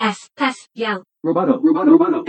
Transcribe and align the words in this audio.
Espacial. 0.00 1.02
Robado, 1.22 1.60
robado, 1.62 1.90
robado, 1.90 2.24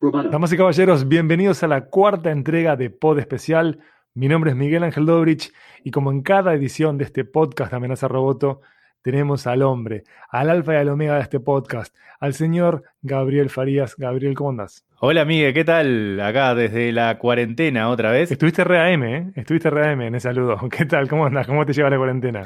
robado. 0.00 0.30
Damas 0.30 0.52
y 0.52 0.56
caballeros, 0.56 1.08
bienvenidos 1.08 1.64
a 1.64 1.66
la 1.66 1.86
cuarta 1.86 2.30
entrega 2.30 2.76
de 2.76 2.88
Pod 2.88 3.18
Especial. 3.18 3.80
Mi 4.14 4.28
nombre 4.28 4.52
es 4.52 4.56
Miguel 4.56 4.84
Ángel 4.84 5.06
Dobrich 5.06 5.52
y 5.82 5.90
como 5.90 6.12
en 6.12 6.22
cada 6.22 6.54
edición 6.54 6.98
de 6.98 7.04
este 7.04 7.24
podcast 7.24 7.72
de 7.72 7.78
Amenaza 7.78 8.06
Roboto, 8.06 8.60
tenemos 9.02 9.48
al 9.48 9.62
hombre, 9.62 10.04
al 10.28 10.50
alfa 10.50 10.74
y 10.74 10.76
al 10.76 10.88
omega 10.88 11.16
de 11.16 11.22
este 11.22 11.40
podcast, 11.40 11.96
al 12.20 12.32
señor 12.32 12.84
Gabriel 13.02 13.50
Farías. 13.50 13.96
Gabriel, 13.96 14.34
¿cómo 14.34 14.50
andás? 14.50 14.86
Hola 15.00 15.24
Miguel, 15.24 15.52
¿qué 15.52 15.64
tal? 15.64 16.20
Acá 16.20 16.54
desde 16.54 16.92
la 16.92 17.18
cuarentena 17.18 17.88
otra 17.88 18.12
vez. 18.12 18.30
Estuviste 18.30 18.62
re 18.62 18.94
AM, 18.94 19.02
¿eh? 19.02 19.32
Estuviste 19.34 19.68
re 19.68 19.90
AM 19.90 20.02
en 20.02 20.14
ese 20.14 20.28
saludo. 20.28 20.60
¿Qué 20.70 20.84
tal? 20.84 21.08
¿Cómo 21.08 21.26
andás? 21.26 21.48
¿Cómo 21.48 21.66
te 21.66 21.72
lleva 21.72 21.90
la 21.90 21.96
cuarentena? 21.96 22.44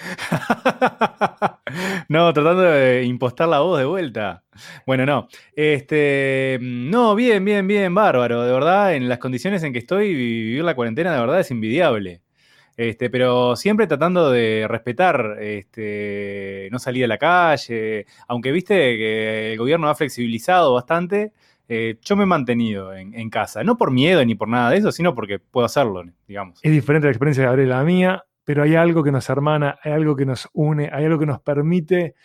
no, 2.08 2.32
tratando 2.32 2.62
de 2.62 3.04
impostar 3.04 3.48
la 3.48 3.60
voz 3.60 3.78
de 3.78 3.84
vuelta. 3.84 4.44
Bueno, 4.86 5.06
no. 5.06 5.28
Este, 5.54 6.58
no, 6.60 7.14
bien, 7.14 7.44
bien, 7.44 7.66
bien, 7.66 7.94
bárbaro. 7.94 8.44
De 8.44 8.52
verdad, 8.52 8.94
en 8.94 9.08
las 9.08 9.18
condiciones 9.18 9.62
en 9.62 9.72
que 9.72 9.80
estoy, 9.80 10.14
vivir 10.14 10.64
la 10.64 10.74
cuarentena 10.74 11.12
de 11.12 11.20
verdad 11.20 11.40
es 11.40 11.50
invidiable. 11.50 12.22
Este, 12.76 13.10
pero 13.10 13.56
siempre 13.56 13.86
tratando 13.86 14.30
de 14.30 14.66
respetar, 14.66 15.36
este, 15.40 16.68
no 16.72 16.78
salir 16.78 17.04
a 17.04 17.08
la 17.08 17.18
calle, 17.18 18.06
aunque 18.26 18.52
viste 18.52 18.74
que 18.74 19.52
el 19.52 19.58
gobierno 19.58 19.88
ha 19.88 19.94
flexibilizado 19.94 20.72
bastante, 20.72 21.32
eh, 21.68 21.98
yo 22.02 22.16
me 22.16 22.24
he 22.24 22.26
mantenido 22.26 22.94
en, 22.94 23.30
casa, 23.30 23.62
no 23.62 23.76
por 23.76 23.92
miedo 23.92 24.24
ni 24.24 24.34
por 24.34 24.48
nada 24.48 24.70
de 24.70 24.78
eso, 24.78 24.90
sino 24.90 25.14
porque 25.14 25.38
puedo 25.38 25.66
hacerlo, 25.66 26.04
digamos. 26.26 26.58
Es 26.62 26.72
diferente 26.72 27.06
la 27.06 27.12
experiencia 27.12 27.42
de 27.42 27.48
Gabriel 27.48 27.68
la 27.68 27.84
mía, 27.84 28.24
pero 28.50 28.64
hay 28.64 28.74
algo 28.74 29.04
que 29.04 29.12
nos 29.12 29.30
hermana, 29.30 29.78
hay 29.80 29.92
algo 29.92 30.16
que 30.16 30.26
nos 30.26 30.48
une, 30.54 30.90
hay 30.92 31.04
algo 31.04 31.20
que 31.20 31.26
nos 31.26 31.40
permite 31.40 32.16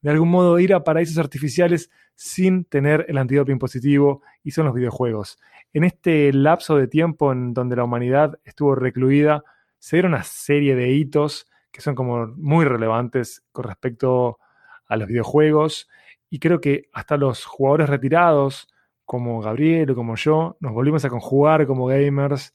de 0.00 0.10
algún 0.10 0.30
modo 0.30 0.58
ir 0.58 0.72
a 0.72 0.82
paraísos 0.82 1.18
artificiales 1.18 1.90
sin 2.14 2.64
tener 2.64 3.04
el 3.06 3.18
antídoto 3.18 3.52
impositivo 3.52 4.22
y 4.42 4.52
son 4.52 4.64
los 4.64 4.74
videojuegos. 4.74 5.38
En 5.74 5.84
este 5.84 6.32
lapso 6.32 6.78
de 6.78 6.88
tiempo 6.88 7.32
en 7.32 7.52
donde 7.52 7.76
la 7.76 7.84
humanidad 7.84 8.38
estuvo 8.44 8.74
recluida, 8.74 9.44
se 9.78 9.96
dieron 9.96 10.14
una 10.14 10.22
serie 10.22 10.74
de 10.74 10.90
hitos 10.90 11.50
que 11.70 11.82
son 11.82 11.94
como 11.94 12.28
muy 12.28 12.64
relevantes 12.64 13.44
con 13.52 13.64
respecto 13.64 14.38
a 14.86 14.96
los 14.96 15.06
videojuegos 15.06 15.90
y 16.30 16.38
creo 16.38 16.62
que 16.62 16.88
hasta 16.94 17.18
los 17.18 17.44
jugadores 17.44 17.90
retirados 17.90 18.68
como 19.04 19.42
Gabriel 19.42 19.90
o 19.90 19.94
como 19.94 20.16
yo 20.16 20.56
nos 20.60 20.72
volvimos 20.72 21.04
a 21.04 21.10
conjugar 21.10 21.66
como 21.66 21.84
gamers 21.88 22.54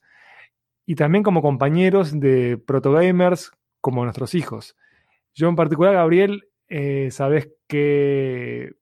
y 0.86 0.94
también 0.94 1.22
como 1.22 1.42
compañeros 1.42 2.18
de 2.18 2.58
protogamers 2.58 3.52
como 3.80 4.04
nuestros 4.04 4.34
hijos. 4.34 4.76
Yo 5.34 5.48
en 5.48 5.56
particular, 5.56 5.94
Gabriel, 5.94 6.44
eh, 6.68 7.08
sabes 7.10 7.50
que 7.66 8.72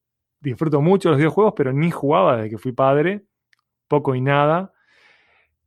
disfruto 0.41 0.81
mucho 0.81 1.11
los 1.11 1.19
videojuegos, 1.19 1.55
pero 1.57 1.73
ni 1.73 1.91
jugaba 1.91 2.37
desde 2.37 2.51
que 2.51 2.59
fui 2.59 2.73
padre, 2.73 3.25
poco 3.89 4.15
y 4.15 4.21
nada. 4.21 4.73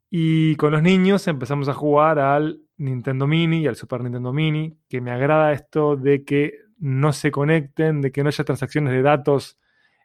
Y 0.09 0.55
con 0.55 0.71
los 0.71 0.81
niños 0.81 1.27
empezamos 1.27 1.69
a 1.69 1.73
jugar 1.73 2.19
al 2.19 2.61
Nintendo 2.77 3.27
Mini 3.27 3.61
y 3.61 3.67
al 3.67 3.75
Super 3.75 4.01
Nintendo 4.01 4.33
Mini, 4.33 4.77
que 4.89 5.01
me 5.01 5.11
agrada 5.11 5.53
esto 5.53 5.95
de 5.95 6.25
que 6.25 6.59
no 6.77 7.13
se 7.13 7.31
conecten, 7.31 8.01
de 8.01 8.11
que 8.11 8.23
no 8.23 8.29
haya 8.29 8.43
transacciones 8.43 8.91
de 8.91 9.01
datos 9.01 9.57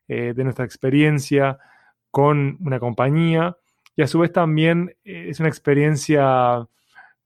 eh, 0.08 0.34
de 0.36 0.44
nuestra 0.44 0.64
experiencia 0.64 1.58
con 2.10 2.58
una 2.60 2.78
compañía. 2.78 3.56
Y 3.97 4.02
a 4.02 4.06
su 4.06 4.19
vez 4.19 4.30
también 4.30 4.94
eh, 5.05 5.27
es 5.30 5.41
una 5.41 5.48
experiencia 5.48 6.69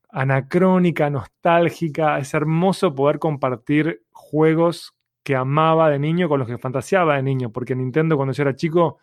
anacrónica, 0.09 1.09
nostálgica. 1.09 2.17
Es 2.17 2.33
hermoso 2.33 2.95
poder 2.95 3.19
compartir 3.19 4.03
juegos 4.11 4.95
que 5.23 5.35
amaba 5.35 5.89
de 5.89 5.99
niño 5.99 6.27
con 6.29 6.39
los 6.39 6.47
que 6.47 6.57
fantaseaba 6.57 7.17
de 7.17 7.23
niño, 7.23 7.51
porque 7.51 7.75
Nintendo 7.75 8.15
cuando 8.15 8.33
yo 8.33 8.43
era 8.43 8.55
chico, 8.55 8.99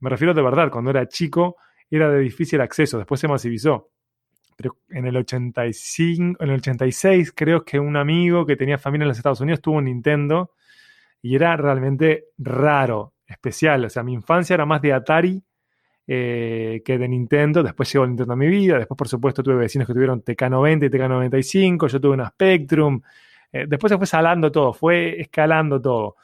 me 0.00 0.10
refiero 0.10 0.34
de 0.34 0.42
verdad, 0.42 0.70
cuando 0.70 0.90
era 0.90 1.08
chico 1.08 1.56
era 1.90 2.10
de 2.10 2.20
difícil 2.20 2.60
acceso, 2.60 2.98
después 2.98 3.20
se 3.20 3.28
masivizó. 3.28 3.90
Pero 4.56 4.76
en 4.88 5.06
el 5.06 5.16
85, 5.16 6.42
en 6.42 6.50
el 6.50 6.56
86 6.56 7.32
creo 7.34 7.64
que 7.64 7.78
un 7.78 7.96
amigo 7.96 8.44
que 8.44 8.56
tenía 8.56 8.76
familia 8.76 9.04
en 9.04 9.08
los 9.08 9.16
Estados 9.16 9.40
Unidos 9.40 9.62
tuvo 9.62 9.76
un 9.76 9.84
Nintendo 9.84 10.52
y 11.22 11.34
era 11.34 11.56
realmente 11.56 12.26
raro, 12.36 13.14
especial. 13.26 13.84
O 13.84 13.88
sea, 13.88 14.02
mi 14.02 14.12
infancia 14.12 14.54
era 14.54 14.66
más 14.66 14.82
de 14.82 14.92
Atari 14.92 15.42
eh, 16.10 16.80
que 16.82 16.96
de 16.96 17.06
Nintendo. 17.06 17.62
Después 17.62 17.92
llegó 17.92 18.06
Nintendo 18.06 18.32
a 18.32 18.36
mi 18.36 18.48
vida. 18.48 18.78
Después, 18.78 18.96
por 18.96 19.08
supuesto, 19.08 19.42
tuve 19.42 19.56
vecinos 19.56 19.86
que 19.86 19.92
tuvieron 19.92 20.24
TK90 20.24 20.86
y 20.86 20.88
TK95. 20.88 21.86
Yo 21.88 22.00
tuve 22.00 22.14
una 22.14 22.28
Spectrum. 22.30 23.02
Eh, 23.52 23.66
después 23.68 23.90
se 23.90 23.98
fue 23.98 24.06
salando 24.06 24.50
todo, 24.50 24.72
fue 24.72 25.20
escalando 25.20 25.80
todo. 25.80 26.16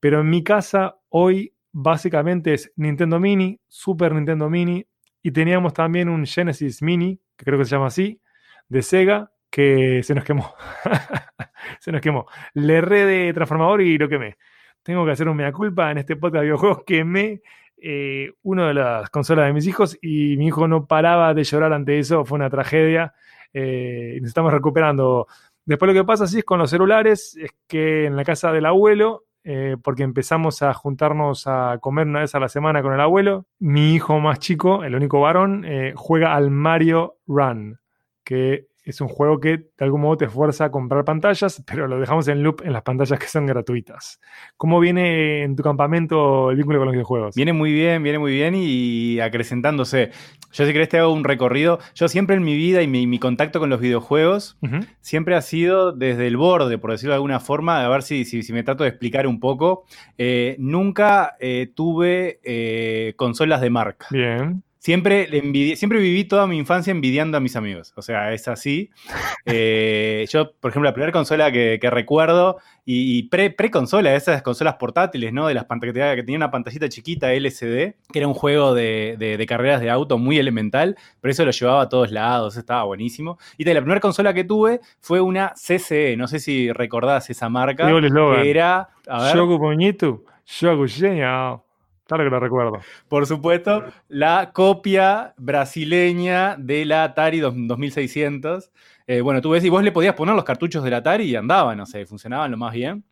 Pero 0.00 0.20
en 0.20 0.30
mi 0.30 0.42
casa 0.42 0.96
hoy 1.08 1.52
básicamente 1.70 2.54
es 2.54 2.72
Nintendo 2.76 3.20
Mini, 3.20 3.60
Super 3.68 4.12
Nintendo 4.12 4.50
Mini 4.50 4.84
y 5.22 5.30
teníamos 5.30 5.72
también 5.72 6.08
un 6.08 6.26
Genesis 6.26 6.82
Mini, 6.82 7.20
que 7.36 7.44
creo 7.44 7.58
que 7.58 7.64
se 7.64 7.72
llama 7.72 7.86
así, 7.86 8.20
de 8.68 8.82
Sega, 8.82 9.30
que 9.50 10.02
se 10.02 10.14
nos 10.14 10.24
quemó. 10.24 10.52
se 11.80 11.92
nos 11.92 12.00
quemó. 12.00 12.26
Le 12.54 12.74
erré 12.74 13.06
de 13.06 13.32
transformador 13.32 13.82
y 13.82 13.98
lo 13.98 14.08
quemé. 14.08 14.36
Tengo 14.82 15.04
que 15.04 15.12
hacer 15.12 15.28
un 15.28 15.36
mea 15.36 15.52
culpa 15.52 15.90
en 15.90 15.98
este 15.98 16.16
podcast 16.16 16.40
de 16.40 16.46
videojuegos. 16.46 16.82
Quemé 16.84 17.40
eh, 17.82 18.32
una 18.42 18.68
de 18.68 18.74
las 18.74 19.10
consolas 19.10 19.46
de 19.46 19.52
mis 19.52 19.66
hijos 19.66 19.98
y 20.00 20.36
mi 20.36 20.48
hijo 20.48 20.68
no 20.68 20.86
paraba 20.86 21.34
de 21.34 21.44
llorar 21.44 21.72
ante 21.72 21.98
eso, 21.98 22.24
fue 22.24 22.36
una 22.36 22.50
tragedia 22.50 23.14
eh, 23.52 24.18
nos 24.20 24.28
estamos 24.28 24.52
recuperando. 24.52 25.26
Después 25.64 25.88
lo 25.88 26.00
que 26.00 26.06
pasa 26.06 26.24
así 26.24 26.38
es 26.38 26.44
con 26.44 26.58
los 26.58 26.70
celulares, 26.70 27.36
es 27.36 27.50
que 27.66 28.06
en 28.06 28.16
la 28.16 28.24
casa 28.24 28.52
del 28.52 28.66
abuelo, 28.66 29.24
eh, 29.44 29.76
porque 29.82 30.02
empezamos 30.02 30.62
a 30.62 30.74
juntarnos 30.74 31.46
a 31.46 31.78
comer 31.80 32.06
una 32.06 32.20
vez 32.20 32.34
a 32.34 32.40
la 32.40 32.48
semana 32.48 32.82
con 32.82 32.92
el 32.92 33.00
abuelo, 33.00 33.46
mi 33.58 33.94
hijo 33.94 34.18
más 34.20 34.38
chico, 34.38 34.84
el 34.84 34.94
único 34.94 35.20
varón, 35.20 35.64
eh, 35.64 35.92
juega 35.94 36.34
al 36.34 36.50
Mario 36.50 37.16
Run, 37.26 37.78
que 38.24 38.68
es 38.90 39.00
un 39.00 39.08
juego 39.08 39.38
que 39.38 39.58
de 39.58 39.84
algún 39.84 40.00
modo 40.00 40.16
te 40.16 40.28
fuerza 40.28 40.66
a 40.66 40.70
comprar 40.70 41.04
pantallas, 41.04 41.62
pero 41.66 41.86
lo 41.86 42.00
dejamos 42.00 42.26
en 42.28 42.42
loop 42.42 42.62
en 42.64 42.72
las 42.72 42.82
pantallas 42.82 43.18
que 43.18 43.26
son 43.26 43.46
gratuitas. 43.46 44.20
¿Cómo 44.56 44.80
viene 44.80 45.42
en 45.42 45.56
tu 45.56 45.62
campamento 45.62 46.50
el 46.50 46.56
vínculo 46.56 46.78
con 46.78 46.86
los 46.86 46.94
videojuegos? 46.94 47.34
Viene 47.34 47.52
muy 47.52 47.72
bien, 47.72 48.02
viene 48.02 48.18
muy 48.18 48.32
bien 48.32 48.54
y 48.56 49.20
acrecentándose. 49.20 50.10
Yo 50.52 50.64
si 50.64 50.72
querés 50.72 50.88
te 50.88 50.98
hago 50.98 51.12
un 51.12 51.24
recorrido. 51.24 51.78
Yo 51.94 52.08
siempre 52.08 52.36
en 52.36 52.42
mi 52.42 52.56
vida 52.56 52.82
y 52.82 52.86
mi, 52.86 53.06
mi 53.06 53.18
contacto 53.18 53.60
con 53.60 53.68
los 53.68 53.80
videojuegos 53.80 54.56
uh 54.62 54.66
-huh. 54.66 54.86
siempre 55.00 55.36
ha 55.36 55.42
sido 55.42 55.92
desde 55.92 56.26
el 56.26 56.36
borde, 56.36 56.78
por 56.78 56.90
decirlo 56.90 57.12
de 57.12 57.16
alguna 57.16 57.40
forma, 57.40 57.84
a 57.84 57.88
ver 57.88 58.02
si, 58.02 58.24
si, 58.24 58.42
si 58.42 58.52
me 58.52 58.62
trato 58.62 58.84
de 58.84 58.90
explicar 58.90 59.26
un 59.26 59.40
poco. 59.40 59.84
Eh, 60.16 60.56
nunca 60.58 61.36
eh, 61.40 61.70
tuve 61.74 62.40
eh, 62.42 63.14
consolas 63.16 63.60
de 63.60 63.70
marca. 63.70 64.06
Bien. 64.10 64.62
Siempre, 64.78 65.28
envidié, 65.36 65.76
siempre 65.76 65.98
viví 65.98 66.24
toda 66.24 66.46
mi 66.46 66.56
infancia 66.56 66.90
envidiando 66.90 67.36
a 67.36 67.40
mis 67.40 67.56
amigos. 67.56 67.92
O 67.96 68.02
sea, 68.02 68.32
es 68.32 68.48
así. 68.48 68.90
Eh, 69.50 70.26
yo, 70.28 70.52
por 70.60 70.70
ejemplo, 70.70 70.90
la 70.90 70.92
primera 70.92 71.10
consola 71.10 71.50
que, 71.50 71.78
que 71.80 71.88
recuerdo, 71.88 72.58
y, 72.84 73.18
y 73.18 73.22
pre-consola, 73.24 74.10
pre 74.10 74.16
esas 74.16 74.42
consolas 74.42 74.74
portátiles, 74.74 75.32
¿no? 75.32 75.46
De 75.46 75.54
las 75.54 75.64
pantallas 75.64 76.14
que 76.16 76.22
tenía 76.22 76.36
una 76.36 76.50
pantallita 76.50 76.88
chiquita 76.88 77.32
LCD, 77.32 77.94
que 78.12 78.18
era 78.18 78.28
un 78.28 78.34
juego 78.34 78.74
de, 78.74 79.16
de, 79.18 79.38
de, 79.38 79.46
carreras 79.46 79.80
de 79.80 79.90
auto 79.90 80.18
muy 80.18 80.38
elemental, 80.38 80.96
pero 81.20 81.32
eso 81.32 81.44
lo 81.46 81.50
llevaba 81.50 81.82
a 81.82 81.88
todos 81.88 82.12
lados, 82.12 82.56
estaba 82.56 82.84
buenísimo. 82.84 83.38
Y 83.56 83.64
la 83.64 83.80
primera 83.80 84.00
consola 84.00 84.34
que 84.34 84.44
tuve 84.44 84.80
fue 85.00 85.20
una 85.20 85.54
CCE, 85.54 86.16
no 86.16 86.28
sé 86.28 86.40
si 86.40 86.72
recordás 86.72 87.30
esa 87.30 87.48
marca. 87.48 87.86
Que 87.86 88.50
era. 88.50 88.88
A 89.06 89.22
ver, 89.22 89.36
Yogu 89.36 89.58
Bonito, 89.58 90.24
Yogu 90.46 90.86
Genial. 90.88 91.60
Claro 92.08 92.24
que 92.24 92.30
lo 92.30 92.40
recuerdo. 92.40 92.80
Por 93.06 93.26
supuesto, 93.26 93.84
la 94.08 94.50
copia 94.54 95.34
brasileña 95.36 96.56
de 96.58 96.86
la 96.86 97.04
Atari 97.04 97.40
2600. 97.40 98.72
Eh, 99.06 99.20
bueno, 99.20 99.42
tú 99.42 99.50
ves 99.50 99.62
y 99.62 99.68
vos 99.68 99.82
le 99.84 99.92
podías 99.92 100.14
poner 100.14 100.34
los 100.34 100.44
cartuchos 100.44 100.82
del 100.82 100.94
Atari 100.94 101.24
y 101.24 101.36
andaban, 101.36 101.76
no 101.76 101.84
sé, 101.84 102.06
funcionaban 102.06 102.50
lo 102.50 102.56
más 102.56 102.72
bien. 102.72 103.04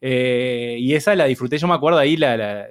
Eh, 0.00 0.78
y 0.80 0.94
esa 0.94 1.14
la 1.14 1.26
disfruté, 1.26 1.58
yo 1.58 1.68
me 1.68 1.74
acuerdo 1.74 2.00
ahí, 2.00 2.16
la, 2.16 2.66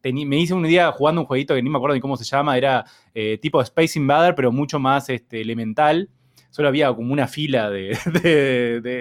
tení, 0.00 0.24
me 0.24 0.38
hice 0.38 0.54
un 0.54 0.62
día 0.62 0.92
jugando 0.92 1.22
un 1.22 1.26
jueguito 1.26 1.56
que 1.56 1.62
ni 1.62 1.68
me 1.68 1.78
acuerdo 1.78 1.96
ni 1.96 2.00
cómo 2.00 2.16
se 2.16 2.24
llama, 2.24 2.56
era 2.56 2.84
eh, 3.12 3.36
tipo 3.42 3.60
Space 3.60 3.98
Invader, 3.98 4.36
pero 4.36 4.52
mucho 4.52 4.78
más 4.78 5.08
este, 5.08 5.40
elemental. 5.40 6.10
Solo 6.50 6.68
había 6.68 6.94
como 6.94 7.12
una 7.12 7.26
fila 7.26 7.70
de, 7.70 7.98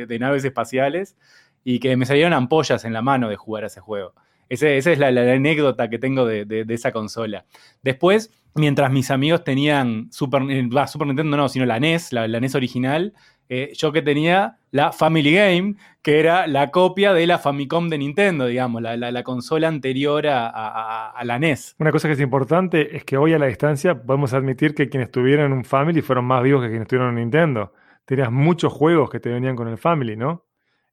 de 0.07 0.19
naves 0.19 0.43
espaciales 0.43 1.15
y 1.63 1.79
que 1.79 1.95
me 1.95 2.07
salieron 2.07 2.33
ampollas 2.33 2.85
en 2.85 2.93
la 2.93 3.03
mano 3.03 3.29
de 3.29 3.35
jugar 3.35 3.65
a 3.65 3.67
ese 3.67 3.81
juego. 3.81 4.15
Esa 4.49 4.69
es 4.69 4.99
la, 4.99 5.07
anécdota 5.07 5.89
que 5.89 5.99
tengo 5.99 6.25
de, 6.25 6.65
esa 6.69 6.91
consola. 6.91 7.45
Después, 7.81 8.31
mientras 8.55 8.91
mis 8.91 9.11
amigos 9.11 9.43
tenían 9.43 10.11
Super, 10.11 10.43
eh, 10.49 10.67
Super 10.87 11.07
Nintendo, 11.07 11.37
no, 11.37 11.49
sino 11.49 11.65
la 11.65 11.79
NES, 11.79 12.13
la, 12.13 12.27
NES 12.27 12.55
original, 12.55 13.13
eh, 13.49 13.73
yo 13.75 13.91
que 13.91 14.01
tenía 14.01 14.57
la 14.71 14.91
Family 14.91 15.33
Game, 15.33 15.75
que 16.01 16.19
era 16.19 16.47
la 16.47 16.71
copia 16.71 17.13
de 17.13 17.27
la 17.27 17.39
Famicom 17.39 17.89
de 17.89 17.97
Nintendo, 17.97 18.45
digamos, 18.45 18.81
la, 18.81 18.95
la 18.95 19.23
consola 19.23 19.67
anterior 19.67 20.27
a, 20.27 20.47
a, 20.47 21.11
a, 21.11 21.25
la 21.25 21.39
NES. 21.39 21.75
Una 21.79 21.91
cosa 21.91 22.07
que 22.07 22.13
es 22.13 22.21
importante 22.21 22.95
es 22.95 23.03
que 23.03 23.17
hoy 23.17 23.33
a 23.33 23.39
la 23.39 23.47
distancia 23.47 24.01
podemos 24.01 24.33
admitir 24.33 24.73
que 24.75 24.89
quienes 24.89 25.11
tuvieron 25.11 25.51
un 25.53 25.65
Family 25.65 26.01
fueron 26.01 26.25
más 26.25 26.41
vivos 26.43 26.63
que 26.63 26.69
quienes 26.69 26.87
tuvieron 26.87 27.09
un 27.09 27.15
Nintendo. 27.15 27.73
Tenías 28.05 28.31
muchos 28.31 28.73
juegos 28.73 29.09
que 29.09 29.19
te 29.19 29.29
venían 29.29 29.55
con 29.55 29.67
el 29.67 29.77
Family, 29.77 30.15
¿no? 30.17 30.45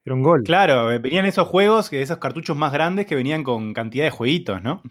Era 0.03 0.15
un 0.15 0.23
gol. 0.23 0.41
Claro, 0.43 0.91
eh, 0.91 0.97
venían 0.97 1.25
esos 1.25 1.47
juegos, 1.47 1.93
esos 1.93 2.17
cartuchos 2.17 2.57
más 2.57 2.73
grandes 2.73 3.05
que 3.05 3.15
venían 3.15 3.43
con 3.43 3.71
cantidad 3.73 4.03
de 4.05 4.09
jueguitos, 4.09 4.63
¿no? 4.63 4.81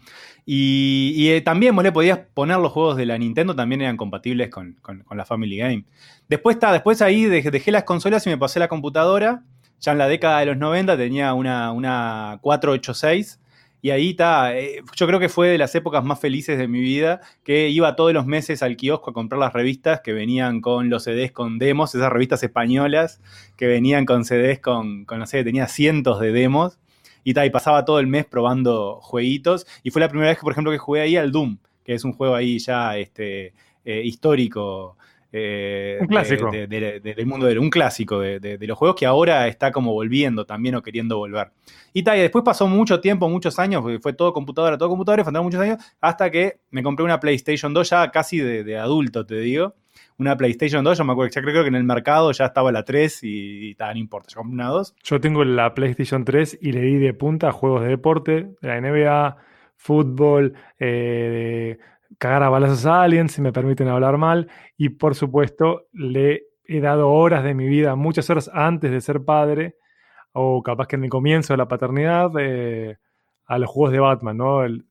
Y, 0.45 1.13
y, 1.17 1.31
eh, 1.31 1.41
también 1.41 1.75
vos 1.75 1.83
le 1.83 1.91
podías 1.91 2.19
poner 2.33 2.57
los 2.59 2.71
juegos 2.71 2.95
de 2.95 3.05
la 3.05 3.17
Nintendo, 3.17 3.53
también 3.53 3.81
eran 3.81 3.97
compatibles 3.97 4.49
con, 4.49 4.77
con, 4.81 5.03
la 5.17 5.25
Family 5.25 5.57
Game. 5.57 5.85
Después, 6.29 6.55
está, 6.55 6.71
después 6.71 7.01
ahí 7.01 7.25
dejé, 7.25 7.51
dejé, 7.51 7.71
las 7.71 7.83
consolas 7.83 8.25
y 8.25 8.29
me 8.29 8.37
pasé 8.37 8.59
la 8.59 8.69
computadora. 8.69 9.43
Ya 9.81 9.91
en 9.91 9.97
la 9.97 10.07
década 10.07 10.39
de 10.39 10.45
los 10.45 10.57
90 10.57 10.95
tenía 10.95 11.33
una, 11.33 11.71
una 11.73 12.39
486 12.41 13.39
y 13.81 13.89
ahí 13.89 14.11
está, 14.11 14.55
eh, 14.55 14.81
yo 14.95 15.07
creo 15.07 15.19
que 15.19 15.29
fue 15.29 15.47
de 15.49 15.57
las 15.57 15.73
épocas 15.73 16.03
más 16.03 16.19
felices 16.19 16.57
de 16.57 16.67
mi 16.67 16.79
vida, 16.79 17.21
que 17.43 17.69
iba 17.69 17.95
todos 17.95 18.13
los 18.13 18.27
meses 18.27 18.61
al 18.61 18.77
kiosco 18.77 19.09
a 19.09 19.13
comprar 19.13 19.39
las 19.39 19.53
revistas 19.53 20.01
que 20.01 20.13
venían 20.13 20.61
con 20.61 20.89
los 20.89 21.03
CDs 21.03 21.31
con 21.31 21.57
demos, 21.57 21.95
esas 21.95 22.11
revistas 22.11 22.43
españolas 22.43 23.21
que 23.57 23.65
venían 23.67 24.05
con 24.05 24.23
CDs 24.23 24.59
con, 24.59 25.05
con 25.05 25.19
no 25.19 25.25
sé, 25.25 25.43
tenía 25.43 25.67
cientos 25.67 26.19
de 26.19 26.31
demos. 26.31 26.77
Y, 27.23 27.35
ta, 27.35 27.45
y 27.45 27.51
pasaba 27.51 27.85
todo 27.85 27.99
el 27.99 28.07
mes 28.07 28.25
probando 28.25 28.99
jueguitos. 29.01 29.67
Y 29.83 29.91
fue 29.91 29.99
la 29.99 30.09
primera 30.09 30.29
vez 30.29 30.39
que, 30.39 30.41
por 30.41 30.53
ejemplo, 30.53 30.71
que 30.71 30.79
jugué 30.79 31.01
ahí 31.01 31.15
al 31.17 31.31
Doom, 31.31 31.59
que 31.83 31.93
es 31.93 32.03
un 32.03 32.13
juego 32.13 32.33
ahí 32.33 32.57
ya 32.57 32.97
este, 32.97 33.53
eh, 33.85 34.01
histórico 34.03 34.97
eh, 35.33 35.97
un 36.01 36.07
clásico. 36.07 36.51
De, 36.51 36.67
de, 36.67 36.99
de, 36.99 37.13
del 37.13 37.25
mundo 37.25 37.45
de 37.45 37.57
un 37.57 37.69
clásico 37.69 38.19
de, 38.19 38.57
los 38.61 38.77
juegos 38.77 38.97
que 38.97 39.05
ahora 39.05 39.47
está 39.47 39.71
como 39.71 39.93
volviendo 39.93 40.45
también 40.45 40.75
o 40.75 40.81
queriendo 40.81 41.17
volver. 41.17 41.51
Y, 41.93 42.03
tal, 42.03 42.17
y 42.17 42.21
después 42.21 42.43
pasó 42.43 42.67
mucho 42.67 42.99
tiempo, 42.99 43.29
muchos 43.29 43.57
años, 43.59 43.83
fue 44.01 44.13
todo 44.13 44.33
computadora, 44.33 44.77
todo 44.77 44.89
computadora, 44.89 45.23
faltaron 45.23 45.45
muchos 45.45 45.61
años, 45.61 45.77
hasta 46.01 46.29
que 46.29 46.59
me 46.69 46.83
compré 46.83 47.05
una 47.05 47.19
PlayStation 47.19 47.73
2 47.73 47.89
ya 47.89 48.11
casi 48.11 48.39
de, 48.39 48.77
adulto, 48.77 49.25
te 49.25 49.35
digo. 49.39 49.75
Una 50.17 50.37
PlayStation 50.37 50.83
2, 50.83 50.97
yo 50.97 51.03
me 51.03 51.13
acuerdo, 51.13 51.33
ya 51.33 51.41
creo 51.41 51.63
que 51.63 51.69
en 51.69 51.75
el 51.75 51.83
mercado 51.83 52.31
ya 52.31 52.45
estaba 52.45 52.71
la 52.71 52.83
3 52.83 53.23
y, 53.23 53.69
y 53.69 53.75
tal, 53.75 53.95
no 53.95 53.99
importa, 53.99 54.29
yo 54.29 54.37
compré 54.37 54.53
una 54.53 54.67
2. 54.67 54.95
Yo 55.03 55.19
tengo 55.19 55.43
la 55.43 55.73
PlayStation 55.73 56.23
3 56.23 56.59
y 56.61 56.71
le 56.73 56.81
di 56.81 56.97
de 56.97 57.13
punta 57.13 57.49
a 57.49 57.51
juegos 57.51 57.81
de 57.81 57.87
deporte, 57.87 58.49
de 58.61 58.67
la 58.67 58.79
NBA, 58.79 59.37
fútbol, 59.77 60.53
eh, 60.79 61.79
cagar 62.21 62.43
a 62.43 62.49
balazos 62.49 62.85
a 62.85 63.01
alguien, 63.01 63.29
si 63.29 63.41
me 63.41 63.51
permiten 63.51 63.87
hablar 63.87 64.15
mal, 64.15 64.47
y 64.77 64.89
por 64.89 65.15
supuesto 65.15 65.87
le 65.91 66.43
he 66.65 66.79
dado 66.79 67.09
horas 67.09 67.43
de 67.43 67.55
mi 67.55 67.65
vida, 67.65 67.95
muchas 67.95 68.29
horas 68.29 68.47
antes 68.53 68.91
de 68.91 69.01
ser 69.01 69.25
padre, 69.25 69.75
o 70.31 70.61
capaz 70.61 70.85
que 70.85 70.97
en 70.97 71.05
el 71.05 71.09
comienzo 71.09 71.53
de 71.53 71.57
la 71.57 71.67
paternidad, 71.67 72.29
eh, 72.39 72.97
a 73.47 73.57
los 73.57 73.71
juegos 73.71 73.91
de 73.91 73.99
Batman, 73.99 74.37
¿no? 74.37 74.63
El, 74.63 74.85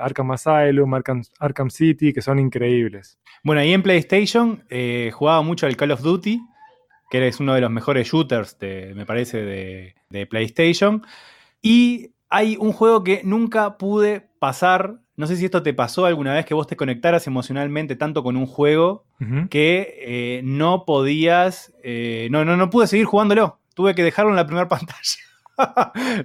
Arkham 0.00 0.30
Asylum, 0.30 0.94
Arkham, 0.94 1.22
Arkham, 1.38 1.68
City, 1.68 2.14
que 2.14 2.22
son 2.22 2.38
increíbles. 2.38 3.18
Bueno, 3.44 3.60
ahí 3.60 3.74
en 3.74 3.82
PlayStation 3.82 4.64
eh, 4.70 5.10
jugaba 5.12 5.42
mucho 5.42 5.66
al 5.66 5.76
Call 5.76 5.90
of 5.90 6.00
Duty, 6.00 6.40
que 7.10 7.28
es 7.28 7.40
uno 7.40 7.52
de 7.52 7.60
los 7.60 7.70
mejores 7.70 8.08
shooters, 8.08 8.56
me 8.94 9.04
parece, 9.04 9.92
de 10.08 10.26
PlayStation. 10.30 11.02
Y 11.60 12.14
hay 12.30 12.56
un 12.58 12.72
juego 12.72 13.04
que 13.04 13.20
nunca 13.22 13.76
pude 13.76 14.30
pasar 14.38 15.00
no 15.20 15.26
sé 15.26 15.36
si 15.36 15.44
esto 15.44 15.62
te 15.62 15.74
pasó 15.74 16.06
alguna 16.06 16.32
vez 16.32 16.46
que 16.46 16.54
vos 16.54 16.66
te 16.66 16.76
conectaras 16.76 17.26
emocionalmente 17.26 17.94
tanto 17.94 18.22
con 18.22 18.38
un 18.38 18.46
juego 18.46 19.04
uh 19.20 19.24
-huh. 19.24 19.48
que 19.50 19.98
eh, 20.00 20.40
no 20.44 20.86
podías, 20.86 21.74
eh, 21.84 22.28
no, 22.30 22.46
no, 22.46 22.56
no 22.56 22.70
pude 22.70 22.86
seguir 22.86 23.04
jugándolo. 23.04 23.58
Tuve 23.74 23.94
que 23.94 24.02
dejarlo 24.02 24.30
en 24.30 24.36
la 24.36 24.46
primera 24.46 24.66
pantalla. 24.68 24.96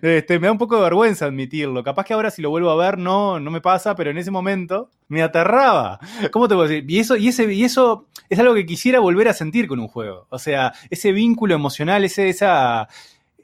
este, 0.02 0.40
me 0.40 0.48
da 0.48 0.54
un 0.54 0.58
poco 0.58 0.78
de 0.78 0.84
vergüenza 0.84 1.26
admitirlo. 1.26 1.84
Capaz 1.84 2.06
que 2.06 2.14
ahora 2.14 2.32
si 2.32 2.42
lo 2.42 2.50
vuelvo 2.50 2.70
a 2.70 2.78
ver 2.78 2.98
no, 2.98 3.38
no 3.38 3.52
me 3.52 3.60
pasa, 3.60 3.96
pero 3.96 4.12
en 4.12 4.18
ese 4.18 4.32
momento 4.32 4.90
me 5.10 5.22
aterraba. 5.22 6.00
¿Cómo 6.32 6.48
te 6.48 6.56
puedo 6.56 6.70
decir? 6.70 6.90
Y 6.90 7.00
eso, 7.00 7.18
y, 7.18 7.28
ese, 7.28 7.54
y 7.54 7.66
eso 7.66 8.08
es 8.30 8.40
algo 8.40 8.54
que 8.56 8.66
quisiera 8.66 9.02
volver 9.02 9.28
a 9.28 9.34
sentir 9.34 9.68
con 9.68 9.82
un 9.82 9.90
juego. 9.90 10.26
O 10.30 10.40
sea, 10.40 10.72
ese 10.90 11.12
vínculo 11.12 11.54
emocional, 11.54 12.06
ese, 12.06 12.30
esa... 12.30 12.88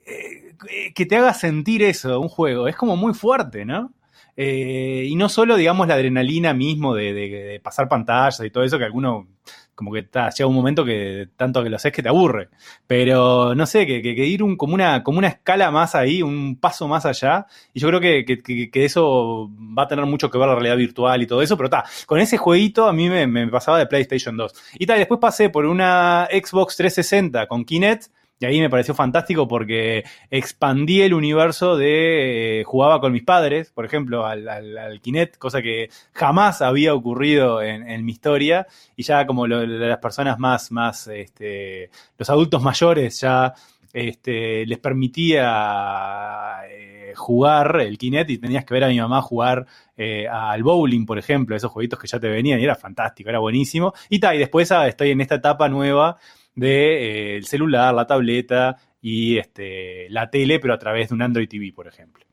Eh, 0.05 0.55
que 0.95 1.05
te 1.05 1.17
haga 1.17 1.33
sentir 1.33 1.83
eso, 1.83 2.21
un 2.21 2.29
juego. 2.29 2.69
Es 2.69 2.77
como 2.77 2.95
muy 2.95 3.13
fuerte, 3.13 3.65
¿no? 3.65 3.91
Eh, 4.37 5.05
y 5.07 5.15
no 5.15 5.29
solo, 5.29 5.55
digamos, 5.55 5.87
la 5.87 5.95
adrenalina 5.95 6.53
mismo 6.53 6.95
de, 6.95 7.59
pasar 7.63 7.87
pantallas 7.87 8.41
y 8.41 8.49
todo 8.49 8.63
eso, 8.63 8.77
que 8.77 8.85
alguno 8.85 9.27
como 9.75 9.93
que 9.93 10.03
ta, 10.03 10.29
llega 10.29 10.47
un 10.47 10.55
momento 10.55 10.85
que 10.85 11.29
tanto 11.35 11.63
que 11.63 11.69
lo 11.69 11.77
haces 11.77 11.91
que 11.91 12.03
te 12.03 12.09
aburre. 12.09 12.49
Pero 12.85 13.55
no 13.55 13.65
sé, 13.65 13.87
que, 13.87 14.01
que, 14.01 14.13
que 14.15 14.25
ir 14.25 14.43
un, 14.43 14.55
como, 14.55 14.75
una, 14.75 15.01
como 15.01 15.17
una 15.17 15.27
escala 15.27 15.71
más 15.71 15.95
ahí, 15.95 16.21
un 16.21 16.57
paso 16.59 16.87
más 16.87 17.05
allá. 17.05 17.47
Y 17.73 17.79
yo 17.79 17.87
creo 17.87 17.99
que, 17.99 18.23
que, 18.25 18.85
eso 18.85 19.49
va 19.77 19.83
a 19.83 19.87
tener 19.87 20.05
mucho 20.05 20.29
que 20.29 20.37
ver 20.37 20.47
la 20.47 20.53
realidad 20.53 20.77
virtual 20.77 21.23
y 21.23 21.27
todo 21.27 21.41
eso. 21.41 21.57
Pero 21.57 21.65
está, 21.65 21.85
con 22.05 22.19
ese 22.19 22.37
jueguito 22.37 22.87
a 22.87 22.93
mí 22.93 23.09
me, 23.09 23.25
me 23.25 23.47
pasaba 23.47 23.79
de 23.79 23.87
PlayStation 23.87 24.37
2. 24.37 24.53
Y 24.77 24.85
tal, 24.85 24.99
después 24.99 25.19
pasé 25.19 25.49
por 25.49 25.65
una 25.65 26.27
Xbox 26.31 26.75
360 26.77 27.47
con 27.47 27.65
Kinect 27.65 28.11
y 28.41 28.45
ahí 28.45 28.59
me 28.59 28.71
pareció 28.71 28.95
fantástico 28.95 29.47
porque 29.47 30.03
expandí 30.31 31.03
el 31.03 31.13
universo 31.13 31.77
de 31.77 32.61
eh, 32.61 32.63
jugaba 32.63 32.99
con 32.99 33.13
mis 33.13 33.21
padres, 33.21 33.69
por 33.69 33.85
ejemplo, 33.85 34.25
al, 34.25 34.49
al, 34.49 34.99
cosa 35.37 35.61
que 35.61 35.89
jamás 36.11 36.63
había 36.63 36.95
ocurrido 36.95 37.61
en, 37.61 37.87
en 37.87 38.03
mi 38.03 38.13
historia. 38.13 38.65
Y 38.95 39.03
ya 39.03 39.27
como 39.27 39.45
lo, 39.45 39.63
las 39.63 39.99
personas 39.99 40.39
más, 40.39 40.71
más, 40.71 41.05
este, 41.07 41.91
los 42.17 42.31
adultos 42.31 42.63
mayores 42.63 43.21
ya 43.21 43.53
este, 43.93 44.65
les 44.65 44.79
permitía 44.79 46.61
eh, 46.67 47.13
jugar 47.15 47.81
el 47.81 47.99
Kinect 47.99 48.31
y 48.31 48.37
tenías 48.39 48.65
que 48.65 48.73
ver 48.73 48.85
a 48.85 48.87
mi 48.87 48.99
mamá 48.99 49.21
jugar 49.21 49.67
eh, 49.95 50.27
al 50.27 50.63
bowling, 50.63 51.05
por 51.05 51.19
ejemplo, 51.19 51.55
esos 51.55 51.69
jueguitos 51.69 51.99
que 51.99 52.07
ya 52.07 52.19
te 52.19 52.27
venían 52.27 52.59
y 52.59 52.63
era 52.63 52.75
fantástico, 52.75 53.29
era 53.29 53.37
buenísimo. 53.37 53.93
Y 54.09 54.19
tal, 54.19 54.35
y 54.35 54.39
después 54.39 54.71
ah, 54.71 54.87
estoy 54.87 55.11
en 55.11 55.21
esta 55.21 55.35
etapa 55.35 55.69
nueva 55.69 56.17
de, 56.55 57.37
eh, 57.37 57.43
celular, 57.43 57.93
la 57.93 58.07
tableta 58.07 58.77
y 59.01 59.37
este, 59.37 60.09
la 60.09 60.29
tele, 60.29 60.59
pero 60.59 60.73
a 60.73 60.79
través 60.79 61.09
de 61.09 61.15
un 61.15 61.21
Android 61.21 61.47
TV, 61.47 61.71
por 61.73 61.87
ejemplo. 61.87 62.25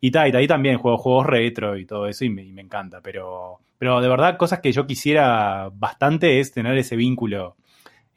Y 0.00 0.10
tal, 0.10 0.34
ahí 0.36 0.46
también 0.46 0.78
juego 0.78 0.98
juegos 0.98 1.26
retro 1.26 1.76
y 1.76 1.86
todo 1.86 2.06
eso 2.06 2.24
y 2.24 2.30
me, 2.30 2.44
me, 2.52 2.62
encanta, 2.62 3.00
pero, 3.00 3.60
pero 3.78 4.00
de 4.00 4.08
verdad 4.08 4.36
cosas 4.36 4.60
que 4.60 4.72
yo 4.72 4.86
quisiera 4.86 5.70
bastante 5.72 6.38
es 6.38 6.52
tener 6.52 6.76
ese 6.76 6.96
vínculo 6.96 7.56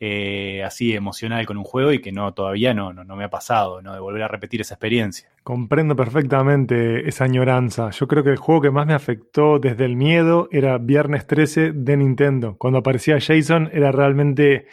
eh, 0.02 0.64
así 0.64 0.94
emocional 0.94 1.46
con 1.46 1.58
un 1.58 1.66
juego 1.66 1.92
y 1.92 2.00
que 2.00 2.14
no 2.14 2.34
todavía 2.34 2.74
no, 2.74 2.94
no, 2.94 3.04
no, 3.04 3.18
me 3.18 3.26
ha 3.26 3.30
pasado, 3.30 3.82
¿no? 3.82 3.94
De 3.94 4.00
volver 4.00 4.24
a 4.24 4.30
repetir 4.30 4.62
esa 4.62 4.76
experiencia. 4.76 5.28
Comprendo 5.44 5.94
perfectamente 5.94 7.06
esa 7.10 7.26
añoranza. 7.26 7.90
Yo 7.90 8.08
creo 8.08 8.24
que 8.24 8.30
el 8.30 8.38
juego 8.38 8.62
que 8.62 8.72
más 8.72 8.88
me 8.88 8.94
afectó 8.94 9.60
desde 9.60 9.84
el 9.84 9.98
miedo 9.98 10.48
era 10.54 10.78
Viernes 10.78 11.28
13 11.28 11.74
de 11.74 11.98
Nintendo. 11.98 12.56
Cuando 12.58 12.80
aparecía 12.80 13.20
Jason 13.20 13.70
era 13.74 13.92
realmente 13.92 14.68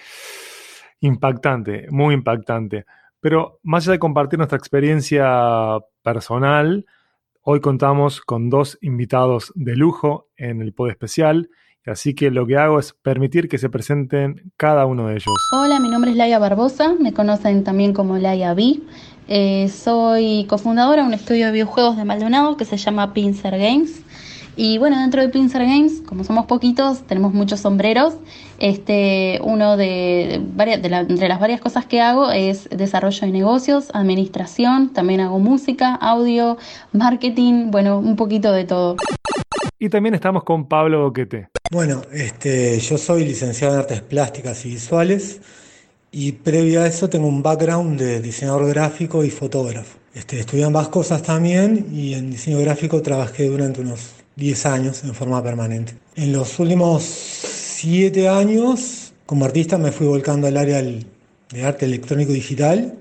impactante, 1.06 1.86
muy 1.90 2.14
impactante. 2.14 2.84
Pero 3.20 3.58
más 3.62 3.84
allá 3.84 3.92
de 3.92 3.98
compartir 3.98 4.38
nuestra 4.38 4.58
experiencia 4.58 5.78
personal, 6.02 6.86
hoy 7.42 7.60
contamos 7.60 8.20
con 8.20 8.50
dos 8.50 8.78
invitados 8.82 9.52
de 9.54 9.76
lujo 9.76 10.28
en 10.36 10.62
el 10.62 10.72
pod 10.72 10.90
especial. 10.90 11.48
Así 11.86 12.14
que 12.14 12.30
lo 12.30 12.46
que 12.46 12.56
hago 12.56 12.80
es 12.80 12.94
permitir 12.94 13.48
que 13.48 13.58
se 13.58 13.70
presenten 13.70 14.52
cada 14.56 14.86
uno 14.86 15.06
de 15.06 15.14
ellos. 15.14 15.26
Hola, 15.52 15.78
mi 15.78 15.88
nombre 15.88 16.10
es 16.10 16.16
Laia 16.16 16.40
Barbosa, 16.40 16.94
me 16.98 17.12
conocen 17.12 17.62
también 17.62 17.92
como 17.92 18.18
Laia 18.18 18.54
B. 18.54 18.80
Eh, 19.28 19.68
soy 19.68 20.46
cofundadora 20.48 21.02
de 21.02 21.08
un 21.08 21.14
estudio 21.14 21.46
de 21.46 21.52
videojuegos 21.52 21.96
de 21.96 22.04
Maldonado 22.04 22.56
que 22.56 22.64
se 22.64 22.76
llama 22.76 23.12
Pincer 23.12 23.58
Games. 23.58 24.02
Y 24.58 24.78
bueno, 24.78 24.98
dentro 24.98 25.20
de 25.20 25.28
Pincer 25.28 25.62
Games, 25.62 26.00
como 26.06 26.24
somos 26.24 26.46
poquitos, 26.46 27.02
tenemos 27.06 27.34
muchos 27.34 27.60
sombreros. 27.60 28.14
Este, 28.58 29.38
uno 29.44 29.76
de, 29.76 30.40
varias, 30.54 30.80
de 30.80 30.88
la, 30.88 31.00
entre 31.00 31.28
las 31.28 31.38
varias 31.38 31.60
cosas 31.60 31.84
que 31.84 32.00
hago 32.00 32.30
es 32.30 32.66
desarrollo 32.70 33.20
de 33.20 33.32
negocios, 33.32 33.88
administración, 33.92 34.94
también 34.94 35.20
hago 35.20 35.38
música, 35.38 35.94
audio, 35.94 36.56
marketing, 36.92 37.70
bueno, 37.70 37.98
un 37.98 38.16
poquito 38.16 38.50
de 38.52 38.64
todo. 38.64 38.96
Y 39.78 39.90
también 39.90 40.14
estamos 40.14 40.42
con 40.42 40.66
Pablo 40.66 41.02
Boquete. 41.02 41.48
Bueno, 41.70 42.00
este, 42.10 42.78
yo 42.80 42.96
soy 42.96 43.26
licenciado 43.26 43.74
en 43.74 43.80
artes 43.80 44.00
plásticas 44.00 44.64
y 44.64 44.70
visuales 44.70 45.42
y 46.10 46.32
previo 46.32 46.80
a 46.80 46.86
eso 46.86 47.10
tengo 47.10 47.26
un 47.26 47.42
background 47.42 48.00
de 48.00 48.22
diseñador 48.22 48.66
gráfico 48.68 49.22
y 49.22 49.28
fotógrafo. 49.28 49.98
Este, 50.14 50.40
estudié 50.40 50.64
ambas 50.64 50.88
cosas 50.88 51.22
también 51.22 51.88
y 51.92 52.14
en 52.14 52.30
diseño 52.30 52.58
gráfico 52.60 53.02
trabajé 53.02 53.50
durante 53.50 53.82
unos 53.82 54.15
10 54.36 54.66
años 54.66 55.02
en 55.04 55.14
forma 55.14 55.42
permanente. 55.42 55.94
En 56.14 56.32
los 56.32 56.58
últimos 56.58 57.02
7 57.04 58.28
años, 58.28 59.12
como 59.24 59.46
artista, 59.46 59.78
me 59.78 59.92
fui 59.92 60.06
volcando 60.06 60.46
al 60.46 60.56
área 60.56 60.82
de 60.82 61.64
arte 61.64 61.86
electrónico 61.86 62.32
digital 62.32 62.94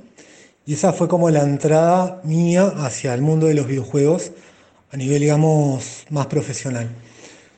y 0.66 0.74
esa 0.74 0.94
fue 0.94 1.08
como 1.08 1.30
la 1.30 1.44
entrada 1.44 2.22
mía 2.24 2.74
hacia 2.78 3.14
el 3.14 3.22
mundo 3.22 3.48
de 3.48 3.54
los 3.54 3.68
videojuegos 3.68 4.32
a 4.92 4.98
nivel, 4.98 5.20
digamos, 5.20 6.06
más 6.10 6.28
profesional. 6.28 6.90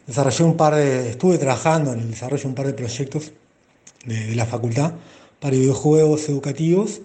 Desarrollé 0.07 0.43
un 0.43 0.57
par 0.57 0.75
de, 0.75 1.11
estuve 1.11 1.37
trabajando 1.37 1.93
en 1.93 1.99
el 1.99 2.09
desarrollo 2.09 2.41
de 2.41 2.49
un 2.49 2.55
par 2.55 2.65
de 2.65 2.73
proyectos 2.73 3.31
de, 4.05 4.27
de 4.27 4.35
la 4.35 4.45
facultad 4.45 4.93
para 5.39 5.55
videojuegos 5.55 6.27
educativos 6.29 7.01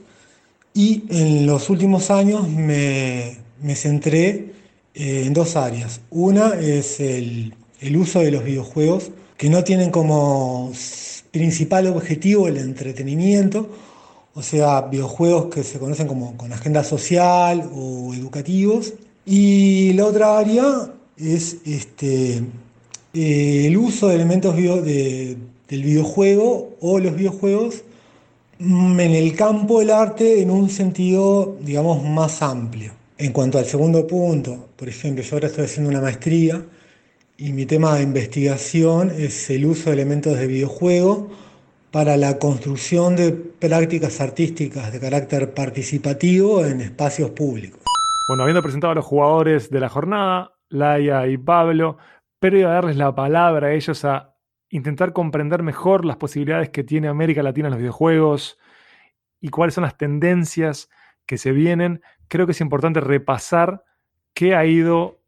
y 0.72 1.04
en 1.10 1.46
los 1.46 1.68
últimos 1.68 2.10
años 2.10 2.48
me, 2.48 3.36
me 3.60 3.76
centré 3.76 4.61
eh, 4.94 5.24
en 5.26 5.34
dos 5.34 5.56
áreas. 5.56 6.00
Una 6.10 6.54
es 6.54 7.00
el, 7.00 7.54
uso 7.96 8.20
de 8.20 8.30
los 8.30 8.44
videojuegos 8.44 9.10
que 9.36 9.48
no 9.50 9.64
tienen 9.64 9.90
como 9.90 10.72
principal 11.32 11.86
objetivo 11.88 12.46
el 12.48 12.58
entretenimiento 12.58 13.68
o 14.34 14.42
sea, 14.42 14.82
videojuegos 14.82 15.46
que 15.46 15.62
se 15.62 15.78
conocen 15.78 16.06
como 16.06 16.36
con 16.36 16.52
agenda 16.52 16.82
social 16.84 17.70
o 17.74 18.14
educativos. 18.14 18.94
Y 19.26 19.92
la 19.92 20.06
otra 20.06 20.38
área 20.38 20.92
es 21.16 21.58
este, 21.66 22.42
eh, 23.14 23.66
el 23.66 23.76
uso 23.76 24.08
de 24.08 24.14
elementos 24.14 24.56
del 24.56 25.36
videojuego 25.68 26.76
o 26.80 26.98
los 26.98 27.14
videojuegos 27.14 27.84
mm, 28.58 29.00
en 29.00 29.12
el 29.12 29.36
campo 29.36 29.80
del 29.80 29.90
arte 29.90 30.40
en 30.40 30.50
un 30.50 30.70
sentido, 30.70 31.56
digamos, 31.60 32.02
más 32.02 32.42
amplio. 32.42 32.92
En 33.18 33.32
cuanto 33.32 33.58
al 33.58 33.66
segundo 33.66 34.06
punto, 34.06 34.70
por 34.76 34.88
ejemplo, 34.88 35.22
yo 35.22 35.36
ahora 35.36 35.48
estoy 35.48 35.64
haciendo 35.66 35.90
una 35.90 36.00
maestría 36.00 36.64
y 37.36 37.52
mi 37.52 37.66
tema 37.66 37.94
de 37.96 38.02
investigación 38.02 39.10
es 39.10 39.50
el 39.50 39.66
uso 39.66 39.90
de 39.90 39.96
elementos 39.96 40.38
de 40.38 40.46
videojuego 40.46 41.30
para 41.90 42.16
la 42.16 42.38
construcción 42.38 43.16
de 43.16 43.32
prácticas 43.32 44.20
artísticas 44.20 44.92
de 44.92 44.98
carácter 44.98 45.52
participativo 45.52 46.64
en 46.64 46.80
espacios 46.80 47.30
públicos. 47.30 47.80
Bueno, 48.28 48.44
habiendo 48.44 48.62
presentado 48.62 48.92
a 48.92 48.94
los 48.94 49.04
jugadores 49.04 49.68
de 49.70 49.80
la 49.80 49.90
jornada, 49.90 50.54
Laia 50.70 51.26
y 51.26 51.36
Pablo, 51.36 51.98
pero 52.40 52.58
iba 52.58 52.70
a 52.70 52.74
darles 52.74 52.96
la 52.96 53.14
palabra 53.14 53.68
a 53.68 53.72
ellos 53.72 54.04
a 54.06 54.34
intentar 54.70 55.12
comprender 55.12 55.62
mejor 55.62 56.06
las 56.06 56.16
posibilidades 56.16 56.70
que 56.70 56.82
tiene 56.82 57.08
América 57.08 57.42
Latina 57.42 57.68
en 57.68 57.72
los 57.72 57.80
videojuegos 57.80 58.58
y 59.38 59.50
cuáles 59.50 59.74
son 59.74 59.82
las 59.82 59.98
tendencias 59.98 60.88
que 61.26 61.36
se 61.36 61.52
vienen. 61.52 62.00
Creo 62.32 62.46
que 62.46 62.52
es 62.52 62.62
importante 62.62 62.98
repasar 62.98 63.84
qué 64.32 64.54
ha 64.54 64.64
ido 64.64 65.20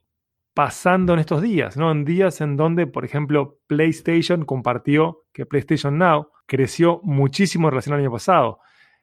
pasando 0.55 1.13
en 1.13 1.19
estos 1.19 1.43
días, 1.43 1.77
¿no? 1.77 1.93
En 1.93 2.07
días 2.07 2.41
en 2.41 2.57
donde, 2.57 2.87
por 2.87 3.05
ejemplo, 3.05 3.59
PlayStation 3.67 4.47
compartió 4.47 5.25
que 5.31 5.45
PlayStation 5.45 5.99
Now 5.99 6.29
creció 6.47 7.03
muchísimo 7.03 7.69
en 7.69 7.73
relación 7.73 7.93
al 7.93 8.01
año 8.01 8.11
pasado. 8.11 8.61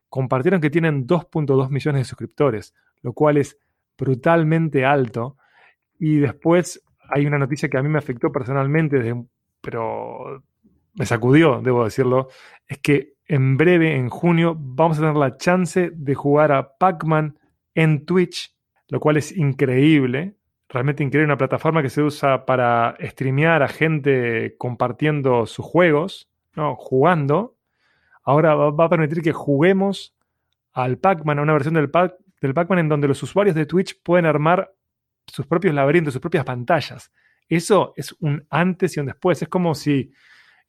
Compartieron 0.10 0.62
que 0.62 0.72
tienen 0.72 1.06
2.2 1.06 1.70
millones 1.70 2.00
de 2.00 2.06
suscriptores, 2.06 2.74
lo 3.04 3.14
cual 3.14 3.38
es 3.38 3.60
brutalmente 3.96 4.84
alto. 4.84 5.38
Y 6.00 6.16
después 6.16 6.84
hay 7.08 7.28
una 7.28 7.38
noticia 7.38 7.70
que 7.70 7.78
a 7.78 7.84
mí 7.84 7.90
me 7.90 8.00
afectó 8.00 8.32
personalmente, 8.32 9.14
pero 9.62 10.42
me 10.96 11.06
sacudió, 11.06 11.62
debo 11.62 11.84
decirlo, 11.84 12.30
es 12.66 12.80
que 12.80 13.14
en 13.28 13.58
breve, 13.58 13.96
en 13.96 14.10
junio, 14.10 14.58
vamos 14.60 14.98
a 14.98 15.02
tener 15.02 15.18
la 15.18 15.38
chance 15.38 15.92
de 15.94 16.16
jugar 16.16 16.52
a 16.52 16.80
Pac-Man 16.80 17.38
en 17.76 18.06
Twitch, 18.06 18.56
lo 18.88 19.00
cual 19.00 19.18
es 19.18 19.36
increíble, 19.36 20.36
realmente 20.70 21.04
increíble, 21.04 21.26
una 21.26 21.38
plataforma 21.38 21.82
que 21.82 21.90
se 21.90 22.02
usa 22.02 22.46
para 22.46 22.96
streamear 23.00 23.64
a 23.64 23.68
gente 23.68 24.56
compartiendo 24.58 25.46
sus 25.46 25.66
juegos, 25.66 26.30
¿no? 26.56 26.76
jugando. 26.76 27.56
Ahora 28.24 28.56
va, 28.56 28.86
a 28.86 28.90
permitir 28.90 29.22
que 29.22 29.34
juguemos 29.34 30.16
al 30.74 30.98
Pac-Man, 30.98 31.40
a 31.40 31.42
una 31.42 31.54
versión 31.54 31.74
del, 31.74 31.90
Pac 31.90 32.16
del 32.40 32.54
Pac-Man 32.54 32.80
en 32.80 32.90
donde 32.90 33.08
los 33.08 33.22
usuarios 33.24 33.56
de 33.56 33.66
Twitch 33.66 34.02
pueden 34.02 34.26
armar 34.26 34.74
sus 35.28 35.46
propios 35.46 35.74
laberintos, 35.74 36.14
sus 36.14 36.22
propias 36.22 36.46
pantallas. 36.46 37.12
Eso 37.48 37.94
es 37.98 38.16
un 38.20 38.46
antes 38.50 38.96
y 38.96 39.00
un 39.00 39.08
después. 39.08 39.42
Es 39.42 39.50
como 39.50 39.76
si 39.76 40.14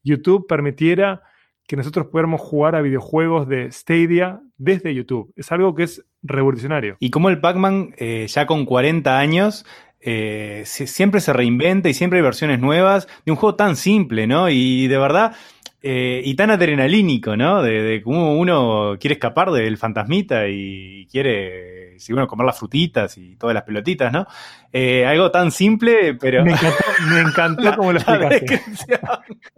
YouTube 0.02 0.46
permitiera 0.48 1.22
que 1.66 1.76
nosotros 1.76 2.06
pudiéramos 2.06 2.40
jugar 2.40 2.76
a 2.76 2.82
videojuegos 2.82 3.48
de 3.48 3.70
Stadia 3.70 4.40
desde 4.56 4.94
YouTube. 4.94 5.32
Es 5.36 5.52
algo 5.52 5.74
que 5.74 5.84
es 5.84 6.04
revolucionario. 6.22 6.96
Y 7.00 7.10
como 7.10 7.28
el 7.28 7.40
Pac-Man, 7.40 7.94
eh, 7.98 8.26
ya 8.28 8.46
con 8.46 8.64
40 8.66 9.18
años, 9.18 9.64
eh, 10.00 10.64
siempre 10.66 11.20
se 11.20 11.32
reinventa 11.32 11.88
y 11.88 11.94
siempre 11.94 12.18
hay 12.18 12.24
versiones 12.24 12.60
nuevas 12.60 13.06
de 13.24 13.32
un 13.32 13.36
juego 13.36 13.54
tan 13.54 13.76
simple, 13.76 14.26
¿no? 14.26 14.50
Y 14.50 14.88
de 14.88 14.98
verdad, 14.98 15.36
eh, 15.84 16.22
y 16.24 16.34
tan 16.36 16.50
adrenalínico, 16.50 17.36
¿no? 17.36 17.60
De, 17.60 18.02
cómo 18.04 18.36
uno 18.36 18.96
quiere 19.00 19.14
escapar 19.14 19.50
del 19.50 19.76
fantasmita 19.76 20.48
y 20.48 21.06
quiere, 21.10 21.98
si 21.98 22.12
bueno, 22.12 22.28
comer 22.28 22.46
las 22.46 22.58
frutitas 22.58 23.18
y 23.18 23.34
todas 23.36 23.54
las 23.54 23.64
pelotitas, 23.64 24.12
¿no? 24.12 24.26
Eh, 24.72 25.04
algo 25.04 25.32
tan 25.32 25.50
simple, 25.50 26.14
pero... 26.14 26.44
Me 26.44 26.52
encantó, 26.52 26.84
me 27.10 27.20
encantó 27.20 27.76
como 27.76 27.92
lo 27.92 27.98
explicaste. 27.98 29.00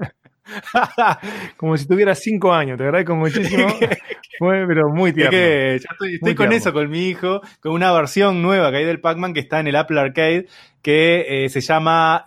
como 1.56 1.76
si 1.76 1.87
tuviera 1.87 2.14
cinco 2.14 2.52
años, 2.52 2.78
te 2.78 2.84
agradezco 2.84 3.14
muchísimo. 3.14 3.68
Fue, 4.38 4.66
pero 4.66 4.88
muy 4.88 5.12
tierno. 5.12 5.30
que 5.30 5.80
ya 5.80 6.06
estoy, 6.11 6.34
con 6.34 6.52
eso, 6.52 6.73
con 6.73 6.90
mi 6.90 7.08
hijo, 7.08 7.40
con 7.61 7.73
una 7.73 7.92
versión 7.92 8.42
nueva 8.42 8.70
que 8.70 8.78
hay 8.78 8.84
del 8.84 9.00
Pac-Man 9.00 9.32
que 9.32 9.40
está 9.40 9.61
en 9.61 9.68
el 9.68 9.76
Apple 9.76 10.00
Arcade, 10.00 10.46
que 10.82 11.44
eh, 11.44 11.49
se 11.49 11.61
llama 11.61 12.25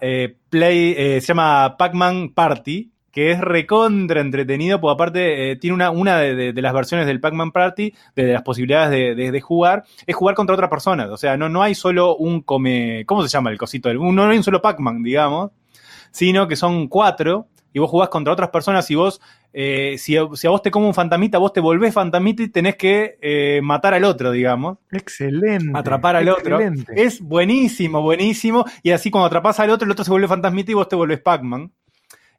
Play, 0.49 1.19
se 1.19 1.27
llama 1.27 1.75
Pac-Man 1.77 2.29
Party 2.33 2.91
que 3.17 3.31
es 3.31 3.41
recontra 3.41 4.21
entretenido, 4.21 4.79
porque 4.79 4.93
aparte 4.93 5.49
eh, 5.49 5.55
tiene 5.55 5.73
una, 5.73 5.89
una 5.89 6.19
de, 6.19 6.53
las 6.53 6.71
versiones 6.71 7.07
del 7.07 7.19
Pac-Man 7.19 7.51
Party, 7.51 7.91
de, 8.15 8.31
las 8.31 8.43
posibilidades 8.43 9.17
de, 9.17 9.41
jugar, 9.41 9.85
es 10.05 10.15
jugar 10.15 10.35
contra 10.35 10.53
otras 10.53 10.69
personas. 10.69 11.09
O 11.09 11.17
sea, 11.17 11.35
no, 11.35 11.49
no 11.49 11.63
hay 11.63 11.73
solo 11.73 12.15
un 12.15 12.41
come. 12.41 13.05
¿Cómo 13.07 13.23
se 13.23 13.29
llama 13.29 13.49
el 13.49 13.57
cosito? 13.57 13.91
No 13.91 14.23
hay 14.29 14.37
un 14.37 14.43
solo 14.43 14.61
Pac-Man, 14.61 15.01
digamos, 15.01 15.49
sino 16.11 16.47
que 16.47 16.55
son 16.55 16.87
cuatro, 16.89 17.47
y 17.77 17.79
vos 17.79 17.91
jugás 17.91 18.09
contra 18.09 18.33
otras 18.33 18.49
personas 18.49 18.89
y 18.89 18.95
vos. 18.95 19.21
Eh, 19.53 19.99
si, 19.99 20.17
a 20.17 20.23
vos 20.23 20.61
te 20.63 20.71
come 20.71 20.87
un 20.87 20.95
fantamita, 20.95 21.37
vos 21.37 21.53
te 21.53 21.59
volvés 21.59 21.93
fantamita 21.93 22.41
y 22.41 22.47
tenés 22.47 22.75
que 22.75 23.19
eh, 23.21 23.61
matar 23.61 23.93
al 23.93 24.03
otro, 24.03 24.31
digamos. 24.31 24.79
Excelente. 24.91 25.69
Atrapar 25.75 26.15
al 26.15 26.27
otro. 26.27 26.59
Es 26.95 27.21
buenísimo, 27.21 28.01
buenísimo. 28.01 28.65
Y 28.81 28.89
así 28.89 29.11
cuando 29.11 29.27
atrapas 29.27 29.59
al 29.59 29.69
otro, 29.69 29.85
el 29.85 29.91
otro 29.91 30.03
se 30.03 30.09
vuelve 30.09 30.27
fantasmita 30.27 30.71
y 30.71 30.73
vos 30.73 30.89
te 30.89 30.95
vuelves 30.95 31.21
Pac-Man. 31.21 31.71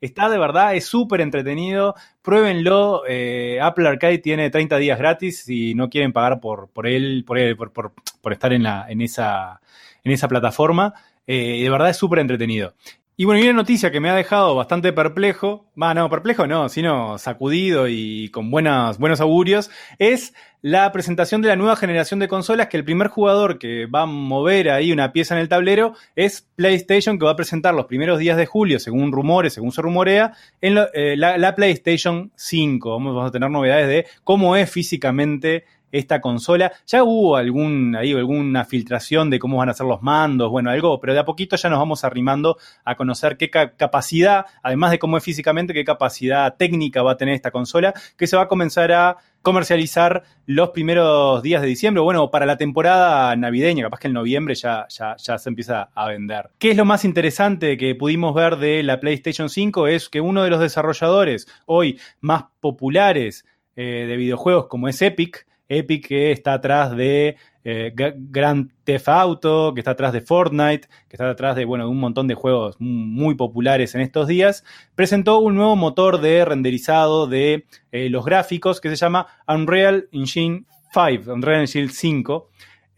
Está 0.01 0.29
de 0.29 0.39
verdad, 0.39 0.75
es 0.75 0.87
súper 0.87 1.21
entretenido. 1.21 1.95
Pruébenlo. 2.21 3.05
Eh, 3.07 3.61
Apple 3.63 3.87
Arcade 3.87 4.19
tiene 4.19 4.51
30 4.51 4.77
días 4.79 4.99
gratis 4.99 5.45
si 5.45 5.73
no 5.77 5.89
quieren 5.89 6.13
pagar 6.13 6.41
por, 6.41 6.69
por 6.71 6.89
él, 6.89 7.23
por, 7.25 7.39
él, 7.39 7.57
por, 7.57 7.71
por, 7.71 8.33
estar 8.33 8.53
en, 8.53 8.65
la, 8.65 8.87
en, 8.89 9.03
esa, 9.03 9.61
en 10.03 10.11
esa 10.11 10.27
plataforma. 10.27 10.95
Eh, 11.29 11.63
de 11.63 11.71
verdad 11.71 11.91
es 11.91 11.97
súper 11.97 12.19
entretenido. 12.19 12.75
Y 13.21 13.25
bueno, 13.25 13.41
y 13.41 13.49
una 13.49 13.55
noticia 13.55 13.91
que 13.91 13.99
me 13.99 14.11
ha 14.11 14.15
dejado 14.15 14.55
bastante 14.55 14.93
perplejo, 14.93 15.67
va, 15.77 15.93
no, 15.93 16.09
perplejo 16.09 16.47
no, 16.47 16.69
sino 16.69 17.19
sacudido 17.19 17.89
y 17.89 18.29
con 18.29 18.49
buenas, 18.49 18.99
buenos 18.99 19.21
augurios, 19.21 19.73
es 19.99 20.35
la 20.63 20.93
presentación 20.93 21.43
de 21.43 21.49
la 21.49 21.57
nueva 21.57 21.75
generación 21.75 22.21
de 22.21 22.29
consolas, 22.29 22.69
que 22.69 22.77
el 22.77 22.85
primer 22.85 23.09
jugador 23.09 23.59
que 23.59 23.87
va 23.87 24.03
a 24.03 24.07
mover 24.07 24.71
ahí 24.71 24.93
una 24.93 25.13
pieza 25.13 25.35
en 25.35 25.41
el 25.41 25.49
tablero 25.49 25.95
es 26.15 26.49
PlayStation, 26.55 27.19
que 27.19 27.25
va 27.25 27.33
a 27.33 27.37
presentar 27.37 27.75
los 27.75 27.87
primeros 27.87 28.21
días 28.21 28.37
de 28.37 28.47
julio, 28.47 28.79
según 28.79 29.11
rumores, 29.11 29.53
según 29.53 29.73
se 29.73 29.83
rumorea, 29.83 30.35
en 30.61 30.79
eh, 30.95 31.17
la, 31.17 31.55
PlayStation 31.57 32.31
5. 32.37 32.89
Vamos 32.89 33.29
a 33.29 33.33
tener 33.33 33.51
novedades 33.51 33.89
de 33.89 34.07
cómo 34.23 34.55
es 34.55 34.71
físicamente 34.71 35.65
esta 35.93 36.21
consola. 36.21 36.73
Ya 36.87 37.05
hubo 37.05 37.37
alguna 37.37 38.65
filtración 38.65 39.31
de 39.31 39.39
cómo 39.39 39.59
van 39.59 39.69
a 39.69 39.75
ser 39.75 39.87
los 39.87 40.03
mandos, 40.03 40.51
bueno, 40.51 40.71
algo, 40.71 41.01
pero 41.01 41.15
de 41.15 41.21
a 41.21 41.25
poquito 41.25 41.57
ya 41.57 41.69
nos 41.69 41.79
vamos 41.79 42.05
arrimando 42.05 42.59
a 42.85 42.97
conocer 42.97 43.37
qué 43.37 43.51
capacidad, 43.51 44.47
además 44.63 44.91
de 44.91 44.99
cómo 44.99 45.17
es 45.17 45.25
físicamente, 45.25 45.75
qué 45.75 45.85
capacidad 45.85 46.57
técnica 46.57 47.03
va 47.03 47.13
a 47.13 47.17
tener 47.17 47.35
esta 47.35 47.51
consola, 47.51 47.95
que 48.17 48.27
se 48.27 48.37
va 48.37 48.43
a 48.43 48.49
comenzar 48.49 48.93
a 48.93 49.17
comercializar 49.43 50.25
los 50.47 50.71
primeros 50.71 51.43
días 51.43 51.63
de 51.63 51.69
diciembre, 51.69 52.03
bueno, 52.03 52.31
para 52.31 52.45
la 52.45 52.57
temporada 52.57 53.35
navideña, 53.37 53.85
capaz 53.85 54.01
que 54.01 54.09
en 54.09 54.15
noviembre 54.15 54.55
ya, 54.55 54.87
ya, 54.89 55.17
ya 55.17 55.39
se 55.39 55.49
empieza 55.49 55.91
a 55.95 56.09
vender. 56.09 56.51
¿Qué 56.59 56.73
es 56.73 56.77
lo 56.77 56.85
más 56.85 57.05
interesante 57.05 57.77
que 57.77 57.95
pudimos 57.95 58.35
ver 58.35 58.57
de 58.57 58.83
la 58.83 59.01
PlayStation 59.01 59.49
5? 59.49 59.87
Es 59.87 60.09
que 60.09 60.21
uno 60.21 60.43
de 60.43 60.51
los 60.51 60.61
desarrolladores 60.61 61.47
hoy 61.67 61.99
más 62.21 62.45
populares 62.61 63.45
eh, 63.77 64.07
de 64.09 64.17
videojuegos 64.17 64.67
como 64.67 64.89
es 64.89 65.01
Epic, 65.01 65.47
Epic 65.69 66.09
que 66.09 66.33
está 66.33 66.55
atrás 66.55 66.97
de 66.97 67.37
eh, 67.65 67.93
Grand 67.95 68.71
Theft 68.85 69.09
Auto, 69.09 69.75
que 69.75 69.81
está 69.81 69.91
atrás 69.91 70.13
de 70.13 70.21
Fortnite, 70.21 70.89
que 71.09 71.17
está 71.17 71.29
atrás 71.29 71.55
de, 71.57 71.65
bueno, 71.65 71.89
un 71.89 72.01
montón 72.01 72.27
de 72.27 72.35
juegos 72.35 72.77
muy 72.79 73.35
populares 73.35 73.95
en 73.95 74.01
estos 74.01 74.27
días, 74.27 74.65
presentó 74.95 75.39
un 75.39 75.55
nuevo 75.55 75.77
motor 75.77 76.21
de 76.21 76.45
renderizado 76.45 77.27
de 77.27 77.67
eh, 77.93 78.09
los 78.09 78.25
gráficos 78.25 78.81
que 78.81 78.89
se 78.89 78.97
llama 78.97 79.27
Unreal 79.47 80.09
Engine 80.13 80.65
5, 80.93 81.33
Unreal 81.33 81.61
Engine 81.61 81.89
5. 81.89 82.49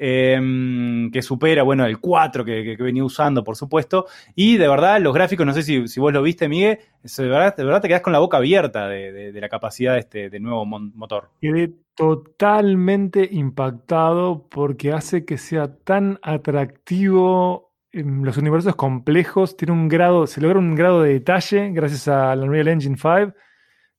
Em, 0.03 1.11
que 1.11 1.21
supera, 1.21 1.63
bueno, 1.63 1.85
el 1.85 2.01
4 2.01 2.43
que, 2.43 2.75
venía 2.79 3.05
usando, 3.05 3.45
por 3.45 3.55
supuesto. 3.55 4.07
Y 4.35 4.57
de 4.57 4.67
verdad, 4.67 4.99
los 4.99 5.13
gráficos, 5.13 5.45
no 5.45 5.53
sé 5.53 5.63
si, 5.63 6.01
vos 6.01 6.11
lo 6.11 6.23
viste, 6.23 6.49
Miguel, 6.49 6.79
de 7.03 7.29
verdad, 7.29 7.55
de 7.55 7.81
te 7.81 7.89
quedas 7.89 8.01
con 8.01 8.15
la 8.15 8.19
boca 8.19 8.39
abierta 8.39 8.89
de, 8.89 9.31
la 9.39 9.51
capacidad 9.51 9.93
de 9.93 9.99
este 9.99 10.41
nuevo 10.41 10.65
motor. 10.65 11.29
Quedé 11.43 11.75
totalmente 11.95 13.29
impactado 13.31 14.49
porque 14.49 14.93
hace 14.93 15.27
que 15.27 15.37
sea 15.37 15.77
tan 15.77 16.19
atractivo 16.23 17.75
los 17.93 18.39
universos 18.39 18.77
complejos, 18.77 19.55
tiene 19.59 19.75
un 19.75 19.89
grado, 19.89 20.27
se 20.27 20.41
logra 20.41 20.59
un 20.59 20.75
grado 20.77 21.03
de 21.03 21.13
detalle 21.13 21.73
gracias 21.73 22.09
al 22.09 22.43
Unreal 22.43 22.69
Engine 22.69 22.97
5 22.97 23.35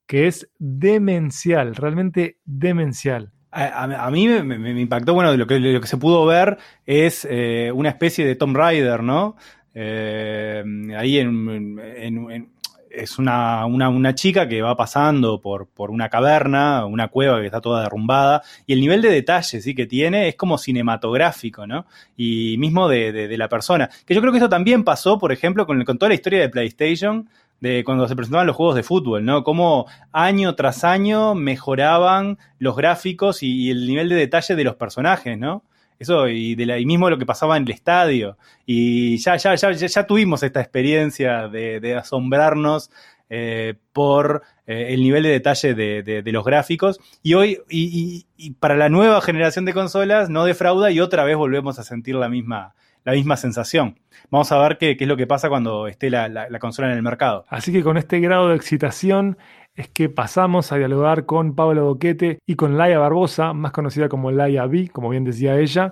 que 0.07 0.27
es 0.27 0.49
demencial, 0.57 1.75
realmente 1.75 2.39
demencial. 2.43 3.31
A, 3.51 4.09
mí 4.11 4.27
me, 4.29 4.79
impactó, 4.79 5.13
bueno, 5.13 5.35
lo 5.35 5.45
que, 5.45 5.59
lo 5.59 5.81
que 5.81 5.87
se 5.87 5.97
pudo 5.97 6.25
ver 6.25 6.57
es 6.85 7.27
eh, 7.29 7.69
una 7.73 7.89
especie 7.89 8.25
de 8.25 8.35
Tomb 8.35 8.55
Raider, 8.55 9.03
¿no? 9.03 9.35
Eh, 9.73 10.63
ahí 10.97 11.17
en, 11.19 12.49
es 12.89 13.19
una, 13.19 13.65
una, 13.65 13.89
una, 13.89 14.15
chica 14.15 14.47
que 14.47 14.61
va 14.61 14.75
pasando 14.75 15.39
por, 15.39 15.67
por, 15.67 15.91
una 15.91 16.09
caverna, 16.09 16.85
una 16.85 17.07
cueva 17.07 17.39
que 17.39 17.45
está 17.45 17.61
toda 17.61 17.83
derrumbada, 17.83 18.41
y 18.65 18.73
el 18.73 18.81
nivel 18.81 19.01
de 19.01 19.09
detalle 19.09 19.61
¿sí? 19.61 19.73
que 19.73 19.85
tiene 19.85 20.27
es 20.27 20.35
como 20.35 20.57
cinematográfico, 20.57 21.65
¿no? 21.65 21.85
Y 22.17 22.57
mismo 22.57 22.87
de, 22.87 23.11
de, 23.11 23.37
la 23.37 23.47
persona. 23.49 23.89
Que 24.05 24.13
yo 24.13 24.21
creo 24.21 24.31
que 24.31 24.39
esto 24.39 24.49
también 24.49 24.83
pasó, 24.83 25.17
por 25.17 25.31
ejemplo, 25.31 25.65
con, 25.65 25.83
con 25.83 25.97
toda 25.97 26.09
la 26.09 26.15
historia 26.15 26.39
de 26.39 26.49
PlayStation, 26.49 27.29
de 27.61 27.83
cuando 27.83 28.07
se 28.07 28.15
presentaban 28.15 28.47
los 28.47 28.55
juegos 28.55 28.75
de 28.75 28.83
fútbol, 28.83 29.23
¿no? 29.23 29.43
Cómo 29.43 29.85
año 30.11 30.55
tras 30.55 30.83
año 30.83 31.35
mejoraban 31.35 32.39
los 32.59 32.75
gráficos 32.75 33.43
y, 33.43 33.69
el 33.69 33.87
nivel 33.87 34.09
de 34.09 34.15
detalle 34.15 34.55
de 34.55 34.63
los 34.63 34.75
personajes, 34.75 35.37
¿no? 35.37 35.63
Eso, 35.99 36.27
y, 36.27 36.55
de 36.55 36.65
la, 36.65 36.77
mismo 36.77 37.11
lo 37.11 37.19
que 37.19 37.27
pasaba 37.27 37.55
en 37.57 37.63
el 37.63 37.71
estadio. 37.71 38.35
Y 38.65 39.17
ya, 39.17 39.37
ya, 39.37 39.53
ya, 39.53 39.71
ya 39.71 40.07
tuvimos 40.07 40.41
esta 40.41 40.59
experiencia 40.59 41.47
de, 41.47 41.95
asombrarnos 41.95 42.89
eh, 43.29 43.75
por 43.93 44.41
eh, 44.65 44.87
el 44.89 45.03
nivel 45.03 45.21
de 45.21 45.29
detalle 45.29 45.75
de, 45.75 46.31
los 46.31 46.43
gráficos. 46.43 46.99
Y 47.21 47.35
hoy, 47.35 47.59
y, 47.69 48.25
para 48.59 48.75
la 48.75 48.89
nueva 48.89 49.21
generación 49.21 49.65
de 49.65 49.73
consolas, 49.73 50.31
no 50.31 50.45
defrauda 50.45 50.89
y 50.89 50.99
otra 50.99 51.23
vez 51.23 51.37
volvemos 51.37 51.77
a 51.77 51.83
sentir 51.83 52.15
la 52.15 52.27
misma, 52.27 52.73
la 53.03 53.13
misma 53.13 53.37
sensación. 53.37 53.99
Vamos 54.29 54.51
a 54.51 54.59
ver 54.59 54.77
qué, 54.77 54.97
qué 54.97 55.03
es 55.03 55.07
lo 55.07 55.17
que 55.17 55.27
pasa 55.27 55.49
cuando 55.49 55.87
esté 55.87 56.09
la, 56.09 56.27
la, 56.29 56.49
la 56.49 56.59
consola 56.59 56.89
en 56.89 56.95
el 56.95 57.03
mercado. 57.03 57.45
Así 57.49 57.71
que 57.71 57.83
con 57.83 57.97
este 57.97 58.19
grado 58.19 58.49
de 58.49 58.55
excitación 58.55 59.37
es 59.75 59.87
que 59.87 60.09
pasamos 60.09 60.71
a 60.71 60.77
dialogar 60.77 61.25
con 61.25 61.55
Pablo 61.55 61.85
Boquete 61.85 62.39
y 62.45 62.55
con 62.55 62.77
Laia 62.77 62.99
Barbosa, 62.99 63.53
más 63.53 63.71
conocida 63.71 64.09
como 64.09 64.31
Laia 64.31 64.65
B, 64.65 64.89
como 64.89 65.09
bien 65.09 65.23
decía 65.23 65.57
ella. 65.57 65.89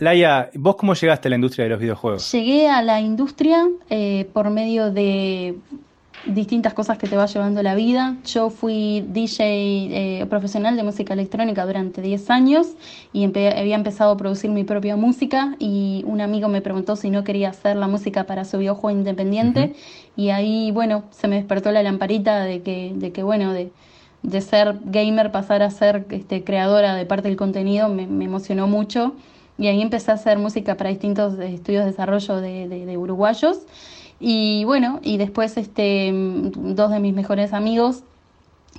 Laia, 0.00 0.50
¿vos 0.54 0.76
cómo 0.76 0.94
llegaste 0.94 1.28
a 1.28 1.30
la 1.30 1.36
industria 1.36 1.64
de 1.64 1.70
los 1.70 1.80
videojuegos? 1.80 2.30
Llegué 2.32 2.68
a 2.68 2.82
la 2.82 3.00
industria 3.00 3.66
eh, 3.88 4.28
por 4.32 4.50
medio 4.50 4.90
de 4.90 5.56
distintas 6.26 6.74
cosas 6.74 6.98
que 6.98 7.06
te 7.06 7.16
va 7.16 7.26
llevando 7.26 7.62
la 7.62 7.74
vida. 7.74 8.16
Yo 8.24 8.50
fui 8.50 9.04
DJ 9.08 9.42
eh, 10.22 10.26
profesional 10.26 10.76
de 10.76 10.82
música 10.82 11.14
electrónica 11.14 11.64
durante 11.64 12.02
10 12.02 12.30
años 12.30 12.66
y 13.12 13.24
empe 13.24 13.56
había 13.56 13.76
empezado 13.76 14.12
a 14.12 14.16
producir 14.16 14.50
mi 14.50 14.64
propia 14.64 14.96
música 14.96 15.54
y 15.58 16.02
un 16.06 16.20
amigo 16.20 16.48
me 16.48 16.60
preguntó 16.60 16.96
si 16.96 17.10
no 17.10 17.24
quería 17.24 17.50
hacer 17.50 17.76
la 17.76 17.86
música 17.86 18.24
para 18.24 18.44
su 18.44 18.58
videojuego 18.58 18.98
independiente 18.98 19.60
uh 19.60 19.64
-huh. 19.64 20.22
y 20.22 20.30
ahí, 20.30 20.70
bueno, 20.72 21.04
se 21.10 21.28
me 21.28 21.36
despertó 21.36 21.70
la 21.70 21.82
lamparita 21.82 22.44
de 22.44 22.62
que, 22.62 22.92
de 22.94 23.12
que 23.12 23.22
bueno, 23.22 23.52
de, 23.52 23.70
de 24.22 24.40
ser 24.40 24.78
gamer 24.84 25.30
pasar 25.30 25.62
a 25.62 25.70
ser 25.70 26.06
este, 26.10 26.42
creadora 26.42 26.94
de 26.94 27.06
parte 27.06 27.28
del 27.28 27.36
contenido 27.36 27.88
me, 27.88 28.06
me 28.06 28.24
emocionó 28.24 28.66
mucho 28.66 29.14
y 29.58 29.68
ahí 29.68 29.80
empecé 29.80 30.10
a 30.10 30.14
hacer 30.14 30.38
música 30.38 30.76
para 30.76 30.90
distintos 30.90 31.38
estudios 31.38 31.84
de 31.84 31.90
desarrollo 31.90 32.40
de, 32.40 32.68
de, 32.68 32.84
de 32.84 32.96
uruguayos 32.96 33.60
y 34.18 34.64
bueno, 34.64 35.00
y 35.02 35.18
después 35.18 35.56
este, 35.56 36.10
dos 36.12 36.90
de 36.90 37.00
mis 37.00 37.14
mejores 37.14 37.52
amigos 37.52 38.02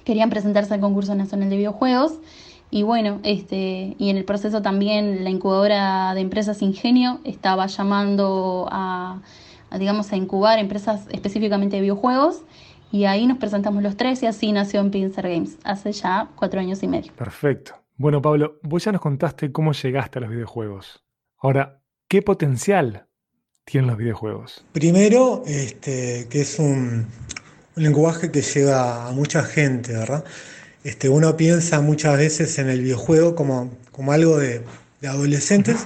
querían 0.04 0.30
presentarse 0.30 0.74
al 0.74 0.80
concurso 0.80 1.16
nacional 1.16 1.50
de 1.50 1.58
videojuegos. 1.58 2.14
Y 2.70 2.84
bueno, 2.84 3.20
este, 3.24 3.96
y 3.98 4.10
en 4.10 4.18
el 4.18 4.26
proceso 4.26 4.62
también 4.62 5.24
la 5.24 5.30
incubadora 5.30 6.14
de 6.14 6.22
empresas 6.22 6.62
Ingenio 6.62 7.20
estaba 7.24 7.68
llamando 7.68 8.68
a, 8.72 9.22
digamos, 9.78 10.12
a 10.12 10.18
incubar 10.18 10.60
empresas 10.60 11.08
específicamente 11.12 11.78
de 11.78 11.82
videojuegos. 11.84 12.42
Y 12.92 13.06
ahí 13.06 13.28
nos 13.28 13.38
presentamos 13.38 13.84
los 13.84 13.98
tres 13.98 14.24
y 14.24 14.28
así 14.28 14.52
nació 14.52 14.80
en 14.80 14.92
Pincer 14.92 15.30
Games, 15.30 15.58
hace 15.64 15.92
ya 15.92 16.30
cuatro 16.36 16.60
años 16.60 16.84
y 16.84 16.88
medio. 16.88 17.12
Perfecto. 17.14 17.74
Bueno, 17.98 18.22
Pablo, 18.22 18.60
vos 18.64 18.84
ya 18.84 18.92
nos 18.92 19.02
contaste 19.02 19.52
cómo 19.52 19.74
llegaste 19.74 20.20
a 20.20 20.22
los 20.22 20.30
videojuegos. 20.30 21.04
Ahora, 21.38 21.82
¿qué 22.08 22.22
potencial 22.22 23.07
tienen 23.70 23.90
los 23.90 23.98
videojuegos? 23.98 24.64
Primero, 24.72 25.44
este, 25.46 26.28
que 26.30 26.42
es 26.42 26.58
un, 26.58 27.06
un, 27.76 27.84
lenguaje 27.84 28.32
que 28.32 28.42
llega 28.42 29.08
a 29.08 29.12
mucha 29.12 29.44
gente, 29.44 29.94
¿verdad? 29.94 30.24
Este, 30.86 31.10
uno 31.10 31.36
piensa 31.36 31.82
muchas 31.82 32.18
veces 32.18 32.58
en 32.60 32.70
el 32.70 32.82
videojuego 32.82 33.36
como, 33.36 33.72
como 33.92 34.14
algo 34.14 34.38
de, 34.38 34.64
de 35.02 35.08
adolescentes, 35.10 35.86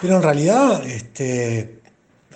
pero 0.00 0.16
en 0.16 0.22
realidad 0.22 0.86
este, 0.86 1.78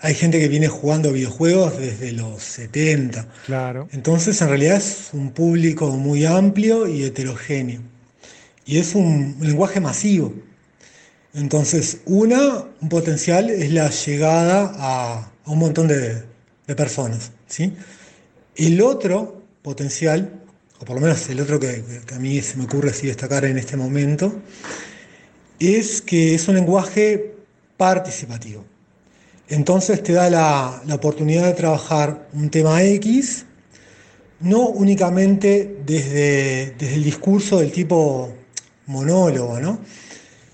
hay 0.03 0.15
gente 0.15 0.39
que 0.39 0.49
viene 0.49 0.69
jugando 0.69 1.13
videojuegos 1.13 1.79
desde 1.79 2.13
los 2.13 2.43
70. 2.43 3.27
Claro. 3.47 3.89
Entonces, 3.93 4.43
en 4.43 4.49
realidad 4.49 4.77
es 4.77 5.11
un 5.15 5.31
público 5.31 5.91
muy 5.93 6.27
amplio 6.27 6.87
y 6.87 7.05
heterogéneo. 7.05 7.81
Y 8.67 8.79
es 8.79 8.95
un, 8.95 9.37
un 9.41 9.47
lenguaje 9.47 9.81
masivo. 9.81 10.35
Entonces, 11.35 11.99
una, 12.05 12.65
un 12.81 12.89
potencial 12.89 13.49
es 13.49 13.73
la 13.73 13.89
llegada 13.91 14.73
a, 14.77 15.33
un 15.47 15.59
montón 15.59 15.89
de, 15.89 16.31
personas. 16.77 17.33
¿sí? 17.47 17.75
El 18.57 18.81
otro 18.81 19.43
potencial, 19.61 20.41
o 20.79 20.85
por 20.87 20.97
lo 20.97 21.03
menos 21.03 21.29
el 21.29 21.41
otro 21.41 21.61
que, 21.61 21.85
que, 22.07 22.15
a 22.15 22.19
mí 22.19 22.41
se 22.41 22.57
me 22.57 22.65
ocurre 22.65 22.91
así 22.91 23.07
destacar 23.07 23.45
en 23.45 23.59
este 23.59 23.77
momento, 23.77 24.41
es 25.59 26.01
que 26.01 26.35
es 26.35 26.49
un 26.49 26.55
lenguaje 26.55 27.35
participativo. 27.77 28.65
Entonces 29.49 30.03
te 30.03 30.15
da 30.15 30.31
la, 30.31 30.83
la 30.87 30.95
oportunidad 30.95 31.45
de 31.45 31.53
trabajar 31.53 32.29
un 32.33 32.49
tema 32.49 32.83
X, 32.83 33.45
no 34.41 34.69
únicamente 34.69 35.79
desde, 35.85 36.75
desde 36.79 36.95
el 36.95 37.05
discurso 37.05 37.59
del 37.59 37.71
tipo 37.71 38.33
monólogo, 38.87 39.61
¿no? 39.61 39.79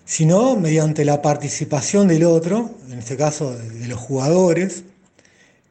Sino 0.08 0.56
mediante 0.56 1.04
la 1.04 1.20
participación 1.20 2.08
del 2.08 2.24
otro, 2.24 2.70
en 2.90 2.98
este 2.98 3.14
caso 3.14 3.54
de 3.54 3.86
los 3.88 4.00
jugadores, 4.00 4.84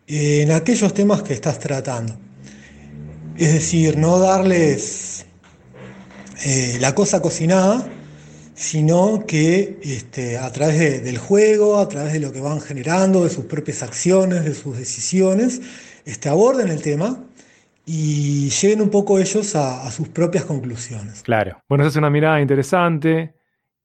en 0.05 0.51
aquellos 0.51 0.93
temas 0.93 1.23
que 1.23 1.33
estás 1.33 1.57
tratando. 1.57 2.15
Es 3.35 3.51
decir, 3.51 3.97
no 3.97 4.19
darles 4.19 5.25
eh, 6.45 6.77
la 6.79 6.93
cosa 6.93 7.19
cocinada, 7.19 7.89
sino 8.53 9.25
que 9.25 9.79
este, 9.81 10.37
a 10.37 10.51
través 10.51 10.77
de, 10.77 10.99
del 10.99 11.17
juego, 11.17 11.79
a 11.79 11.89
través 11.89 12.13
de 12.13 12.19
lo 12.19 12.31
que 12.31 12.39
van 12.39 12.61
generando, 12.61 13.23
de 13.23 13.31
sus 13.31 13.45
propias 13.45 13.81
acciones, 13.81 14.45
de 14.45 14.53
sus 14.53 14.77
decisiones, 14.77 15.61
este, 16.05 16.29
aborden 16.29 16.67
el 16.67 16.83
tema 16.83 17.23
y 17.87 18.49
lleguen 18.49 18.81
un 18.83 18.91
poco 18.91 19.17
ellos 19.17 19.55
a, 19.55 19.81
a 19.83 19.89
sus 19.89 20.09
propias 20.09 20.45
conclusiones. 20.45 21.23
Claro. 21.23 21.59
Bueno, 21.67 21.85
esa 21.85 21.89
es 21.89 21.95
una 21.95 22.11
mirada 22.11 22.39
interesante 22.39 23.36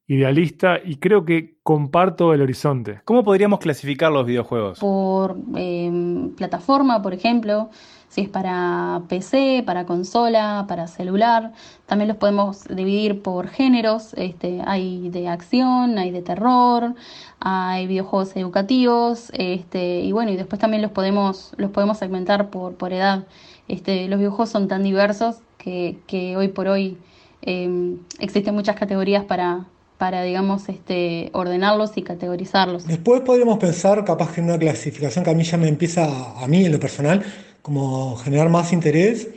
idealista 0.06 0.78
y 0.82 0.96
creo 0.96 1.24
que 1.24 1.56
comparto 1.62 2.34
el 2.34 2.42
horizonte. 2.42 3.00
¿Cómo 3.04 3.24
podríamos 3.24 3.60
clasificar 3.60 4.10
los 4.10 4.26
videojuegos? 4.26 4.80
Por 4.80 5.38
eh, 5.56 6.30
plataforma, 6.36 7.00
por 7.02 7.14
ejemplo, 7.14 7.70
si 8.08 8.22
es 8.22 8.28
para 8.28 9.02
PC, 9.08 9.62
para 9.64 9.86
consola, 9.86 10.66
para 10.68 10.86
celular. 10.86 11.52
También 11.86 12.08
los 12.08 12.18
podemos 12.18 12.64
dividir 12.64 13.22
por 13.22 13.48
géneros. 13.48 14.12
Este, 14.14 14.60
hay 14.66 15.08
de 15.08 15.28
acción, 15.28 15.96
hay 15.98 16.10
de 16.10 16.20
terror, 16.20 16.94
hay 17.40 17.86
videojuegos 17.86 18.36
educativos, 18.36 19.30
este, 19.32 20.00
y 20.00 20.12
bueno, 20.12 20.30
y 20.32 20.36
después 20.36 20.60
también 20.60 20.82
los 20.82 20.90
podemos, 20.90 21.54
los 21.56 21.70
podemos 21.70 21.98
segmentar 21.98 22.50
por, 22.50 22.74
por 22.74 22.92
edad. 22.92 23.26
Este, 23.68 24.08
los 24.08 24.18
videojuegos 24.18 24.50
son 24.50 24.68
tan 24.68 24.82
diversos 24.82 25.36
que, 25.56 25.98
que 26.06 26.36
hoy 26.36 26.48
por 26.48 26.68
hoy 26.68 26.98
eh, 27.40 27.96
existen 28.18 28.54
muchas 28.54 28.76
categorías 28.76 29.24
para, 29.24 29.66
para, 30.02 30.24
digamos, 30.24 30.68
este, 30.68 31.30
ordenarlos 31.32 31.92
y 31.94 32.02
categorizarlos. 32.02 32.88
Después 32.88 33.20
podríamos 33.20 33.58
pensar, 33.60 34.04
capaz 34.04 34.32
que 34.32 34.40
en 34.40 34.48
una 34.48 34.58
clasificación 34.58 35.24
que 35.24 35.30
a 35.30 35.34
mí 35.34 35.44
ya 35.44 35.56
me 35.56 35.68
empieza, 35.68 36.42
a 36.42 36.48
mí 36.48 36.64
en 36.64 36.72
lo 36.72 36.80
personal, 36.80 37.22
como 37.62 38.16
generar 38.16 38.48
más 38.48 38.72
interés, 38.72 39.28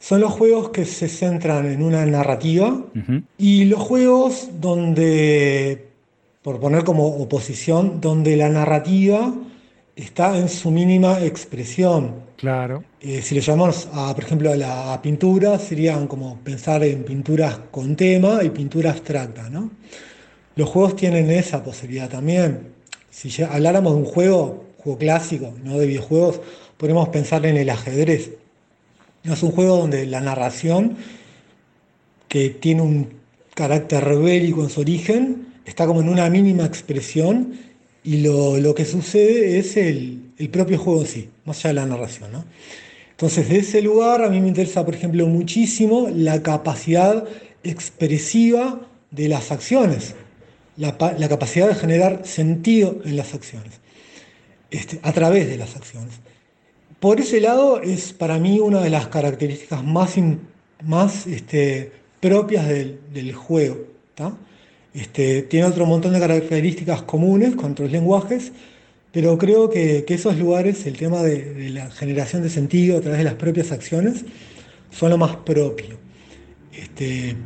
son 0.00 0.20
los 0.20 0.32
juegos 0.32 0.70
que 0.70 0.84
se 0.84 1.06
centran 1.06 1.64
en 1.66 1.80
una 1.80 2.04
narrativa 2.06 2.70
uh 2.70 2.88
-huh. 2.92 3.22
y 3.38 3.66
los 3.66 3.78
juegos 3.78 4.48
donde, 4.60 5.90
por 6.42 6.58
poner 6.58 6.82
como 6.82 7.06
oposición, 7.06 8.00
donde 8.00 8.36
la 8.36 8.48
narrativa 8.48 9.32
está 10.02 10.36
en 10.38 10.48
su 10.48 10.70
mínima 10.70 11.20
expresión. 11.20 12.14
Claro. 12.36 12.84
Eh, 13.00 13.20
si 13.22 13.34
le 13.34 13.40
llamamos, 13.40 13.88
a, 13.92 14.14
por 14.14 14.24
ejemplo, 14.24 14.50
a 14.50 14.56
la 14.56 15.00
pintura, 15.02 15.58
serían 15.58 16.06
como 16.06 16.38
pensar 16.38 16.82
en 16.84 17.04
pinturas 17.04 17.58
con 17.70 17.96
tema 17.96 18.42
y 18.42 18.50
pintura 18.50 18.90
abstracta, 18.90 19.50
¿no? 19.50 19.70
Los 20.56 20.68
juegos 20.68 20.96
tienen 20.96 21.30
esa 21.30 21.62
posibilidad 21.62 22.08
también. 22.08 22.68
Si 23.10 23.28
ya 23.28 23.52
habláramos 23.52 23.94
de 23.94 23.98
un 23.98 24.04
juego, 24.06 24.64
juego 24.78 24.98
clásico, 24.98 25.54
no 25.62 25.78
de 25.78 25.86
videojuegos, 25.86 26.40
podemos 26.76 27.08
pensar 27.10 27.44
en 27.46 27.56
el 27.56 27.68
ajedrez. 27.68 28.30
Es 29.22 29.42
un 29.42 29.52
juego 29.52 29.76
donde 29.76 30.06
la 30.06 30.20
narración, 30.20 30.96
que 32.28 32.50
tiene 32.50 32.82
un 32.82 33.08
carácter 33.54 34.02
rebélico 34.02 34.62
en 34.62 34.70
su 34.70 34.80
origen, 34.80 35.46
está 35.66 35.86
como 35.86 36.00
en 36.00 36.08
una 36.08 36.30
mínima 36.30 36.64
expresión 36.64 37.69
y 38.02 38.18
lo, 38.18 38.56
lo 38.58 38.74
que 38.74 38.84
sucede 38.84 39.58
es 39.58 39.76
el, 39.76 40.32
el, 40.38 40.48
propio 40.48 40.78
juego 40.78 41.02
en 41.02 41.06
sí, 41.06 41.28
más 41.44 41.58
allá 41.64 41.68
de 41.68 41.74
la 41.74 41.86
narración. 41.86 42.32
¿no? 42.32 42.44
Entonces, 43.10 43.48
de 43.48 43.58
ese 43.58 43.82
lugar 43.82 44.24
a 44.24 44.30
mí 44.30 44.40
me 44.40 44.48
interesa, 44.48 44.84
por 44.84 44.94
ejemplo, 44.94 45.26
muchísimo 45.26 46.08
la 46.14 46.42
capacidad 46.42 47.24
expresiva 47.62 48.80
de 49.10 49.28
las 49.28 49.52
acciones, 49.52 50.14
la, 50.76 50.96
la 51.18 51.28
capacidad 51.28 51.68
de 51.68 51.74
generar 51.74 52.22
sentido 52.24 53.00
en 53.04 53.16
las 53.16 53.34
acciones, 53.34 53.80
este, 54.70 55.00
a 55.02 55.12
través 55.12 55.48
de 55.48 55.58
las 55.58 55.76
acciones. 55.76 56.14
por 57.00 57.20
ese 57.20 57.40
lado 57.40 57.80
es 57.80 58.12
para 58.12 58.38
mí 58.38 58.60
una 58.60 58.80
de 58.80 58.90
las 58.90 59.08
características 59.08 59.84
más, 59.84 60.14
más 60.82 61.26
este, 61.26 61.92
propias 62.20 62.68
del, 62.68 63.00
del 63.12 63.34
juego. 63.34 63.90
Este, 64.92 65.42
tiene 65.42 65.66
otro 65.66 65.86
montón 65.86 66.12
de 66.12 66.20
características 66.20 67.02
comunes 67.02 67.54
con 67.54 67.72
otros 67.72 67.90
lenguajes, 67.92 68.52
pero 69.12 69.38
creo 69.38 69.70
que, 69.70 70.04
que 70.04 70.14
esos 70.14 70.36
lugares, 70.36 70.86
el 70.86 70.96
tema 70.96 71.22
de, 71.22 71.54
de, 71.54 71.70
la 71.70 71.90
generación 71.90 72.42
de 72.42 72.50
sentido 72.50 72.98
a 72.98 73.00
través 73.00 73.18
de 73.18 73.24
las 73.24 73.34
propias 73.34 73.72
acciones, 73.72 74.24
son 74.90 75.10
lo 75.10 75.18
más 75.18 75.36
propio. 75.36 75.98
Este, 76.72 77.36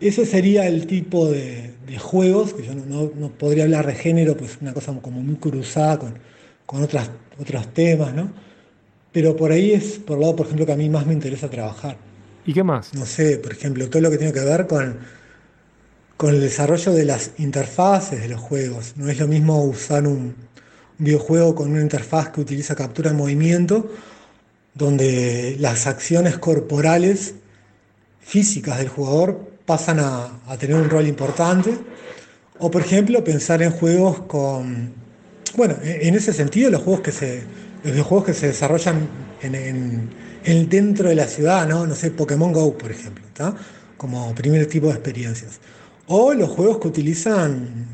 ese 0.00 0.26
sería 0.26 0.66
el 0.66 0.86
tipo 0.86 1.30
de, 1.30 1.74
de 1.86 1.98
juegos, 1.98 2.54
que 2.54 2.64
yo 2.64 2.74
no, 2.74 3.10
no, 3.14 3.30
podría 3.30 3.64
hablar 3.64 3.86
de 3.86 3.94
género, 3.94 4.36
pues 4.36 4.58
una 4.60 4.72
cosa 4.72 4.92
como 5.00 5.20
muy 5.20 5.36
cruzada 5.36 5.98
con, 5.98 6.14
con 6.66 6.82
otras, 6.82 7.10
otros 7.38 7.72
temas, 7.72 8.14
¿no? 8.14 8.32
Pero 9.12 9.36
por 9.36 9.52
ahí 9.52 9.72
es 9.72 9.98
por 9.98 10.16
el 10.16 10.22
lado, 10.22 10.36
por 10.36 10.46
ejemplo, 10.46 10.66
que 10.66 10.72
a 10.72 10.76
mí 10.76 10.88
más 10.88 11.06
me 11.06 11.12
interesa 11.12 11.48
trabajar. 11.48 11.96
¿Y 12.44 12.52
qué 12.52 12.64
más? 12.64 12.92
No 12.94 13.06
sé, 13.06 13.38
por 13.38 13.52
ejemplo, 13.52 13.88
todo 13.88 14.02
lo 14.02 14.10
que 14.10 14.18
tiene 14.18 14.32
que 14.32 14.40
ver 14.40 14.66
con, 14.66 14.98
con 16.16 16.34
el 16.34 16.40
desarrollo 16.40 16.92
de 16.92 17.04
las 17.04 17.32
interfaces 17.38 18.20
de 18.20 18.28
los 18.28 18.40
juegos. 18.40 18.94
No 18.96 19.08
es 19.08 19.18
lo 19.18 19.26
mismo 19.26 19.64
usar 19.64 20.06
un, 20.06 20.34
videojuego 20.98 21.54
con 21.54 21.70
una 21.70 21.80
interfaz 21.80 22.30
que 22.30 22.40
utiliza 22.40 22.74
captura 22.74 23.10
de 23.10 23.16
movimiento, 23.16 23.90
donde 24.74 25.56
las 25.58 25.86
acciones 25.86 26.38
corporales 26.38 27.34
físicas 28.20 28.78
del 28.78 28.88
jugador 28.88 29.50
pasan 29.66 30.00
a, 30.00 30.30
tener 30.58 30.76
un 30.76 30.90
rol 30.90 31.06
importante. 31.06 31.76
O 32.58 32.70
por 32.70 32.82
ejemplo, 32.82 33.22
pensar 33.24 33.62
en 33.62 33.72
juegos 33.72 34.20
con. 34.20 34.92
Bueno, 35.56 35.76
en 35.82 36.14
ese 36.14 36.32
sentido, 36.32 36.70
los 36.70 36.82
juegos 36.82 37.02
que 37.02 37.12
se. 37.12 37.42
Los 37.82 37.92
videojuegos 37.92 38.26
que 38.26 38.34
se 38.34 38.46
desarrollan 38.46 39.08
en, 39.42 39.54
en, 39.54 40.10
en 40.44 40.68
dentro 40.70 41.08
de 41.10 41.14
la 41.14 41.26
ciudad, 41.26 41.68
¿no? 41.68 41.86
No 41.86 41.94
sé, 41.94 42.10
Pokémon 42.10 42.50
Go, 42.50 42.78
por 42.78 42.90
ejemplo, 42.90 43.26
¿está? 43.26 43.54
Como 43.98 44.34
primer 44.34 44.66
tipo 44.66 44.86
de 44.86 44.94
experiencias. 44.94 45.60
O 46.06 46.34
los 46.34 46.50
juegos 46.50 46.78
que 46.78 46.88
utilizan 46.88 47.86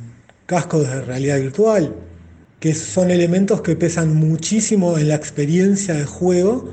cascos 0.46 0.88
de 0.88 1.02
realidad 1.02 1.38
virtual, 1.38 1.94
que 2.58 2.74
son 2.74 3.10
elementos 3.10 3.62
que 3.62 3.76
pesan 3.76 4.14
muchísimo 4.16 4.98
en 4.98 5.08
la 5.08 5.14
experiencia 5.14 5.94
de 5.94 6.04
juego 6.04 6.72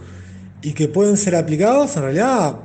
y 0.62 0.74
que 0.74 0.88
pueden 0.88 1.16
ser 1.16 1.36
aplicados 1.36 1.96
en 1.96 2.04
realidad 2.04 2.60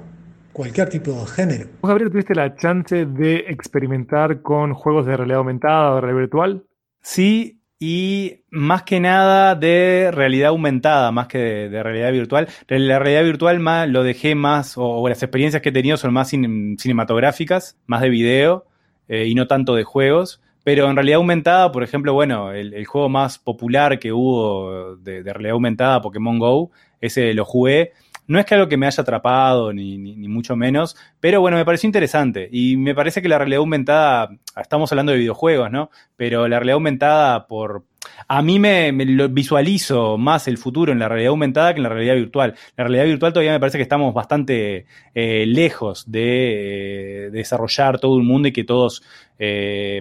cualquier 0.52 0.88
tipo 0.88 1.12
de 1.12 1.26
género. 1.26 1.68
¿Vos, 1.80 1.88
Gabriel, 1.88 2.10
tuviste 2.10 2.34
la 2.34 2.56
chance 2.56 3.06
de 3.06 3.44
experimentar 3.48 4.42
con 4.42 4.74
juegos 4.74 5.06
de 5.06 5.16
realidad 5.16 5.38
aumentada 5.38 5.92
o 5.92 5.94
de 5.96 6.00
realidad 6.00 6.20
virtual? 6.20 6.64
Sí, 7.00 7.61
y 7.84 8.44
más 8.48 8.84
que 8.84 9.00
nada 9.00 9.56
de 9.56 10.10
realidad 10.12 10.50
aumentada, 10.50 11.10
más 11.10 11.26
que 11.26 11.68
de, 11.68 11.82
realidad 11.82 12.12
virtual. 12.12 12.46
La 12.68 13.00
realidad 13.00 13.24
virtual 13.24 13.58
más, 13.58 13.88
lo 13.88 14.04
dejé 14.04 14.36
más, 14.36 14.74
o, 14.76 15.08
las 15.08 15.20
experiencias 15.20 15.62
que 15.62 15.70
he 15.70 15.72
tenido 15.72 15.96
son 15.96 16.12
más 16.12 16.28
cin, 16.28 16.76
cinematográficas, 16.78 17.76
más 17.86 18.00
de 18.00 18.08
video, 18.08 18.66
eh, 19.08 19.26
y 19.26 19.34
no 19.34 19.48
tanto 19.48 19.74
de 19.74 19.82
juegos. 19.82 20.40
Pero 20.62 20.88
en 20.88 20.94
realidad 20.94 21.16
aumentada, 21.16 21.72
por 21.72 21.82
ejemplo, 21.82 22.14
bueno, 22.14 22.52
el, 22.52 22.86
juego 22.86 23.08
más 23.08 23.40
popular 23.40 23.98
que 23.98 24.12
hubo 24.12 24.94
de, 24.94 25.24
realidad 25.24 25.54
aumentada, 25.54 26.00
Pokémon 26.02 26.38
Go, 26.38 26.70
ese 27.00 27.34
lo 27.34 27.44
jugué. 27.44 27.94
No 28.26 28.38
es 28.38 28.46
que 28.46 28.54
algo 28.54 28.68
que 28.68 28.76
me 28.76 28.86
haya 28.86 29.02
atrapado, 29.02 29.72
ni, 29.72 29.98
ni, 29.98 30.28
mucho 30.28 30.54
menos, 30.56 30.96
pero 31.20 31.40
bueno, 31.40 31.56
me 31.56 31.64
pareció 31.64 31.88
interesante. 31.88 32.48
Y 32.50 32.76
me 32.76 32.94
parece 32.94 33.20
que 33.20 33.28
la 33.28 33.38
realidad 33.38 33.58
aumentada, 33.58 34.30
estamos 34.60 34.92
hablando 34.92 35.12
de 35.12 35.18
videojuegos, 35.18 35.70
¿no? 35.70 35.90
Pero 36.16 36.46
la 36.48 36.58
realidad 36.58 36.74
aumentada, 36.74 37.46
por. 37.46 37.84
A 38.28 38.42
mí 38.42 38.58
me, 38.58 38.92
lo 38.92 39.28
visualizo 39.28 40.18
más 40.18 40.48
el 40.48 40.58
futuro 40.58 40.92
en 40.92 40.98
la 40.98 41.08
realidad 41.08 41.30
aumentada 41.30 41.72
que 41.74 41.78
en 41.78 41.84
la 41.84 41.88
realidad 41.88 42.14
virtual. 42.14 42.54
La 42.76 42.84
realidad 42.84 43.04
virtual 43.04 43.32
todavía 43.32 43.52
me 43.52 43.60
parece 43.60 43.78
que 43.78 43.82
estamos 43.82 44.14
bastante 44.14 44.86
eh, 45.14 45.44
lejos 45.46 46.10
de, 46.10 47.26
eh, 47.26 47.30
de, 47.30 47.30
desarrollar 47.30 47.98
todo 48.00 48.16
el 48.18 48.24
mundo 48.24 48.48
y 48.48 48.52
que 48.52 48.64
todos 48.64 49.02
eh, 49.38 50.00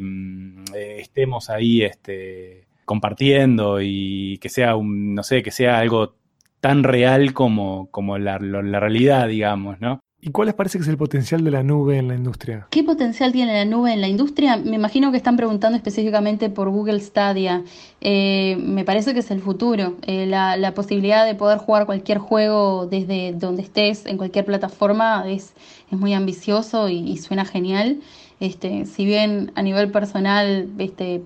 estemos 0.97 1.49
ahí 1.49 1.83
este, 1.83 2.65
compartiendo 2.85 3.79
y 3.81 4.37
que 4.39 4.49
sea 4.49 4.75
un, 4.75 5.15
no 5.15 5.23
sé, 5.23 5.41
que 5.43 5.51
sea 5.51 5.79
algo 5.79 6.15
tan 6.61 6.83
real 6.83 7.33
como, 7.33 7.89
como 7.91 8.17
la, 8.17 8.39
la, 8.39 8.79
realidad, 8.79 9.27
digamos, 9.27 9.81
¿no? 9.81 9.99
¿Y 10.23 10.29
cuál 10.29 10.45
les 10.45 10.53
parece 10.53 10.77
que 10.77 10.83
es 10.83 10.87
el 10.87 10.97
potencial 10.97 11.43
de 11.43 11.49
la 11.49 11.63
nube 11.63 11.97
en 11.97 12.07
la 12.07 12.13
industria? 12.13 12.67
¿Qué 12.69 12.83
potencial 12.83 13.31
tiene 13.31 13.55
la 13.55 13.65
nube 13.65 13.91
en 13.91 14.01
la 14.01 14.07
industria? 14.07 14.55
Me 14.57 14.75
imagino 14.75 15.09
que 15.09 15.17
están 15.17 15.35
preguntando 15.35 15.75
específicamente 15.75 16.51
por 16.51 16.69
Google 16.69 16.99
Stadia. 16.99 17.63
Eh, 18.01 18.55
me 18.59 18.85
parece 18.85 19.15
que 19.15 19.21
es 19.21 19.31
el 19.31 19.41
futuro. 19.41 19.97
Eh, 20.03 20.27
la, 20.27 20.57
la, 20.57 20.75
posibilidad 20.75 21.25
de 21.25 21.33
poder 21.33 21.57
jugar 21.57 21.87
cualquier 21.87 22.19
juego 22.19 22.85
desde 22.85 23.33
donde 23.33 23.63
estés, 23.63 24.05
en 24.05 24.17
cualquier 24.17 24.45
plataforma, 24.45 25.23
es, 25.27 25.53
es 25.91 25.97
muy 25.97 26.13
ambicioso 26.13 26.87
y, 26.87 26.99
y 26.99 27.17
suena 27.17 27.43
genial. 27.43 27.99
Este, 28.39 28.85
si 28.85 29.05
bien 29.05 29.51
a 29.55 29.63
nivel 29.63 29.89
personal, 29.89 30.69
este, 30.77 31.23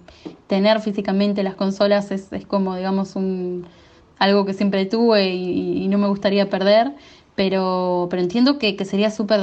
tener 0.47 0.79
físicamente 0.79 1.43
las 1.43 1.55
consolas 1.55 2.11
es, 2.11 2.31
es 2.31 2.45
como, 2.45 2.77
digamos, 2.77 3.17
un 3.17 3.65
algo 4.19 4.45
que 4.45 4.53
siempre 4.53 4.85
tuve 4.85 5.29
y, 5.29 5.83
y 5.83 5.87
no 5.87 5.97
me 5.97 6.07
gustaría 6.07 6.49
perder, 6.49 6.93
pero, 7.35 8.07
pero 8.09 8.21
entiendo 8.21 8.57
que, 8.57 8.75
que 8.75 8.85
sería 8.85 9.11
súper 9.11 9.41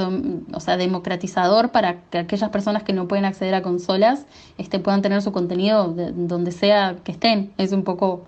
o 0.51 0.59
sea, 0.59 0.77
democratizador 0.77 1.71
para 1.71 2.01
que 2.09 2.17
aquellas 2.17 2.49
personas 2.49 2.83
que 2.83 2.91
no 2.91 3.07
pueden 3.07 3.23
acceder 3.23 3.53
a 3.53 3.61
consolas 3.61 4.25
este, 4.57 4.79
puedan 4.79 5.01
tener 5.01 5.21
su 5.21 5.31
contenido 5.31 5.93
de, 5.93 6.11
donde 6.11 6.51
sea 6.51 6.95
que 7.03 7.11
estén. 7.11 7.53
Es 7.57 7.71
un 7.71 7.83
poco, 7.83 8.25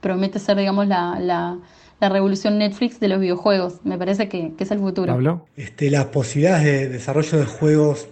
promete 0.00 0.38
ser, 0.38 0.56
digamos, 0.56 0.86
la, 0.86 1.18
la, 1.18 1.58
la 2.00 2.08
revolución 2.08 2.58
Netflix 2.58 3.00
de 3.00 3.08
los 3.08 3.18
videojuegos. 3.18 3.80
Me 3.82 3.98
parece 3.98 4.28
que, 4.28 4.54
que 4.56 4.62
es 4.62 4.70
el 4.70 4.78
futuro. 4.78 5.12
¿Pablo? 5.12 5.46
Este, 5.56 5.90
las 5.90 6.06
posibilidades 6.06 6.64
de 6.64 6.88
desarrollo 6.88 7.38
de 7.38 7.44
juegos, 7.44 8.06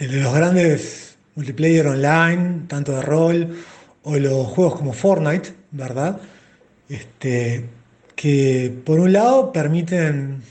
de 0.00 0.08
los 0.08 0.34
grandes 0.34 1.16
multiplayer 1.36 1.86
online, 1.86 2.62
tanto 2.66 2.92
de 2.92 3.02
rol, 3.02 3.56
o 4.02 4.16
los 4.16 4.46
juegos 4.48 4.74
como 4.74 4.92
Fortnite, 4.92 5.54
¿verdad? 5.70 6.20
Este, 6.88 7.64
que 8.16 8.72
por 8.84 9.00
un 9.00 9.12
lado 9.12 9.52
permiten 9.52 10.42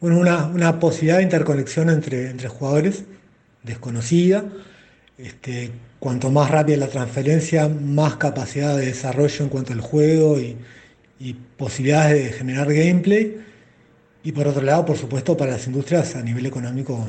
bueno, 0.00 0.18
una, 0.18 0.46
una, 0.46 0.80
posibilidad 0.80 1.18
de 1.18 1.24
interconexión 1.24 1.90
entre, 1.90 2.30
entre 2.30 2.48
jugadores 2.48 3.04
desconocida. 3.62 4.44
Este, 5.18 5.70
cuanto 5.98 6.30
más 6.30 6.50
rápida 6.50 6.76
la 6.78 6.88
transferencia, 6.88 7.68
más 7.68 8.16
capacidad 8.16 8.76
de 8.76 8.86
desarrollo 8.86 9.44
en 9.44 9.48
cuanto 9.48 9.72
al 9.72 9.80
juego 9.80 10.38
y, 10.40 10.56
posibilidades 11.56 12.24
de 12.24 12.32
generar 12.32 12.72
gameplay. 12.72 13.36
Y 14.24 14.32
por 14.32 14.48
otro 14.48 14.62
lado, 14.62 14.84
por 14.84 14.96
supuesto, 14.96 15.36
para 15.36 15.52
las 15.52 15.66
industrias 15.68 16.16
a 16.16 16.22
nivel 16.22 16.46
económico, 16.46 17.06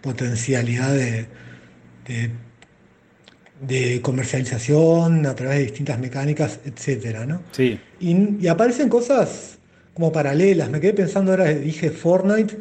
potencialidad 0.00 0.94
de 0.94 1.26
de 3.60 4.00
comercialización 4.00 5.26
a 5.26 5.34
través 5.34 5.58
de 5.58 5.64
distintas 5.64 5.98
mecánicas, 5.98 6.60
etcétera, 6.64 7.26
¿no? 7.26 7.42
Sí. 7.52 7.78
Y, 8.00 8.44
y, 8.44 8.48
aparecen 8.48 8.88
cosas 8.88 9.58
como 9.94 10.12
paralelas. 10.12 10.70
Me 10.70 10.80
quedé 10.80 10.94
pensando 10.94 11.32
ahora, 11.32 11.46
dije 11.46 11.90
Fortnite. 11.90 12.56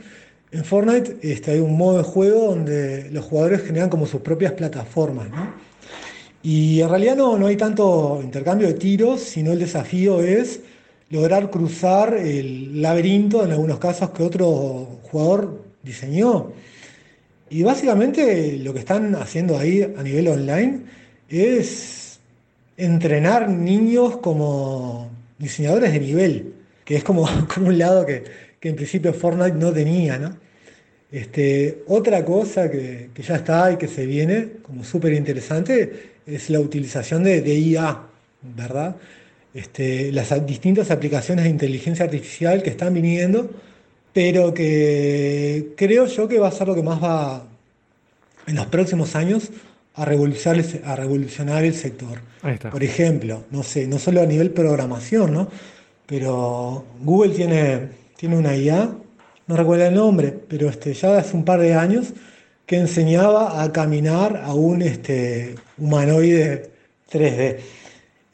En 0.52 0.64
Fortnite 0.64 1.18
este, 1.22 1.52
hay 1.52 1.60
un 1.60 1.78
modo 1.78 1.98
de 1.98 2.04
juego 2.04 2.48
donde 2.48 3.10
los 3.12 3.26
jugadores 3.26 3.64
generan 3.64 3.90
como 3.90 4.06
sus 4.06 4.22
propias 4.22 4.54
plataformas, 4.54 5.30
¿no? 5.30 5.54
Y 6.42 6.82
en 6.82 6.90
realidad 6.90 7.18
no, 7.18 7.38
no 7.38 7.48
hay 7.48 7.58
tanto 7.58 8.22
intercambio 8.24 8.68
de 8.68 8.76
tiros, 8.76 9.22
sino 9.22 9.52
el 9.52 9.60
desafío 9.60 10.22
es 10.22 10.62
lograr 11.10 11.50
cruzar 11.50 12.14
el 12.14 12.82
laberinto, 12.82 13.44
en 13.44 13.52
algunos 13.52 13.80
casos, 13.80 14.12
que 14.12 14.24
otro 14.24 15.00
jugador 15.04 15.64
diseñó. 15.84 16.52
Y 17.50 17.64
básicamente 17.64 18.58
lo 18.58 18.74
que 18.74 18.80
están 18.80 19.16
haciendo 19.16 19.58
ahí 19.58 19.82
a 19.82 20.04
nivel 20.04 20.28
online 20.28 20.82
es 21.30 22.20
entrenar 22.76 23.50
niños 23.50 24.18
como 24.18 25.10
diseñadores 25.38 25.94
de 25.94 26.00
nivel, 26.00 26.54
que 26.84 26.98
es 26.98 27.04
como, 27.04 27.28
como 27.54 27.68
un 27.68 27.78
lado 27.78 28.06
que, 28.06 28.24
que, 28.60 28.70
en 28.70 28.76
principio 28.76 29.14
Fortnite 29.14 29.58
no 29.58 29.72
tenía, 29.72 30.18
¿no? 30.18 30.38
Este, 31.10 31.84
otra 31.88 32.26
cosa 32.26 32.70
que, 32.70 33.12
que, 33.14 33.24
ya 33.24 33.36
está 33.38 33.72
y 33.72 33.78
que 33.78 33.88
se 33.88 34.06
viene 34.06 34.50
como 34.62 34.84
súper 34.84 35.14
interesante 35.14 36.18
es 36.26 36.50
la 36.50 36.60
utilización 36.60 37.24
de, 37.24 37.42
de 37.42 37.56
IA, 37.56 38.02
¿verdad? 38.42 38.98
Este, 39.54 40.12
las 40.12 40.46
distintas 40.46 40.92
aplicaciones 40.92 41.46
de 41.46 41.50
inteligencia 41.50 42.06
artificial 42.06 42.62
que 42.62 42.72
están 42.72 42.94
viniendo 42.94 43.50
pero 44.18 44.52
que 44.52 45.76
creo 45.78 46.08
yo 46.08 46.28
que 46.28 46.40
va 46.40 46.48
a 46.48 46.52
ser 46.52 46.68
lo 46.68 46.74
que 46.74 46.82
más 46.82 47.00
va 47.04 47.44
en 48.48 48.56
los 48.56 48.66
próximos 48.66 49.16
años 49.16 49.52
a 49.94 50.06
revolucionar, 50.06 50.66
a 50.86 50.96
revolucionar 50.96 51.64
el 51.64 51.76
sector. 51.76 52.22
Por 52.72 52.84
ejemplo, 52.84 53.44
no 53.52 53.62
sé, 53.62 53.86
no 53.86 54.00
solo 54.00 54.24
a 54.24 54.26
nivel 54.26 54.50
programación, 54.50 55.34
¿no? 55.34 55.48
Pero 56.08 56.84
Google 57.00 57.36
tiene, 57.36 57.90
tiene 58.16 58.36
una 58.36 58.58
IA, 58.58 58.90
no 59.46 59.56
recuerdo 59.56 59.86
el 59.86 59.94
nombre, 59.94 60.34
pero 60.48 60.68
este, 60.68 60.96
ya 60.96 61.20
hace 61.20 61.38
un 61.38 61.46
par 61.46 61.60
de 61.60 61.76
años 61.76 62.08
que 62.66 62.78
enseñaba 62.78 63.62
a 63.62 63.72
caminar 63.72 64.42
a 64.44 64.56
un 64.56 64.82
este, 64.82 65.54
humanoide 65.78 66.72
3D. 67.12 67.58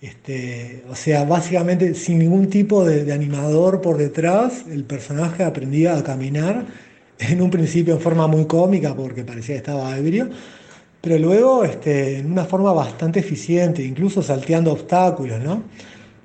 Este, 0.04 0.84
o 0.90 0.96
sea, 0.96 1.24
básicamente 1.24 1.96
sin 1.96 2.20
ningún 2.20 2.50
tipo 2.50 2.84
de, 2.84 3.14
animador 3.14 3.80
por 3.80 3.96
detrás, 3.96 4.66
el 4.70 4.84
personaje 4.84 5.46
aprendía 5.46 5.96
a 5.98 6.04
caminar 6.04 6.66
en 7.20 7.42
un 7.42 7.50
principio 7.50 7.94
en 7.94 8.02
forma 8.02 8.28
muy 8.28 8.46
cómica 8.46 8.94
porque 8.94 9.24
parecía 9.24 9.56
que 9.56 9.60
estaba 9.60 9.98
ebrio, 9.98 10.30
pero 11.00 11.18
luego 11.18 11.64
este, 11.64 12.18
en 12.20 12.34
una 12.34 12.44
forma 12.44 12.74
bastante 12.74 13.22
eficiente, 13.22 13.82
incluso 13.82 14.22
salteando 14.22 14.74
obstáculos, 14.74 15.42
¿no? 15.42 15.64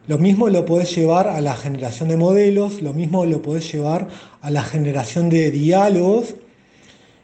Lo 0.08 0.18
mismo 0.18 0.48
lo 0.48 0.64
podés 0.64 0.92
llevar 0.96 1.28
a 1.28 1.40
la 1.40 1.54
generación 1.54 2.08
de 2.08 2.16
modelos, 2.16 2.82
lo 2.82 2.92
mismo 2.92 3.24
lo 3.26 3.42
podés 3.42 3.70
llevar 3.72 4.08
a 4.40 4.50
la 4.50 4.64
generación 4.64 5.30
de 5.30 5.52
diálogos. 5.52 6.34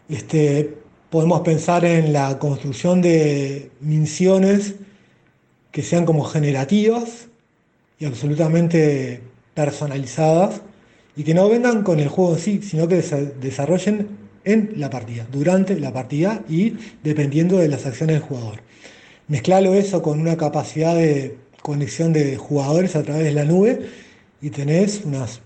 Este, 0.09 0.73
podemos 1.11 1.41
pensar 1.41 1.85
en 1.85 2.13
la 2.13 2.39
construcción 2.39 3.03
de 3.03 3.73
misiones 3.81 4.77
que 5.75 5.83
sean 5.83 6.07
como 6.07 6.23
generativas 6.23 7.27
y 7.99 8.05
absolutamente 8.05 9.21
personalizadas 9.55 10.63
y 11.17 11.25
que 11.25 11.35
no 11.35 11.49
vengan 11.49 11.83
con 11.83 11.99
el 11.99 12.07
juego 12.07 12.35
en 12.35 12.39
sí, 12.39 12.61
sino 12.63 12.87
que 12.87 13.03
se 13.03 13.27
desarrollen 13.41 14.09
en 14.45 14.75
la 14.77 14.89
partida, 14.89 15.27
durante 15.33 15.81
la 15.81 15.93
partida 15.93 16.45
y 16.49 16.75
dependiendo 17.03 17.59
de 17.59 17.67
las 17.67 17.87
acciones 17.87 18.21
del 18.21 18.23
jugador. 18.23 18.61
Mezclalo 19.27 19.75
eso 19.75 20.01
con 20.01 20.21
una 20.21 20.37
capacidad 20.37 20.95
de 20.95 21.39
conexión 21.61 22.13
de 22.13 22.37
jugadores 22.37 22.95
a 22.95 23.03
través 23.03 23.25
de 23.25 23.33
la 23.33 23.45
nube 23.45 23.89
y 24.41 24.51
tenés 24.51 25.03
unas, 25.05 25.41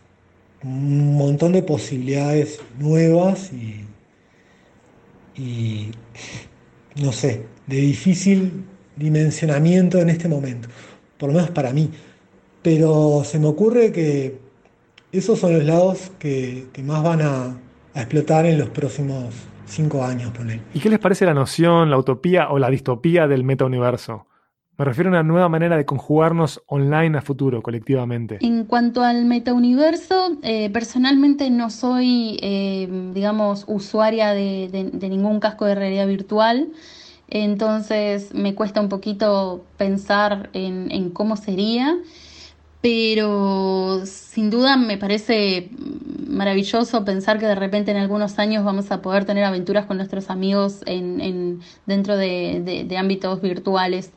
un 0.63 1.17
montón 1.17 1.53
de 1.53 1.63
posibilidades 1.63 2.61
nuevas 2.79 3.51
y, 3.51 3.87
y, 5.41 5.91
no 6.97 7.13
sé, 7.13 7.47
de 7.67 7.77
difícil 7.77 8.65
dimensionamiento 8.99 9.99
en 9.99 10.11
este 10.11 10.29
momento, 10.29 10.69
por 11.17 11.29
lo 11.29 11.35
menos 11.35 11.51
para 11.51 11.73
mí. 11.73 11.91
Pero 12.63 13.23
se 13.25 13.39
me 13.39 13.47
ocurre 13.47 13.93
que 13.93 14.39
esos 15.13 15.39
son 15.39 15.55
los 15.55 15.65
lados 15.65 16.11
que, 16.19 16.67
que 16.73 16.83
más 16.83 17.03
van 17.03 17.23
a, 17.23 17.57
a, 17.95 18.01
explotar 18.01 18.45
en 18.47 18.59
los 18.59 18.69
próximos 18.71 19.33
cinco 19.67 20.05
años. 20.05 20.33
Poner. 20.33 20.61
¿Y 20.75 20.81
qué 20.81 20.91
les 20.91 20.99
parece 20.99 21.25
la 21.25 21.35
noción, 21.35 21.91
la 21.91 21.99
utopía 21.99 22.51
o 22.51 22.59
la 22.59 22.69
distopía 22.69 23.27
del 23.27 23.45
metauniverso? 23.45 24.27
Me 24.79 24.85
refiero 24.85 25.11
a 25.11 25.13
una 25.15 25.23
nueva 25.25 25.49
manera 25.49 25.77
de 25.77 25.85
conjugarnos 25.85 26.63
online 26.69 27.19
a 27.19 27.21
futuro, 27.21 27.63
colectivamente. 27.63 28.39
En 28.41 28.65
cuanto 28.65 29.03
al 29.03 29.25
metauniverso, 29.25 30.39
eh, 30.45 30.71
personalmente 30.71 31.51
no 31.51 31.69
soy, 31.69 32.39
eh, 32.41 32.89
digamos, 33.13 33.65
usuaria 33.67 34.33
de, 34.35 34.69
de, 34.71 34.85
de, 34.85 35.09
ningún 35.09 35.41
casco 35.41 35.65
de 35.65 35.75
realidad 35.75 36.07
virtual, 36.07 36.69
entonces 37.29 38.35
me 38.35 38.55
cuesta 38.55 38.81
un 38.81 38.89
poquito 38.89 39.65
pensar 39.77 40.51
en, 40.53 40.91
en 40.91 41.11
cómo 41.11 41.37
sería, 41.37 41.97
pero 42.81 44.03
sin 44.05 44.51
duda 44.51 44.77
me 44.77 44.99
parece 44.99 45.71
maravilloso 46.29 47.05
pensar 47.05 47.39
que 47.39 47.47
de 47.47 47.55
repente 47.55 47.91
en 47.91 47.97
algunos 47.97 48.39
años 48.39 48.65
vamos 48.65 48.91
a 48.93 49.03
poder 49.03 49.25
tener 49.25 49.45
aventuras 49.45 49.87
con 49.87 49.97
nuestros 49.97 50.31
amigos 50.31 50.81
en, 50.87 51.21
en 51.21 51.61
dentro 51.87 52.17
de, 52.17 52.87
de 52.89 52.97
ámbitos 52.97 53.43
virtuales. 53.43 54.13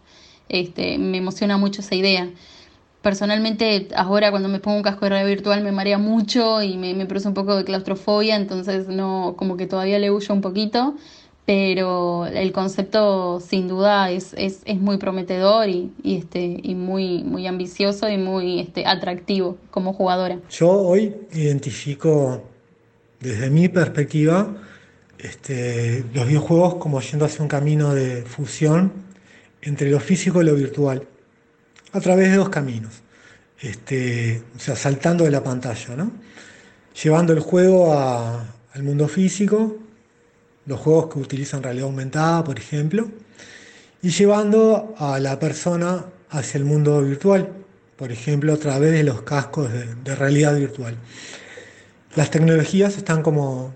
Este, 0.50 0.97
me 0.97 1.17
emociona 1.17 1.58
mucho 1.58 1.82
esa 1.82 1.95
idea. 1.95 2.30
Personalmente, 3.02 3.88
ahora 3.95 4.30
cuando 4.32 4.50
me 4.50 4.60
pongo 4.60 4.78
un 4.78 4.84
casco 4.84 5.06
de 5.06 5.10
realidad 5.10 5.30
virtual 5.30 5.63
me 5.63 5.71
marea 5.71 5.97
mucho 5.97 6.62
y 6.62 6.78
me, 6.78 6.93
me, 6.93 7.06
produce 7.06 7.30
un 7.30 7.34
poco 7.34 7.56
de 7.56 7.63
claustrofobia, 7.63 8.36
entonces 8.36 8.88
no, 8.88 9.36
como 9.38 9.58
que 9.58 9.65
todavía 9.65 9.97
le 9.97 10.12
huyo 10.12 10.34
un 10.34 10.41
poquito, 10.41 10.95
pero 11.45 12.25
el 12.27 12.51
concepto 12.51 13.39
sin 13.39 13.67
duda 13.67 14.12
es, 14.12 14.34
es, 14.38 14.62
es 14.65 14.80
muy 14.80 14.97
prometedor 14.97 15.69
y, 15.69 15.91
y, 16.04 16.17
este, 16.17 16.60
y 16.62 16.75
muy, 16.75 17.23
muy 17.23 17.47
ambicioso 17.47 18.10
y 18.10 18.17
muy 18.17 18.60
este, 18.60 18.86
atractivo 18.86 19.58
como 19.71 19.93
jugadora. 19.93 20.39
Yo 20.49 20.69
hoy 20.69 21.15
identifico 21.34 22.43
desde 23.19 23.49
mi 23.49 23.69
perspectiva 23.69 24.56
este, 25.17 26.04
los 26.13 26.27
videojuegos 26.27 26.75
como 26.75 27.01
yendo 27.01 27.25
hacia 27.25 27.41
un 27.41 27.47
camino 27.47 27.93
de 27.93 28.23
fusión 28.23 28.91
entre 29.62 29.89
lo 29.91 29.99
físico 29.99 30.41
y 30.41 30.45
lo 30.45 30.56
virtual, 30.56 31.08
a 31.91 31.99
través 31.99 32.32
de 32.32 32.38
dos 32.38 32.49
caminos, 32.49 33.01
este, 33.60 34.41
o 34.56 34.60
sea, 34.60 34.75
saltando 34.75 35.23
de 35.23 35.32
la 35.32 35.43
pantalla, 35.43 35.95
¿no? 35.95 36.12
llevando 37.01 37.34
el 37.34 37.39
juego 37.39 37.93
a, 37.93 38.45
al 38.73 38.84
mundo 38.84 39.08
físico, 39.08 39.77
los 40.65 40.80
juegos 40.80 41.13
que 41.13 41.19
utilizan 41.19 41.63
realidad 41.63 41.88
aumentada, 41.88 42.43
por 42.43 42.60
ejemplo, 42.60 43.10
y 44.02 44.10
llevando 44.10 44.95
a 44.97 45.19
la 45.19 45.39
persona 45.39 46.06
hacia 46.30 46.58
el 46.58 46.65
mundo 46.65 47.02
virtual, 47.02 47.50
por 47.97 48.12
ejemplo, 48.12 48.54
a 48.54 48.58
través 48.58 48.91
de 48.91 49.04
los 49.04 49.21
cascos 49.21 49.69
de, 49.71 50.15
realidad 50.15 50.56
virtual. 50.56 50.95
Las 52.15 52.32
tecnologías 52.32 52.97
están 52.97 53.21
como 53.21 53.74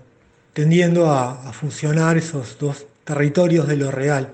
tendiendo 0.52 1.10
a, 1.10 1.48
a 1.48 1.52
funcionar 1.52 2.16
esos 2.16 2.58
dos 2.58 2.86
territorios 3.04 3.68
de 3.68 3.76
lo 3.76 3.90
real 3.90 4.32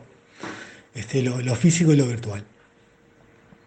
este, 0.95 1.23
lo, 1.23 1.55
físico 1.55 1.93
y 1.93 1.97
lo 1.97 2.07
virtual. 2.07 2.45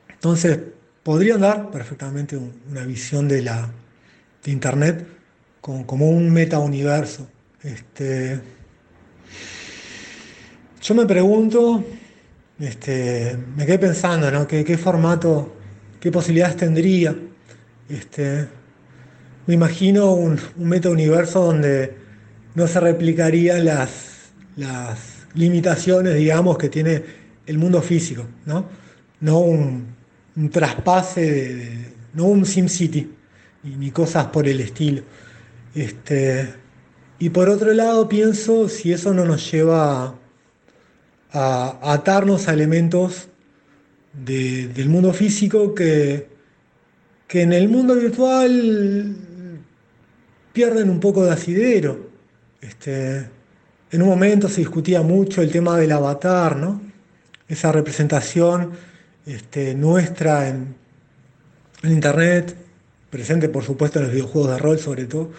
Entonces, 0.09 0.59
podrían 1.03 1.41
dar 1.41 1.71
perfectamente 1.71 2.37
un, 2.37 2.53
una 2.69 2.83
visión 2.83 3.27
de, 3.27 3.41
la, 3.41 3.69
de 4.43 4.51
Internet 4.51 5.07
como, 5.61 5.85
como 5.85 6.09
un 6.09 6.31
metauniverso. 6.31 7.27
Este, 7.63 8.39
yo 10.85 10.93
me 10.93 11.07
pregunto, 11.07 11.83
este, 12.59 13.35
me 13.55 13.65
quedé 13.65 13.79
pensando, 13.79 14.29
¿no? 14.29 14.45
¿Qué, 14.45 14.77
formato, 14.77 15.55
qué 15.99 16.11
posibilidades 16.11 16.57
tendría? 16.57 17.15
Este, 17.89 18.47
me 19.47 19.55
imagino 19.55 20.13
un, 20.13 20.39
un 20.55 20.69
metauniverso 20.69 21.45
donde 21.45 21.95
no 22.53 22.67
se 22.67 22.79
replicarían 22.79 23.65
las, 23.65 24.29
las 24.57 25.25
limitaciones, 25.33 26.13
digamos, 26.13 26.55
que 26.59 26.69
tiene 26.69 27.03
el 27.47 27.57
mundo 27.57 27.81
físico, 27.81 28.23
¿no? 28.45 28.67
No 29.21 29.39
un, 29.39 29.87
un 30.35 30.49
traspase, 30.51 31.21
de, 31.21 31.55
de, 31.55 31.93
no 32.13 32.25
un 32.25 32.45
SimCity, 32.45 33.09
ni, 33.63 33.75
ni 33.75 33.89
cosas 33.89 34.27
por 34.27 34.47
el 34.47 34.59
estilo. 34.59 35.01
Este, 35.73 36.47
y 37.17 37.31
por 37.31 37.49
otro 37.49 37.73
lado, 37.73 38.07
pienso 38.07 38.69
si 38.69 38.93
eso 38.93 39.15
no 39.15 39.25
nos 39.25 39.51
lleva 39.51 40.19
a, 41.35 41.93
atarnos 41.93 42.47
a 42.47 42.53
elementos 42.53 43.27
de, 44.13 44.69
del 44.69 44.89
mundo 44.89 45.13
físico 45.13 45.75
que, 45.75 46.27
que 47.27 47.41
en 47.41 47.53
el 47.53 47.67
mundo 47.69 47.95
virtual 47.95 49.15
pierden 50.53 50.89
un 50.89 50.99
poco 50.99 51.25
de 51.25 51.31
asidero. 51.31 52.09
Este, 52.61 53.29
en 53.91 54.01
un 54.01 54.07
momento 54.07 54.47
se 54.47 54.61
discutía 54.61 55.01
mucho 55.01 55.41
el 55.41 55.51
tema 55.51 55.77
del 55.77 55.91
avatar, 55.91 56.55
¿no? 56.55 56.81
Esa 57.47 57.71
representación 57.71 58.71
este, 59.25 59.75
nuestra 59.75 60.47
en, 60.47 60.75
en, 61.83 61.91
Internet, 61.91 62.55
presente 63.09 63.49
por 63.49 63.63
supuesto 63.63 63.99
en 63.99 64.05
los 64.05 64.13
videojuegos 64.13 64.51
de 64.51 64.57
rol 64.57 64.79
sobre 64.79 65.05
todo. 65.05 65.31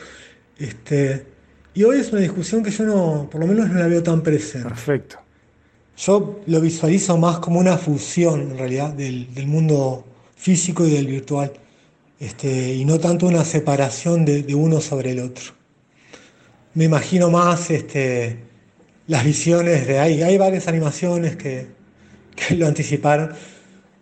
Este, 0.58 1.26
y 1.74 1.84
hoy 1.84 2.00
es 2.00 2.12
una 2.12 2.20
discusión 2.20 2.62
que 2.62 2.70
yo 2.70 2.84
no, 2.84 3.28
por 3.30 3.40
lo 3.40 3.46
menos 3.46 3.68
no 3.70 3.78
la 3.78 3.88
veo 3.88 4.02
tan 4.02 4.22
presente. 4.22 4.68
Perfecto. 4.68 5.25
Yo 5.96 6.40
lo 6.46 6.60
visualizo 6.60 7.16
más 7.16 7.38
como 7.38 7.58
una 7.58 7.78
fusión 7.78 8.42
en 8.42 8.58
realidad 8.58 8.92
del, 8.92 9.32
del 9.34 9.46
mundo 9.46 10.04
físico 10.36 10.86
y 10.86 10.90
del 10.90 11.06
virtual. 11.06 11.52
Este, 12.18 12.74
y 12.74 12.84
no 12.84 12.98
tanto 12.98 13.26
una 13.26 13.44
separación 13.44 14.24
de, 14.24 14.54
uno 14.54 14.80
sobre 14.80 15.12
el 15.12 15.20
otro. 15.20 15.52
Me 16.74 16.84
imagino 16.84 17.30
más 17.30 17.70
este, 17.70 18.38
las 19.06 19.24
visiones 19.24 19.86
de 19.86 19.98
ahí. 19.98 20.22
Hay 20.22 20.38
varias 20.38 20.68
animaciones 20.68 21.36
que, 21.36 21.66
que 22.36 22.54
lo 22.54 22.66
anticiparon. 22.66 23.32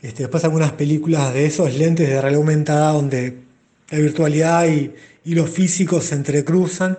Este, 0.00 0.24
después 0.24 0.44
algunas 0.44 0.72
películas 0.72 1.32
de 1.32 1.46
esos 1.46 1.74
lentes 1.74 2.08
de 2.08 2.20
realidad 2.20 2.40
aumentada 2.40 2.92
donde 2.92 3.38
la 3.90 3.98
virtualidad 3.98 4.66
y, 4.68 4.92
y 5.24 5.34
lo 5.34 5.46
físico 5.46 6.00
se 6.00 6.14
entrecruzan. 6.14 6.98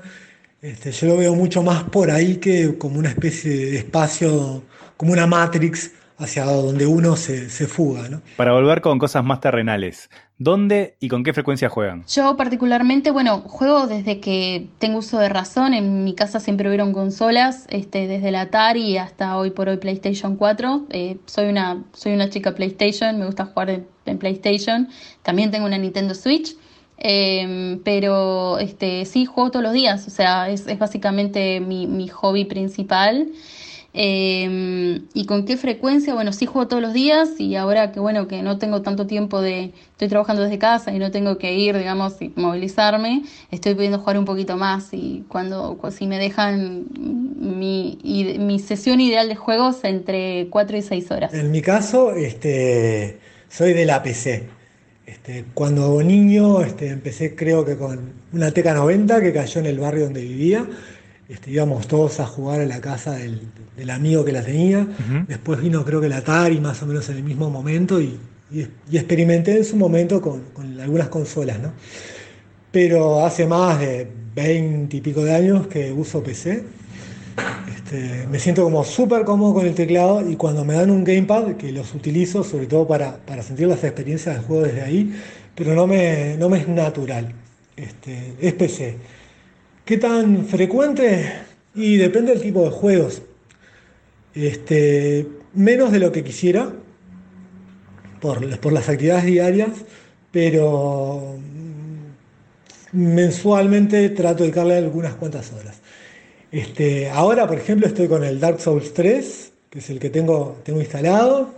Este, 0.61 0.91
yo 0.91 1.07
lo 1.07 1.17
veo 1.17 1.35
mucho 1.35 1.61
más 1.61 1.83
por 1.83 2.09
ahí 2.09 2.37
que 2.37 2.77
como 2.77 2.97
una 2.97 3.09
especie 3.09 3.51
de 3.51 3.77
espacio, 3.77 4.63
como 4.97 5.13
una 5.13 5.27
Matrix 5.27 5.91
hacia 6.17 6.45
donde 6.45 6.85
uno 6.85 7.15
se, 7.15 7.49
se 7.49 7.67
fuga. 7.67 8.07
¿no? 8.09 8.21
Para 8.37 8.53
volver 8.53 8.81
con 8.81 8.99
cosas 8.99 9.23
más 9.23 9.41
terrenales, 9.41 10.09
¿dónde 10.37 10.95
y 10.99 11.09
con 11.09 11.23
qué 11.23 11.33
frecuencia 11.33 11.69
juegan? 11.69 12.05
Yo 12.07 12.37
particularmente, 12.37 13.11
bueno, 13.11 13.41
juego 13.41 13.87
desde 13.87 14.19
que 14.19 14.69
tengo 14.79 14.99
uso 14.99 15.19
de 15.19 15.29
razón. 15.29 15.73
En 15.73 16.03
mi 16.03 16.15
casa 16.15 16.39
siempre 16.39 16.67
hubieron 16.69 16.93
consolas, 16.93 17.65
este, 17.69 18.07
desde 18.07 18.29
el 18.29 18.35
Atari 18.35 18.97
hasta 18.97 19.37
hoy 19.37 19.51
por 19.51 19.69
hoy 19.69 19.77
PlayStation 19.77 20.35
4. 20.37 20.87
Eh, 20.89 21.17
soy, 21.25 21.49
una, 21.49 21.83
soy 21.93 22.13
una 22.13 22.29
chica 22.29 22.55
PlayStation, 22.55 23.19
me 23.19 23.25
gusta 23.25 23.45
jugar 23.45 23.69
en, 23.69 23.87
en 24.05 24.17
PlayStation. 24.17 24.89
También 25.23 25.51
tengo 25.51 25.65
una 25.65 25.77
Nintendo 25.77 26.15
Switch. 26.15 26.55
Eh, 26.97 27.81
pero 27.83 28.57
este 28.57 29.03
sí 29.03 29.25
juego 29.25 29.51
todos 29.51 29.63
los 29.63 29.73
días, 29.73 30.07
o 30.07 30.09
sea, 30.09 30.49
es, 30.49 30.65
es 30.65 30.79
básicamente 30.79 31.59
mi, 31.59 31.87
mi 31.87 32.07
hobby 32.07 32.45
principal. 32.45 33.27
Eh, 33.97 35.01
¿Y 35.13 35.25
con 35.25 35.45
qué 35.45 35.55
frecuencia? 35.55 36.13
Bueno, 36.13 36.33
sí 36.33 36.45
juego 36.45 36.67
todos 36.67 36.83
los 36.83 36.91
días 36.91 37.29
y 37.39 37.55
ahora 37.55 37.93
que 37.93 38.01
bueno, 38.01 38.27
que 38.27 38.41
no 38.41 38.57
tengo 38.57 38.81
tanto 38.81 39.07
tiempo 39.07 39.41
de, 39.41 39.71
estoy 39.91 40.09
trabajando 40.09 40.43
desde 40.43 40.59
casa 40.59 40.93
y 40.93 40.99
no 40.99 41.11
tengo 41.11 41.37
que 41.37 41.53
ir, 41.53 41.77
digamos, 41.77 42.21
y 42.21 42.33
movilizarme, 42.35 43.23
estoy 43.51 43.73
pudiendo 43.73 43.99
jugar 43.99 44.19
un 44.19 44.25
poquito 44.25 44.57
más 44.57 44.89
y 44.91 45.23
cuando, 45.29 45.79
si 45.91 46.07
me 46.07 46.19
dejan 46.19 46.87
mi, 46.93 47.97
mi 48.37 48.59
sesión 48.59 48.99
ideal 48.99 49.29
de 49.29 49.35
juegos 49.35 49.77
entre 49.83 50.47
4 50.49 50.75
y 50.75 50.81
6 50.81 51.11
horas. 51.11 51.33
En 51.33 51.49
mi 51.51 51.61
caso, 51.61 52.11
este, 52.11 53.19
soy 53.47 53.71
de 53.71 53.85
la 53.85 54.03
PC. 54.03 54.43
Este, 55.05 55.45
cuando 55.53 56.01
niño 56.01 56.61
este, 56.61 56.89
empecé 56.89 57.35
creo 57.35 57.63
que 57.63 57.77
con 57.77 58.13
una 58.33 58.51
Teca 58.51 58.73
90 58.73 59.21
que 59.21 59.31
cayó 59.31 59.61
en 59.61 59.67
el 59.67 59.79
barrio 59.79 60.05
donde 60.05 60.21
vivía 60.21 60.67
este, 61.27 61.51
íbamos 61.51 61.87
todos 61.87 62.19
a 62.19 62.27
jugar 62.27 62.61
a 62.61 62.65
la 62.65 62.79
casa 62.79 63.13
del, 63.13 63.41
amigo 63.89 64.23
que 64.23 64.31
la 64.31 64.43
tenía. 64.43 64.87
Después 65.27 65.59
vino 65.59 65.83
creo 65.83 65.99
que 65.99 66.09
la 66.09 66.17
Atari 66.17 66.59
más 66.59 66.81
o 66.83 66.85
menos 66.85 67.09
en 67.09 67.17
el 67.17 67.23
mismo 67.23 67.49
momento 67.49 67.99
y, 67.99 68.19
experimenté 68.91 69.57
en 69.57 69.65
su 69.65 69.75
momento 69.75 70.21
con, 70.21 70.43
algunas 70.79 71.09
consolas, 71.09 71.59
¿no? 71.59 71.73
Pero 72.71 73.25
hace 73.25 73.47
más 73.47 73.79
de 73.79 74.07
20 74.35 74.97
y 74.97 75.01
pico 75.01 75.23
de 75.23 75.33
años 75.33 75.67
que 75.67 75.91
uso 75.91 76.21
PC. 76.21 76.63
Este, 77.75 78.27
me 78.27 78.39
siento 78.39 78.63
como 78.63 78.83
súper 78.83 79.25
cómodo 79.25 79.55
con 79.55 79.65
el 79.65 79.73
teclado 79.73 80.27
y 80.29 80.35
cuando 80.35 80.63
me 80.63 80.75
dan 80.75 80.91
un 80.91 81.03
gamepad, 81.03 81.55
que 81.55 81.71
los 81.71 81.93
utilizo 81.93 82.43
sobre 82.43 82.67
todo 82.67 82.87
para, 82.87 83.19
sentir 83.41 83.67
las 83.67 83.83
experiencias 83.83 84.35
del 84.35 84.45
juego 84.45 84.63
desde 84.63 84.81
ahí, 84.81 85.13
pero 85.55 85.73
no 85.73 85.87
me, 85.87 86.35
no 86.37 86.49
me 86.49 86.59
es 86.59 86.67
natural. 86.67 87.33
Este, 87.75 88.33
es 88.39 88.53
PC. 88.53 88.97
¿Qué 89.85 89.97
tan 89.99 90.47
frecuente? 90.47 91.31
Y 91.75 91.97
depende 91.97 92.31
del 92.31 92.41
tipo 92.41 92.63
de 92.63 92.71
juegos. 92.71 93.21
Este, 94.33 95.27
menos 95.53 95.91
de 95.91 95.99
lo 95.99 96.11
que 96.11 96.23
quisiera 96.23 96.73
por, 98.19 98.73
las 98.73 98.89
actividades 98.89 99.25
diarias, 99.25 99.69
pero 100.31 101.35
mensualmente 102.93 104.09
trato 104.09 104.37
de 104.37 104.45
dedicarle 104.45 104.77
algunas 104.77 105.13
cuantas 105.13 105.53
horas. 105.53 105.79
Este, 106.51 107.11
ahora, 107.11 107.47
por 107.47 107.57
ejemplo, 107.57 107.85
estoy 107.85 108.07
con 108.07 108.23
el 108.23 108.39
Dark 108.39 108.59
Souls 108.59 108.91
3, 108.91 109.51
que 109.69 109.79
es 109.79 109.89
el 109.91 109.99
que 109.99 110.09
tengo, 110.09 110.57
tengo 110.63 110.79
instalado, 110.79 111.53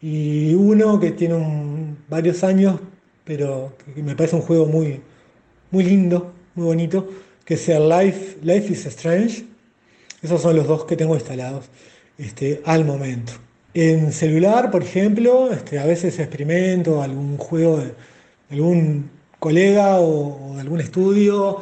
y 0.00 0.54
uno 0.54 0.98
que 0.98 1.10
tiene 1.10 1.94
varios 2.08 2.42
años, 2.42 2.80
pero 3.22 3.74
que 3.94 4.02
me 4.02 4.16
parece 4.16 4.36
un 4.36 4.42
juego 4.42 4.64
muy, 4.64 5.02
muy 5.70 5.84
lindo, 5.84 6.32
muy 6.54 6.64
bonito, 6.64 7.06
que 7.50 7.56
sea 7.56 7.80
Life, 7.80 8.38
Life 8.42 8.72
is 8.72 8.86
Strange. 8.86 9.44
Esos 10.22 10.40
son 10.40 10.54
los 10.54 10.68
dos 10.68 10.84
que 10.84 10.96
tengo 10.96 11.16
instalados 11.16 11.64
este, 12.16 12.62
al 12.64 12.84
momento. 12.84 13.32
En 13.74 14.12
celular, 14.12 14.70
por 14.70 14.84
ejemplo, 14.84 15.50
este, 15.50 15.80
a 15.80 15.84
veces 15.84 16.16
experimento 16.20 17.02
algún 17.02 17.38
juego 17.38 17.78
de, 17.78 17.92
algún 18.52 19.10
colega 19.40 19.98
o, 19.98 20.52
de 20.54 20.60
algún 20.60 20.80
estudio 20.80 21.60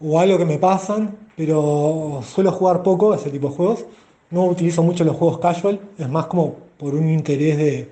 o 0.00 0.18
algo 0.18 0.38
que 0.38 0.44
me 0.44 0.58
pasan, 0.58 1.16
pero 1.36 2.20
suelo 2.26 2.50
jugar 2.50 2.82
poco 2.82 3.14
ese 3.14 3.30
tipo 3.30 3.50
de 3.50 3.54
juegos. 3.54 3.84
No 4.32 4.44
utilizo 4.46 4.82
mucho 4.82 5.04
los 5.04 5.14
juegos 5.14 5.38
casual, 5.38 5.78
es 5.96 6.08
más 6.08 6.26
como 6.26 6.56
por 6.76 6.96
un 6.96 7.08
interés 7.08 7.56
de, 7.58 7.88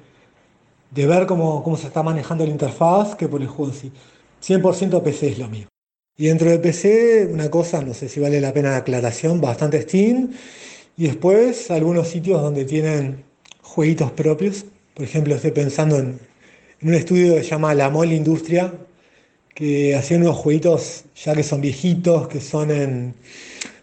de 0.90 1.06
ver 1.06 1.26
cómo, 1.28 1.62
cómo 1.62 1.76
se 1.76 1.87
está 1.87 2.02
manejando 2.02 2.44
la 2.44 2.50
interfaz 2.50 3.14
que 3.14 3.28
por 3.28 3.40
el 3.40 3.46
juego 3.46 3.70
en 3.70 3.78
sí. 3.78 3.92
100% 4.42 5.00
PC 5.00 5.28
es 5.28 5.38
lo 5.38 5.46
mío. 5.46 5.68
Y 6.18 6.29
dentro 6.29 6.50
de 6.50 6.59
PC, 6.59 7.29
una 7.31 7.50
cosa, 7.50 7.83
no 7.83 7.92
sé 7.92 8.09
si 8.09 8.20
vale 8.20 8.40
la 8.40 8.52
pena 8.52 8.70
la 8.70 8.79
aclaración, 8.79 9.38
bastante 9.40 9.83
Steam. 9.83 10.31
Y 10.96 11.09
después 11.09 11.70
algunos 11.70 12.09
sitios 12.09 12.40
donde 12.40 12.64
tienen 12.64 13.24
jueguitos 13.61 14.12
propios. 14.12 14.64
Por 14.94 15.05
ejemplo, 15.05 15.35
estoy 15.35 15.50
pensando 15.50 15.98
en, 15.98 16.18
un 16.83 16.94
estudio 16.94 17.35
que 17.35 17.42
se 17.42 17.50
llama 17.50 17.74
La 17.74 17.90
Mole 17.90 18.14
Industria, 18.14 18.72
que 19.55 19.94
hacían 19.94 20.22
unos 20.22 20.37
jueguitos 20.37 21.05
ya 21.16 21.35
que 21.35 21.42
son 21.42 21.61
viejitos, 21.61 22.29
que 22.29 22.40
son 22.40 23.14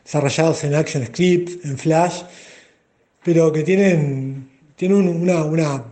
desarrollados 0.04 0.64
en 0.64 0.74
ActionScript, 0.74 1.66
en 1.66 1.78
Flash, 1.78 2.24
pero 3.24 3.52
que 3.52 3.64
tienen, 3.64 4.50
tienen 4.76 5.08
una, 5.08 5.44
una 5.44 5.84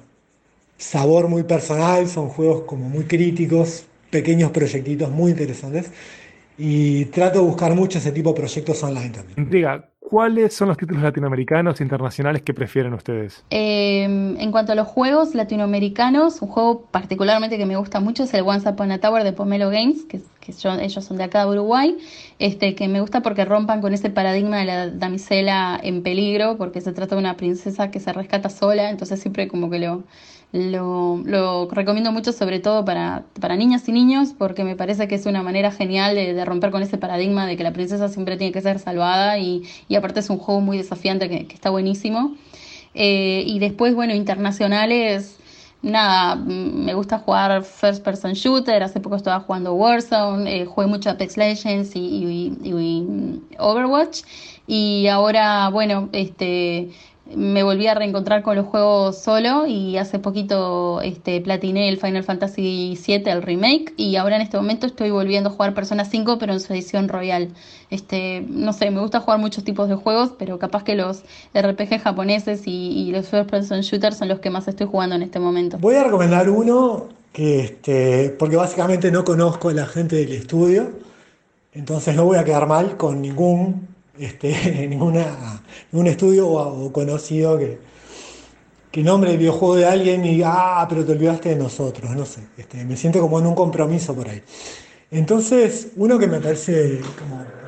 sabor 0.77 1.27
muy 1.27 1.43
personal, 1.43 2.07
son 2.07 2.29
juegos 2.29 2.63
como 2.63 2.89
muy 2.89 3.05
críticos, 3.05 3.85
pequeños 4.09 4.51
proyectitos 4.51 5.09
muy 5.09 5.31
interesantes 5.31 5.91
y 6.63 7.05
trato 7.05 7.39
de 7.39 7.45
buscar 7.45 7.73
mucho 7.73 7.97
ese 7.97 8.11
tipo 8.11 8.29
de 8.29 8.35
proyectos 8.35 8.83
online 8.83 9.09
también. 9.09 9.49
Diga, 9.49 9.89
¿cuáles 9.99 10.53
son 10.53 10.67
los 10.67 10.77
títulos 10.77 11.01
latinoamericanos 11.01 11.81
e 11.81 11.83
internacionales 11.83 12.43
que 12.43 12.53
prefieren 12.53 12.93
ustedes? 12.93 13.43
Em, 13.49 14.39
en 14.39 14.51
cuanto 14.51 14.73
a 14.73 14.75
los 14.75 14.87
juegos 14.87 15.33
latinoamericanos, 15.33 16.39
un 16.43 16.49
juego 16.49 16.85
particularmente 16.91 17.57
que 17.57 17.65
me 17.65 17.77
gusta 17.77 17.99
mucho 17.99 18.25
es 18.25 18.33
el 18.35 18.43
Once 18.43 18.69
Upon 18.69 18.91
a 18.91 18.99
Tower 18.99 19.23
de 19.23 19.33
Pomelo 19.33 19.71
Games, 19.71 20.03
que, 20.03 20.21
ellos 20.81 21.05
son 21.05 21.17
de 21.17 21.23
acá 21.23 21.45
de 21.45 21.51
Uruguay, 21.51 21.97
este, 22.37 22.75
que 22.75 22.87
me 22.87 23.01
gusta 23.01 23.21
porque 23.21 23.43
rompan 23.43 23.81
con 23.81 23.95
ese 23.95 24.11
paradigma 24.11 24.59
de 24.59 24.65
la 24.65 24.89
damisela 24.89 25.79
en 25.81 26.03
peligro, 26.03 26.57
porque 26.57 26.81
se 26.81 26.91
trata 26.93 27.15
de 27.15 27.21
una 27.21 27.37
princesa 27.37 27.89
que 27.89 27.99
se 27.99 28.13
rescata 28.13 28.49
sola, 28.49 28.91
entonces 28.91 29.19
siempre 29.19 29.47
como 29.47 29.71
que 29.71 29.79
lo 29.79 30.03
lo, 30.53 31.69
recomiendo 31.71 32.11
mucho 32.11 32.33
sobre 32.33 32.59
todo 32.59 32.83
para, 32.83 33.23
para, 33.39 33.55
niñas 33.55 33.87
y 33.87 33.93
niños 33.93 34.33
porque 34.37 34.63
me 34.63 34.75
parece 34.75 35.07
que 35.07 35.15
es 35.15 35.25
una 35.25 35.43
manera 35.43 35.71
genial 35.71 36.15
de, 36.15 36.43
romper 36.43 36.71
con 36.71 36.83
ese 36.83 36.97
paradigma 36.97 37.45
de 37.45 37.55
que 37.55 37.63
la 37.63 37.71
princesa 37.71 38.09
siempre 38.09 38.35
tiene 38.35 38.51
que 38.51 38.61
ser 38.61 38.79
salvada 38.79 39.37
y, 39.37 39.63
y 39.87 39.95
aparte 39.95 40.19
es 40.19 40.29
un 40.29 40.37
juego 40.37 40.59
muy 40.59 40.77
desafiante 40.77 41.29
que, 41.29 41.53
está 41.53 41.69
buenísimo. 41.69 42.35
Eh, 42.93 43.43
y 43.45 43.59
después, 43.59 43.95
bueno, 43.95 44.13
internacionales, 44.13 45.37
nada, 45.81 46.35
mm, 46.35 46.83
me 46.85 46.93
gusta 46.93 47.19
jugar 47.19 47.63
first 47.63 48.03
person 48.03 48.33
shooter, 48.33 48.83
hace 48.83 48.99
poco 48.99 49.15
estaba 49.15 49.39
jugando 49.39 49.73
Warzone, 49.73 50.63
eh, 50.63 50.65
jugué 50.65 50.87
mucho 50.87 51.09
Apex 51.09 51.37
Legends 51.37 51.95
y, 51.95 51.99
y, 51.99 52.69
y, 52.69 53.41
Overwatch 53.57 54.23
y 54.67 55.07
ahora, 55.07 55.69
bueno, 55.69 56.09
este 56.11 56.91
me 57.35 57.63
volví 57.63 57.87
a 57.87 57.93
reencontrar 57.93 58.43
con 58.43 58.55
los 58.55 58.65
juegos 58.65 59.17
solo 59.17 59.65
y 59.67 59.97
hace 59.97 60.19
poquito 60.19 61.01
este, 61.01 61.41
platiné 61.41 61.89
el 61.89 61.97
Final 61.97 62.23
Fantasy 62.23 62.97
VII, 63.05 63.23
el 63.25 63.41
remake, 63.41 63.93
y 63.97 64.15
ahora 64.15 64.35
en 64.35 64.41
este 64.41 64.57
momento 64.57 64.87
estoy 64.87 65.11
volviendo 65.11 65.49
a 65.49 65.51
jugar 65.53 65.73
Persona 65.73 66.05
5, 66.05 66.37
pero 66.39 66.53
en 66.53 66.59
su 66.59 66.73
edición 66.73 67.09
royal. 67.09 67.49
Este, 67.89 68.45
no 68.47 68.73
sé, 68.73 68.89
me 68.91 69.01
gusta 69.01 69.19
jugar 69.19 69.39
muchos 69.39 69.63
tipos 69.63 69.89
de 69.89 69.95
juegos, 69.95 70.33
pero 70.37 70.59
capaz 70.59 70.83
que 70.83 70.95
los 70.95 71.23
RPG 71.53 72.01
japoneses 72.01 72.63
y, 72.65 73.11
los 73.11 73.27
first 73.27 73.49
person 73.49 73.81
shooters 73.81 74.17
son 74.17 74.29
los 74.29 74.39
que 74.39 74.49
más 74.49 74.67
estoy 74.67 74.87
jugando 74.87 75.15
en 75.15 75.23
este 75.23 75.39
momento. 75.39 75.77
Voy 75.79 75.95
a 75.95 76.03
recomendar 76.03 76.49
uno 76.49 77.07
que, 77.33 77.61
este, 77.61 78.35
porque 78.39 78.55
básicamente 78.55 79.11
no 79.11 79.23
conozco 79.23 79.69
a 79.69 79.73
la 79.73 79.85
gente 79.85 80.15
del 80.15 80.31
estudio, 80.31 80.91
entonces 81.73 82.15
no 82.15 82.25
voy 82.25 82.37
a 82.37 82.43
quedar 82.43 82.67
mal 82.67 82.97
con 82.97 83.21
ningún 83.21 83.90
este, 84.21 84.87
ninguna, 84.89 85.61
ningún 85.91 86.07
estudio 86.07 86.47
o, 86.47 86.91
conocido 86.91 87.57
que, 87.57 87.79
que 88.91 89.03
nombre 89.03 89.31
el 89.31 89.37
videojuego 89.37 89.75
de 89.75 89.85
alguien 89.85 90.23
y 90.25 90.35
diga, 90.35 90.81
ah, 90.81 90.87
pero 90.87 91.05
te 91.05 91.13
olvidaste 91.13 91.49
de 91.49 91.55
nosotros, 91.55 92.11
no 92.15 92.25
sé. 92.25 92.41
Este, 92.57 92.85
me 92.85 92.95
siento 92.95 93.19
como 93.19 93.39
en 93.39 93.47
un 93.47 93.55
compromiso 93.55 94.13
por 94.13 94.29
ahí. 94.29 94.41
Entonces, 95.09 95.89
uno 95.97 96.17
que 96.17 96.27
me 96.27 96.39
parece 96.39 97.01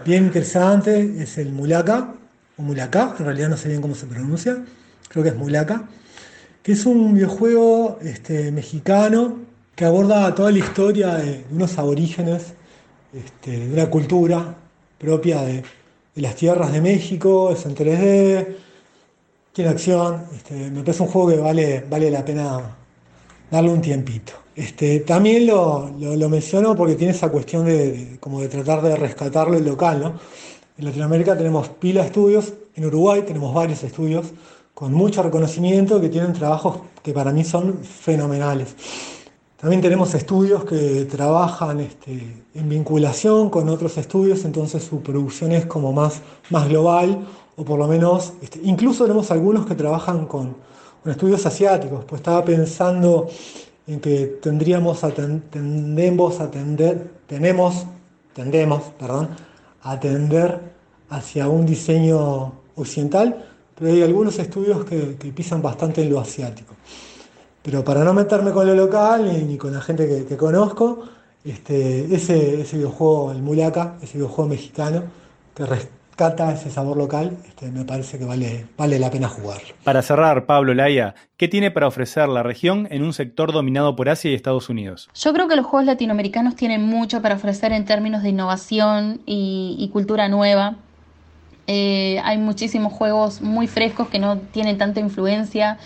bien 0.05 0.25
interesante 0.25 1.15
es 1.21 1.37
el 1.37 1.51
Mulaka, 1.51 2.13
o 2.57 2.61
Mulaka, 2.61 3.15
en 3.19 3.25
realidad 3.25 3.49
no 3.49 3.57
sé 3.57 3.69
bien 3.69 3.81
cómo 3.81 3.95
se 3.95 4.05
pronuncia, 4.05 4.63
creo 5.09 5.23
que 5.23 5.29
es 5.29 5.35
Mulaka, 5.35 5.83
que 6.61 6.71
es 6.71 6.85
un 6.85 7.13
videojuego 7.13 7.99
este, 8.01 8.51
mexicano 8.51 9.39
que 9.75 9.85
aborda 9.85 10.33
toda 10.35 10.51
la 10.51 10.59
historia 10.59 11.15
de 11.15 11.43
unos 11.51 11.77
aborígenes, 11.77 12.53
este, 13.13 13.59
de 13.67 13.73
una 13.73 13.89
cultura 13.89 14.55
propia 14.97 15.41
de 15.41 15.63
las 16.15 16.35
tierras 16.35 16.71
de 16.71 16.81
México, 16.81 17.51
es 17.51 17.65
en 17.65 17.75
3D, 17.75 18.55
tiene 19.51 19.69
acción, 19.69 20.23
este, 20.35 20.53
me 20.71 20.81
parece 20.81 21.03
un 21.03 21.09
juego 21.09 21.29
que 21.29 21.37
vale, 21.37 21.85
vale 21.89 22.11
la 22.11 22.23
pena 22.25 22.59
darle 23.49 23.71
un 23.71 23.81
tiempito. 23.81 24.33
Este, 24.55 24.99
también 24.99 25.47
lo, 25.47 25.91
menciono 26.29 26.75
porque 26.75 26.95
tiene 26.95 27.13
esa 27.13 27.29
cuestión 27.29 27.65
de, 27.65 28.17
como 28.19 28.41
de 28.41 28.47
tratar 28.47 28.81
de 28.81 28.95
rescatarlo 28.95 29.57
el 29.57 29.65
local. 29.65 30.19
En 30.77 30.85
Latinoamérica 30.85 31.37
tenemos 31.37 31.69
pila 31.69 32.05
estudios, 32.05 32.53
en 32.75 32.85
Uruguay 32.85 33.23
tenemos 33.25 33.53
varios 33.53 33.83
estudios 33.83 34.27
con 34.73 34.93
mucho 34.93 35.21
reconocimiento 35.21 36.01
que 36.01 36.09
tienen 36.09 36.33
trabajos 36.33 36.79
que 37.03 37.13
para 37.13 37.31
mí 37.31 37.43
son 37.43 37.83
fenomenales. 37.83 38.75
También 39.63 39.81
tenemos 39.81 40.13
estudios 40.13 40.65
que 40.65 41.05
trabajan 41.05 41.79
este, 41.79 42.43
en 42.53 42.67
vinculación 42.67 43.49
con 43.49 43.69
otros 43.69 43.97
estudios, 43.97 44.43
entonces 44.43 44.83
su 44.83 45.01
producción 45.01 45.53
es 45.53 45.65
como 45.67 45.93
más, 45.93 46.21
más 46.49 46.67
global, 46.67 47.25
o 47.55 47.63
por 47.63 47.79
lo 47.79 47.87
menos, 47.87 48.33
este, 48.41 48.59
incluso 48.61 49.05
tenemos 49.05 49.31
algunos 49.31 49.65
que 49.65 49.73
trabajan 49.73 50.25
con, 50.25 50.57
estudios 51.05 51.45
asiáticos, 51.45 52.03
pues 52.03 52.19
estaba 52.19 52.43
pensando 52.43 53.29
en 53.87 54.01
que 54.01 54.37
tendríamos 54.41 54.99
tendemos 55.49 56.41
a 56.41 56.43
atender, 56.43 57.11
tenemos, 57.25 57.85
tendemos, 58.33 58.83
perdón, 58.99 59.29
a 59.81 59.91
atender 59.91 60.59
hacia 61.07 61.47
un 61.47 61.65
diseño 61.65 62.51
occidental, 62.75 63.45
pero 63.79 63.93
hay 63.93 64.01
algunos 64.01 64.37
estudios 64.39 64.83
que 64.83 65.31
pisan 65.33 65.61
bastante 65.61 66.01
en 66.01 66.09
lo 66.09 66.19
asiático. 66.19 66.75
Pero 67.63 67.83
para 67.83 68.03
no 68.03 68.13
meterme 68.13 68.51
con 68.51 68.67
lo 68.67 68.75
local 68.75 69.25
ni, 69.25 69.43
ni 69.43 69.57
con 69.57 69.73
la 69.73 69.81
gente 69.81 70.07
que, 70.07 70.25
que 70.25 70.37
conozco, 70.37 71.05
este, 71.45 72.13
ese, 72.13 72.61
ese 72.61 72.77
videojuego, 72.77 73.31
el 73.31 73.41
Mulaka, 73.41 73.95
ese 74.01 74.17
videojuego 74.17 74.49
mexicano, 74.49 75.03
que 75.55 75.65
rescata 75.65 76.53
ese 76.53 76.69
sabor 76.69 76.97
local, 76.97 77.37
este, 77.47 77.71
me 77.71 77.85
parece 77.85 78.19
que 78.19 78.25
vale, 78.25 78.67
vale 78.77 78.99
la 78.99 79.09
pena 79.09 79.27
jugarlo. 79.29 79.69
Para 79.83 80.01
cerrar, 80.01 80.45
Pablo 80.45 80.73
Laia, 80.73 81.15
¿qué 81.37 81.47
tiene 81.47 81.71
para 81.71 81.87
ofrecer 81.87 82.29
la 82.29 82.43
región 82.43 82.87
en 82.91 83.01
un 83.01 83.13
sector 83.13 83.51
dominado 83.51 83.95
por 83.95 84.09
Asia 84.09 84.29
y 84.31 84.35
Estados 84.35 84.69
Unidos? 84.69 85.09
Yo 85.15 85.33
creo 85.33 85.47
que 85.47 85.55
los 85.55 85.65
juegos 85.65 85.85
latinoamericanos 85.87 86.55
tienen 86.55 86.83
mucho 86.83 87.21
para 87.21 87.35
ofrecer 87.35 87.71
en 87.71 87.85
términos 87.85 88.23
de 88.23 88.29
innovación 88.29 89.21
y, 89.25 89.75
y 89.79 89.89
cultura 89.89 90.27
nueva. 90.27 90.75
Eh, 91.67 92.19
hay 92.23 92.37
muchísimos 92.37 92.91
juegos 92.91 93.41
muy 93.41 93.67
frescos 93.67 94.09
que 94.09 94.19
no 94.19 94.37
tienen 94.37 94.77
tanta 94.77 94.99
influencia. 94.99 95.77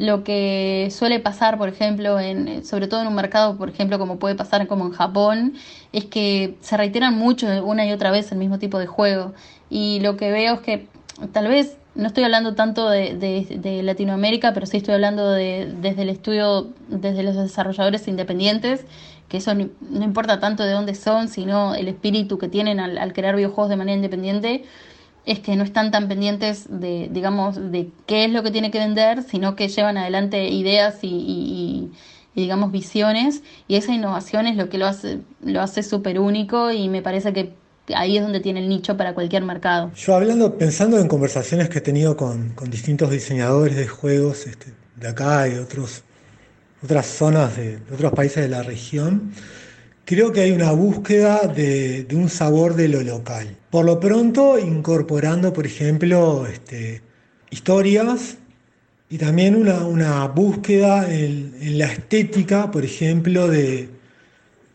Lo 0.00 0.24
que 0.24 0.88
suele 0.90 1.20
pasar, 1.20 1.58
por 1.58 1.68
ejemplo, 1.68 2.18
en, 2.18 2.64
sobre 2.64 2.88
todo 2.88 3.02
en 3.02 3.08
un 3.08 3.14
mercado, 3.14 3.58
por 3.58 3.68
ejemplo, 3.68 3.98
como 3.98 4.18
puede 4.18 4.34
pasar 4.34 4.66
como 4.66 4.86
en 4.86 4.92
Japón, 4.92 5.52
es 5.92 6.06
que 6.06 6.56
se 6.62 6.78
reiteran 6.78 7.18
mucho 7.18 7.46
una 7.66 7.84
y 7.84 7.92
otra 7.92 8.10
vez 8.10 8.32
el 8.32 8.38
mismo 8.38 8.58
tipo 8.58 8.78
de 8.78 8.86
juego. 8.86 9.34
Y 9.68 10.00
lo 10.00 10.16
que 10.16 10.30
veo 10.30 10.54
es 10.54 10.60
que 10.60 10.86
tal 11.32 11.48
vez 11.48 11.76
no 11.94 12.06
estoy 12.06 12.24
hablando 12.24 12.54
tanto 12.54 12.88
de, 12.88 13.14
de, 13.14 13.58
de 13.58 13.82
Latinoamérica, 13.82 14.54
pero 14.54 14.64
sí 14.64 14.78
estoy 14.78 14.94
hablando 14.94 15.32
de, 15.32 15.70
desde 15.82 16.00
el 16.00 16.08
estudio, 16.08 16.68
desde 16.88 17.22
los 17.22 17.36
desarrolladores 17.36 18.08
independientes, 18.08 18.86
que 19.28 19.36
eso 19.36 19.52
no, 19.54 19.68
importa 20.02 20.40
tanto 20.40 20.64
de 20.64 20.72
dónde 20.72 20.94
son, 20.94 21.28
sino 21.28 21.74
el 21.74 21.88
espíritu 21.88 22.38
que 22.38 22.48
tienen 22.48 22.80
al, 22.80 22.96
al 22.96 23.12
crear 23.12 23.36
videojuegos 23.36 23.68
de 23.68 23.76
manera 23.76 23.96
independiente 23.96 24.64
es 25.26 25.40
que 25.40 25.56
no 25.56 25.64
están 25.64 25.90
tan 25.90 26.08
pendientes 26.08 26.66
de, 26.68 27.08
digamos, 27.10 27.56
de 27.70 27.90
qué 28.06 28.24
es 28.24 28.30
lo 28.30 28.42
que 28.42 28.50
tiene 28.50 28.70
que 28.70 28.78
vender, 28.78 29.22
sino 29.22 29.54
que 29.56 29.68
llevan 29.68 29.98
adelante 29.98 30.48
ideas 30.48 30.98
y, 31.02 31.90
y, 32.34 32.40
digamos, 32.40 32.72
visiones, 32.72 33.42
y 33.68 33.76
esa 33.76 33.92
innovación 33.92 34.46
es 34.46 34.56
lo 34.56 34.68
que 34.68 34.78
lo 34.78 34.86
hace 34.86 35.20
lo 35.42 35.60
hace 35.60 35.82
súper 35.82 36.18
único 36.18 36.70
y 36.70 36.88
me 36.88 37.02
parece 37.02 37.32
que 37.32 37.54
ahí 37.94 38.16
es 38.16 38.22
donde 38.22 38.40
tiene 38.40 38.60
el 38.60 38.68
nicho 38.68 38.96
para 38.96 39.14
cualquier 39.14 39.42
mercado. 39.42 39.90
Yo 39.94 40.14
hablando, 40.14 40.56
pensando 40.56 40.98
en 40.98 41.08
conversaciones 41.08 41.68
que 41.68 41.78
he 41.78 41.82
tenido 41.82 42.16
con, 42.16 42.50
con 42.50 42.70
distintos 42.70 43.10
diseñadores 43.10 43.76
de 43.76 43.88
juegos 43.88 44.46
este, 44.46 44.72
de 44.96 45.08
acá 45.08 45.48
y 45.48 45.56
otros, 45.56 46.02
otras 46.82 47.06
zonas 47.06 47.56
de 47.56 47.78
otros 47.92 48.12
países 48.12 48.42
de 48.42 48.48
la 48.48 48.62
región, 48.62 49.32
Creo 50.10 50.32
que 50.32 50.40
hay 50.40 50.50
una 50.50 50.72
búsqueda 50.72 51.46
de, 51.46 52.04
un 52.14 52.28
sabor 52.28 52.74
de 52.74 52.88
lo 52.88 53.00
local. 53.00 53.56
Por 53.70 53.84
lo 53.84 54.00
pronto, 54.00 54.58
incorporando, 54.58 55.52
por 55.52 55.66
ejemplo, 55.66 56.48
este, 56.48 57.00
historias 57.50 58.38
y 59.08 59.18
también 59.18 59.54
una, 59.54 60.26
búsqueda 60.26 61.08
en, 61.08 61.78
la 61.78 61.84
estética, 61.92 62.72
por 62.72 62.84
ejemplo, 62.84 63.46
de, 63.46 63.88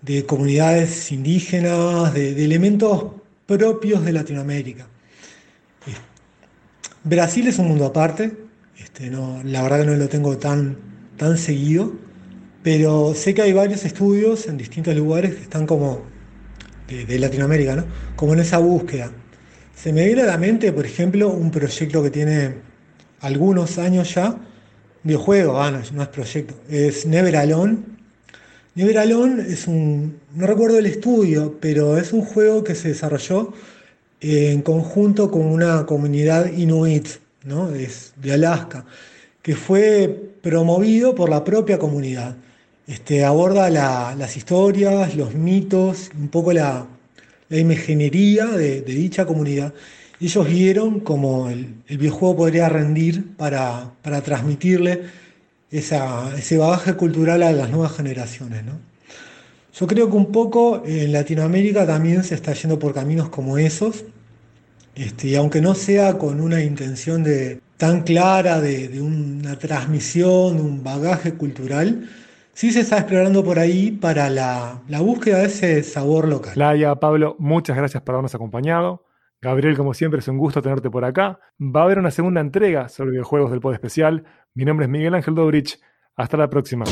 de 0.03 0.25
comunidades 0.25 1.11
indígenas, 1.11 2.13
de, 2.13 2.41
elementos 2.41 3.07
propios 3.45 4.05
de 4.05 4.13
Latinoamérica. 4.13 4.87
Brasil 7.03 7.45
es 7.49 7.59
un 7.59 7.67
mundo 7.67 7.87
aparte, 7.87 8.37
este, 8.79 9.11
la 9.11 9.63
verdad 9.63 9.81
que 9.81 9.85
no 9.85 9.95
lo 9.95 10.07
tengo 10.07 10.37
tan, 10.37 10.77
tan 11.17 11.37
seguido 11.37 12.04
pero 12.65 13.13
sé 13.13 13.35
que 13.35 13.43
hay 13.43 13.53
varios 13.53 13.85
estudios 13.85 14.47
en 14.47 14.57
distintos 14.57 14.95
lugares 14.95 15.35
que 15.35 15.43
están 15.43 15.67
como 15.67 16.01
de, 16.87 17.19
Latinoamérica, 17.19 17.75
¿no? 17.75 17.85
Como 18.15 18.33
en 18.33 18.39
esa 18.39 18.57
búsqueda. 18.57 19.11
Se 19.75 19.93
me 19.93 20.03
viene 20.03 20.23
a 20.23 20.25
la 20.25 20.39
mente, 20.39 20.73
por 20.73 20.83
ejemplo, 20.83 21.29
un 21.29 21.51
proyecto 21.51 22.01
que 22.01 22.09
tiene 22.09 22.55
algunos 23.19 23.77
años 23.77 24.15
ya, 24.15 24.35
videojuego, 25.03 25.61
ah, 25.61 25.69
no, 25.69 25.79
no 25.93 26.01
es 26.01 26.07
proyecto, 26.07 26.55
es 26.67 27.05
Never 27.05 27.37
Alone. 27.37 27.77
Never 28.73 28.97
Alone 28.97 29.43
es 29.47 29.67
un, 29.67 30.17
no 30.33 30.47
recuerdo 30.47 30.79
el 30.79 30.87
estudio, 30.87 31.59
pero 31.61 31.99
es 31.99 32.13
un 32.13 32.21
juego 32.21 32.63
que 32.63 32.73
se 32.73 32.87
desarrolló 32.87 33.53
en 34.21 34.63
conjunto 34.63 35.29
con 35.29 35.45
una 35.45 35.85
comunidad 35.85 36.51
inuit, 36.51 37.09
¿no? 37.43 37.69
De 37.69 38.33
Alaska, 38.33 38.85
que 39.43 39.55
fue 39.55 40.31
promovido 40.41 41.13
por 41.13 41.29
la 41.29 41.43
propia 41.43 41.77
comunidad. 41.77 42.37
Este, 42.87 43.23
aborda 43.25 43.69
la, 43.69 44.15
las 44.15 44.37
historias, 44.37 45.15
los 45.15 45.33
mitos, 45.33 46.11
un 46.15 46.27
poco 46.27 46.53
la, 46.53 46.85
la 47.49 47.57
imaginería 47.57 48.45
de, 48.45 48.81
dicha 48.81 49.25
comunidad. 49.25 49.73
Ellos 50.19 50.47
vieron 50.47 50.99
como 50.99 51.49
el, 51.49 51.75
el 51.87 51.97
videojuego 51.97 52.37
podría 52.37 52.69
rendir 52.69 53.35
para, 53.35 53.91
transmitirle 54.23 55.03
ese 55.71 56.57
bagaje 56.57 56.93
cultural 56.93 57.43
a 57.43 57.51
las 57.51 57.69
nuevas 57.69 57.93
generaciones. 57.93 58.63
Yo 59.77 59.87
creo 59.87 60.09
que 60.09 60.15
un 60.15 60.31
poco 60.31 60.83
en 60.85 61.11
Latinoamérica 61.11 61.85
también 61.85 62.23
se 62.23 62.35
está 62.35 62.53
yendo 62.53 62.79
por 62.79 62.93
caminos 62.93 63.29
como 63.29 63.57
esos, 63.57 64.05
este, 64.95 65.29
y 65.29 65.35
aunque 65.35 65.59
no 65.59 65.75
sea 65.75 66.17
con 66.17 66.39
una 66.39 66.63
intención 66.63 67.25
tan 67.77 68.03
clara 68.03 68.61
de, 68.61 68.87
de 68.87 69.01
una 69.01 69.59
transmisión, 69.59 70.61
un 70.61 70.81
bagaje 70.81 71.33
cultural, 71.33 72.07
sí 72.55 72.71
se 72.71 72.79
está 72.79 72.97
explorando 72.99 73.43
por 73.43 73.59
ahí 73.59 73.91
para 73.91 74.29
la, 74.29 74.81
la, 74.87 75.01
búsqueda 75.01 75.39
de 75.39 75.45
ese 75.45 75.83
sabor 75.83 76.27
local. 76.27 76.53
Laia, 76.55 76.95
Pablo, 76.95 77.35
muchas 77.37 77.77
gracias 77.77 78.01
por 78.01 78.15
habernos 78.15 78.33
acompañado. 78.33 79.05
Gabriel, 79.41 79.77
como 79.77 79.93
siempre, 79.93 80.21
es 80.21 80.27
un 80.27 80.37
gusto 80.37 80.61
tenerte 80.61 80.89
por 80.89 81.05
acá. 81.05 81.39
Va 81.59 81.81
a 81.81 81.83
haber 81.83 81.99
una 81.99 82.09
segunda 82.09 82.41
entrega 82.41 82.89
sobre 82.89 83.11
videojuegos 83.11 83.51
del 83.51 83.59
Pod 83.59 83.73
Especial. 83.73 84.23
Mi 84.55 84.65
nombre 84.65 84.85
es 84.85 84.89
Miguel 84.89 85.13
Ángel 85.13 85.35
Dobrich. 85.35 85.79
Hasta 86.15 86.37
la 86.37 86.49
próxima. 86.49 86.85